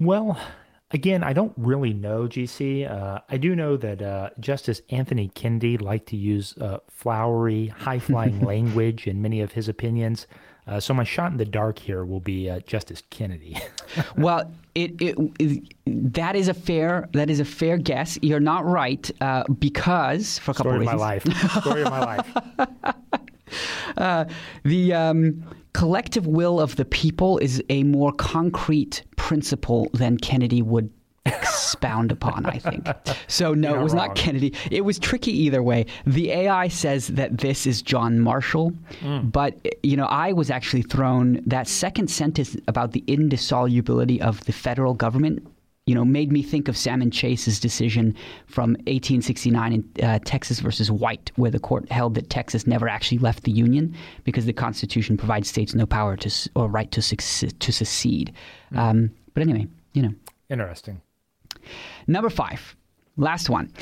Well, 0.00 0.40
again, 0.90 1.22
I 1.22 1.32
don't 1.34 1.52
really 1.56 1.92
know, 1.92 2.22
GC. 2.22 2.90
Uh, 2.90 3.20
I 3.28 3.36
do 3.36 3.54
know 3.54 3.76
that 3.76 4.00
uh, 4.00 4.30
Justice 4.40 4.80
Anthony 4.88 5.28
Kennedy 5.28 5.76
liked 5.76 6.08
to 6.08 6.16
use 6.16 6.56
uh, 6.58 6.78
flowery, 6.88 7.66
high 7.68 7.98
flying 7.98 8.40
language 8.44 9.06
in 9.06 9.20
many 9.20 9.40
of 9.42 9.52
his 9.52 9.68
opinions. 9.68 10.26
Uh, 10.66 10.80
so 10.80 10.94
my 10.94 11.04
shot 11.04 11.32
in 11.32 11.36
the 11.36 11.44
dark 11.44 11.78
here 11.78 12.04
will 12.04 12.20
be 12.20 12.48
uh, 12.48 12.60
Justice 12.60 13.02
Kennedy. 13.10 13.58
well, 14.16 14.50
it, 14.74 14.92
it, 15.00 15.16
it, 15.38 15.74
that 16.14 16.36
is 16.36 16.48
a 16.48 16.54
fair 16.54 17.08
that 17.12 17.28
is 17.28 17.40
a 17.40 17.44
fair 17.44 17.76
guess. 17.76 18.18
You're 18.22 18.40
not 18.40 18.64
right 18.64 19.10
uh, 19.20 19.44
because 19.58 20.38
for 20.38 20.52
a 20.52 20.54
couple 20.54 20.72
Story 20.72 20.86
of 20.86 20.92
reasons. 20.92 21.50
Story 21.62 21.82
of 21.82 21.90
my 21.90 22.04
life. 22.04 22.26
Story 22.26 22.72
of 22.72 22.76
my 22.76 22.84
life. 22.86 22.94
Uh, 23.96 24.24
the 24.62 24.92
um, 24.94 25.42
collective 25.72 26.26
will 26.26 26.60
of 26.60 26.76
the 26.76 26.84
people 26.84 27.38
is 27.38 27.62
a 27.68 27.82
more 27.84 28.12
concrete 28.12 29.02
principle 29.16 29.88
than 29.92 30.18
Kennedy 30.18 30.62
would 30.62 30.90
expound 31.26 32.10
upon, 32.12 32.46
I 32.46 32.58
think. 32.58 32.86
So, 33.28 33.54
no, 33.54 33.78
it 33.78 33.82
was 33.82 33.94
wrong. 33.94 34.08
not 34.08 34.16
Kennedy. 34.16 34.52
It 34.72 34.80
was 34.80 34.98
tricky 34.98 35.30
either 35.32 35.62
way. 35.62 35.86
The 36.04 36.32
AI 36.32 36.66
says 36.66 37.08
that 37.08 37.38
this 37.38 37.64
is 37.64 37.80
John 37.80 38.18
Marshall, 38.18 38.72
mm. 39.00 39.30
but, 39.30 39.54
you 39.84 39.96
know, 39.96 40.06
I 40.06 40.32
was 40.32 40.50
actually 40.50 40.82
thrown 40.82 41.40
that 41.46 41.68
second 41.68 42.10
sentence 42.10 42.56
about 42.66 42.90
the 42.90 43.04
indissolubility 43.06 44.20
of 44.20 44.44
the 44.46 44.52
federal 44.52 44.94
government. 44.94 45.46
You 45.86 45.94
know, 45.94 46.04
made 46.04 46.30
me 46.30 46.42
think 46.42 46.68
of 46.68 46.76
Salmon 46.76 47.10
Chase's 47.10 47.58
decision 47.58 48.14
from 48.46 48.72
1869 48.86 49.72
in 49.72 50.04
uh, 50.04 50.18
Texas 50.24 50.60
versus 50.60 50.90
White, 50.90 51.32
where 51.36 51.50
the 51.50 51.58
court 51.58 51.90
held 51.90 52.14
that 52.14 52.30
Texas 52.30 52.66
never 52.66 52.88
actually 52.88 53.18
left 53.18 53.42
the 53.42 53.50
Union 53.50 53.96
because 54.24 54.44
the 54.46 54.52
Constitution 54.52 55.16
provides 55.16 55.48
states 55.48 55.74
no 55.74 55.86
power 55.86 56.16
to 56.16 56.50
or 56.54 56.68
right 56.68 56.90
to 56.92 57.02
succeed. 57.02 57.58
To 57.58 57.72
secede. 57.72 58.32
Mm. 58.72 58.78
Um, 58.78 59.10
but 59.34 59.42
anyway, 59.42 59.66
you 59.94 60.02
know, 60.02 60.14
interesting. 60.48 61.00
Number 62.06 62.30
five, 62.30 62.76
last 63.16 63.50
one. 63.50 63.72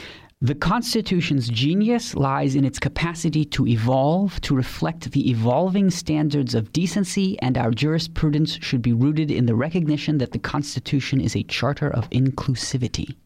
The 0.40 0.54
Constitution's 0.54 1.48
genius 1.48 2.14
lies 2.14 2.54
in 2.54 2.64
its 2.64 2.78
capacity 2.78 3.44
to 3.46 3.66
evolve, 3.66 4.40
to 4.42 4.54
reflect 4.54 5.10
the 5.10 5.30
evolving 5.30 5.90
standards 5.90 6.54
of 6.54 6.72
decency, 6.72 7.36
and 7.40 7.58
our 7.58 7.72
jurisprudence 7.72 8.52
should 8.62 8.80
be 8.80 8.92
rooted 8.92 9.32
in 9.32 9.46
the 9.46 9.56
recognition 9.56 10.18
that 10.18 10.30
the 10.30 10.38
Constitution 10.38 11.20
is 11.20 11.34
a 11.34 11.42
charter 11.42 11.90
of 11.90 12.08
inclusivity. 12.10 13.16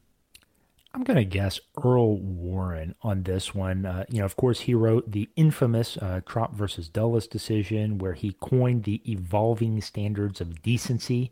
I'm 0.95 1.05
going 1.05 1.19
to 1.19 1.25
guess 1.25 1.61
Earl 1.83 2.17
Warren 2.17 2.95
on 3.03 3.25
this 3.25 3.55
one. 3.55 3.85
Uh, 3.85 4.05
you 4.09 4.21
know, 4.21 4.25
of 4.25 4.37
course, 4.37 4.61
he 4.61 4.75
wrote 4.75 5.11
the 5.11 5.29
infamous 5.37 5.99
uh, 5.99 6.23
Trop 6.25 6.55
versus 6.55 6.89
Dulles 6.89 7.27
decision, 7.27 7.99
where 7.99 8.15
he 8.15 8.37
coined 8.41 8.85
the 8.85 9.03
evolving 9.11 9.83
standards 9.83 10.41
of 10.41 10.63
decency 10.63 11.31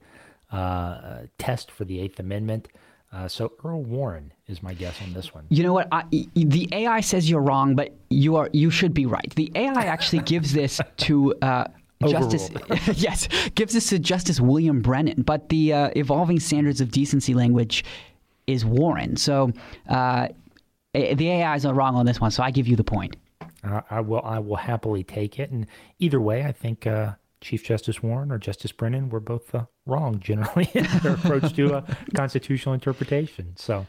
uh, 0.53 1.21
test 1.39 1.71
for 1.71 1.87
the 1.87 2.01
Eighth 2.01 2.21
Amendment. 2.21 2.69
Uh, 3.13 3.27
so 3.27 3.53
Earl 3.65 3.83
Warren 3.83 4.33
is 4.47 4.63
my 4.63 4.73
guess 4.73 5.01
on 5.03 5.13
this 5.13 5.35
one. 5.35 5.45
You 5.49 5.65
know 5.65 5.73
what? 5.73 5.89
I, 5.91 6.05
the 6.35 6.69
AI 6.73 7.01
says 7.01 7.29
you're 7.29 7.41
wrong, 7.41 7.75
but 7.75 7.93
you 8.09 8.37
are 8.37 8.49
you 8.53 8.71
should 8.71 8.95
be 8.95 9.07
right. 9.07 9.33
The 9.35 9.51
AI 9.55 9.85
actually 9.85 10.23
gives 10.23 10.53
this 10.53 10.81
to. 10.99 11.35
Uh, 11.43 11.65
Justice, 12.09 12.49
yes, 12.95 13.29
gives 13.55 13.75
this 13.75 13.91
to 13.91 13.99
Justice 13.99 14.41
William 14.41 14.81
Brennan, 14.81 15.21
but 15.21 15.51
the 15.51 15.75
uh, 15.75 15.91
evolving 15.97 16.41
standards 16.41 16.81
of 16.81 16.91
decency 16.91 17.35
language 17.35 17.85
is 18.47 18.65
Warren. 18.65 19.17
So 19.17 19.53
uh, 19.87 20.29
the 20.95 21.29
AI 21.29 21.55
is 21.57 21.67
wrong 21.67 21.97
on 21.97 22.07
this 22.07 22.19
one. 22.19 22.31
So 22.31 22.43
I 22.43 22.53
give 22.53 22.67
you 22.67 22.75
the 22.75 22.85
point. 22.85 23.17
I 23.63 24.01
will. 24.01 24.23
I 24.25 24.39
will 24.39 24.57
happily 24.57 25.05
take 25.05 25.39
it. 25.39 25.51
And 25.51 25.67
either 25.99 26.23
way, 26.23 26.45
I 26.45 26.53
think 26.53 26.87
uh, 26.87 27.13
Chief 27.41 27.65
Justice 27.65 28.03
Warren 28.03 28.33
or 28.33 28.39
Justice 28.39 28.73
Brennan 28.73 29.11
were 29.11 29.21
both 29.21 29.55
uh, 29.55 29.67
wrong 29.91 30.21
generally 30.21 30.71
in 30.75 30.87
their 31.03 31.15
approach 31.15 31.53
to 31.55 31.75
a 31.75 31.85
constitutional 32.15 32.75
interpretation. 32.75 33.53
So, 33.57 33.87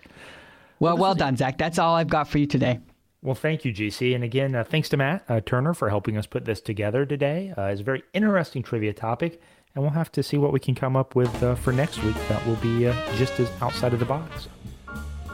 well, 0.80 0.96
well, 0.96 0.98
well 0.98 1.16
done, 1.16 1.38
Zack. 1.38 1.58
That's 1.58 1.80
all 1.80 1.96
I've 1.96 2.10
got 2.10 2.28
for 2.28 2.38
you 2.40 2.48
today. 2.48 2.80
Well, 3.24 3.36
thank 3.36 3.64
you, 3.66 3.72
GC. 3.72 4.16
And 4.16 4.24
again, 4.24 4.56
uh, 4.56 4.64
thanks 4.64 4.90
to 4.90 4.98
Matt 4.98 5.24
uh, 5.30 5.42
Turner 5.42 5.76
for 5.76 5.90
helping 5.90 6.18
us 6.18 6.26
put 6.26 6.46
this 6.46 6.60
together 6.60 7.06
today. 7.06 7.54
Uh, 7.56 7.66
it's 7.66 7.82
a 7.82 7.84
very 7.84 8.02
interesting 8.14 8.64
trivia 8.64 8.94
topic, 8.94 9.40
and 9.76 9.84
we'll 9.84 9.94
have 9.94 10.12
to 10.14 10.24
see 10.24 10.38
what 10.38 10.52
we 10.52 10.60
can 10.60 10.74
come 10.74 10.96
up 10.96 11.16
with 11.16 11.44
uh, 11.44 11.54
for 11.54 11.72
next 11.72 12.04
week 12.04 12.16
that 12.30 12.46
will 12.48 12.56
be 12.56 12.88
uh, 12.88 13.16
just 13.16 13.40
as 13.40 13.52
outside 13.62 13.94
of 13.94 14.00
the 14.00 14.06
box. 14.06 14.48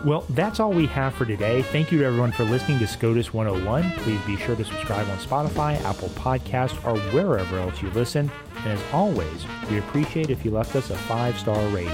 Well, 0.07 0.23
that's 0.29 0.61
all 0.61 0.71
we 0.71 0.85
have 0.85 1.15
for 1.15 1.25
today. 1.25 1.63
Thank 1.63 1.91
you 1.91 1.97
to 1.97 2.05
everyone 2.05 2.31
for 2.31 2.45
listening 2.45 2.79
to 2.79 2.87
SCOTUS 2.87 3.33
101. 3.33 3.91
Please 3.97 4.21
be 4.21 4.37
sure 4.37 4.55
to 4.55 4.63
subscribe 4.63 5.05
on 5.09 5.17
Spotify, 5.17 5.75
Apple 5.83 6.07
Podcasts, 6.11 6.81
or 6.87 6.97
wherever 7.11 7.59
else 7.59 7.81
you 7.81 7.89
listen. 7.89 8.31
And 8.59 8.67
as 8.67 8.81
always, 8.93 9.45
we 9.69 9.79
appreciate 9.79 10.29
if 10.29 10.45
you 10.45 10.51
left 10.51 10.73
us 10.77 10.91
a 10.91 10.95
five 10.95 11.37
star 11.37 11.61
rating. 11.75 11.91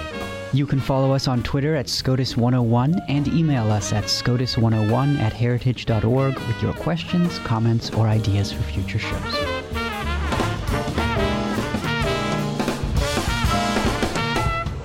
You 0.54 0.68
can 0.68 0.80
follow 0.80 1.12
us 1.12 1.28
on 1.28 1.42
Twitter 1.42 1.76
at 1.76 1.88
SCOTUS101 1.88 3.04
and 3.10 3.28
email 3.30 3.72
us 3.72 3.92
at 3.92 4.04
SCOTUS101 4.04 5.18
at 5.18 5.34
heritage.org 5.34 6.36
with 6.36 6.62
your 6.62 6.74
questions, 6.74 7.40
comments, 7.40 7.90
or 7.90 8.06
ideas 8.06 8.52
for 8.52 8.62
future 8.62 9.00
shows. 9.00 9.34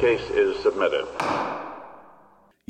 Case 0.01 0.31
is 0.31 0.59
submitted. 0.63 1.68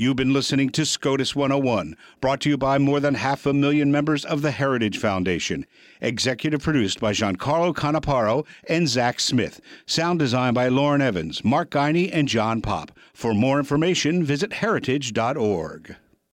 You've 0.00 0.14
been 0.14 0.32
listening 0.32 0.70
to 0.70 0.86
SCOTUS 0.86 1.34
101, 1.34 1.96
brought 2.20 2.40
to 2.42 2.48
you 2.48 2.56
by 2.56 2.78
more 2.78 3.00
than 3.00 3.14
half 3.14 3.46
a 3.46 3.52
million 3.52 3.90
members 3.90 4.24
of 4.24 4.42
the 4.42 4.52
Heritage 4.52 4.96
Foundation. 4.96 5.66
Executive 6.00 6.62
produced 6.62 7.00
by 7.00 7.10
Giancarlo 7.10 7.74
Canaparo 7.74 8.46
and 8.68 8.88
Zack 8.88 9.18
Smith. 9.18 9.60
Sound 9.86 10.20
designed 10.20 10.54
by 10.54 10.68
Lauren 10.68 11.02
Evans, 11.02 11.44
Mark 11.44 11.70
Guiney, 11.70 12.10
and 12.12 12.28
John 12.28 12.62
Pop. 12.62 12.92
For 13.12 13.34
more 13.34 13.58
information, 13.58 14.22
visit 14.22 14.52
heritage.org. 14.52 15.96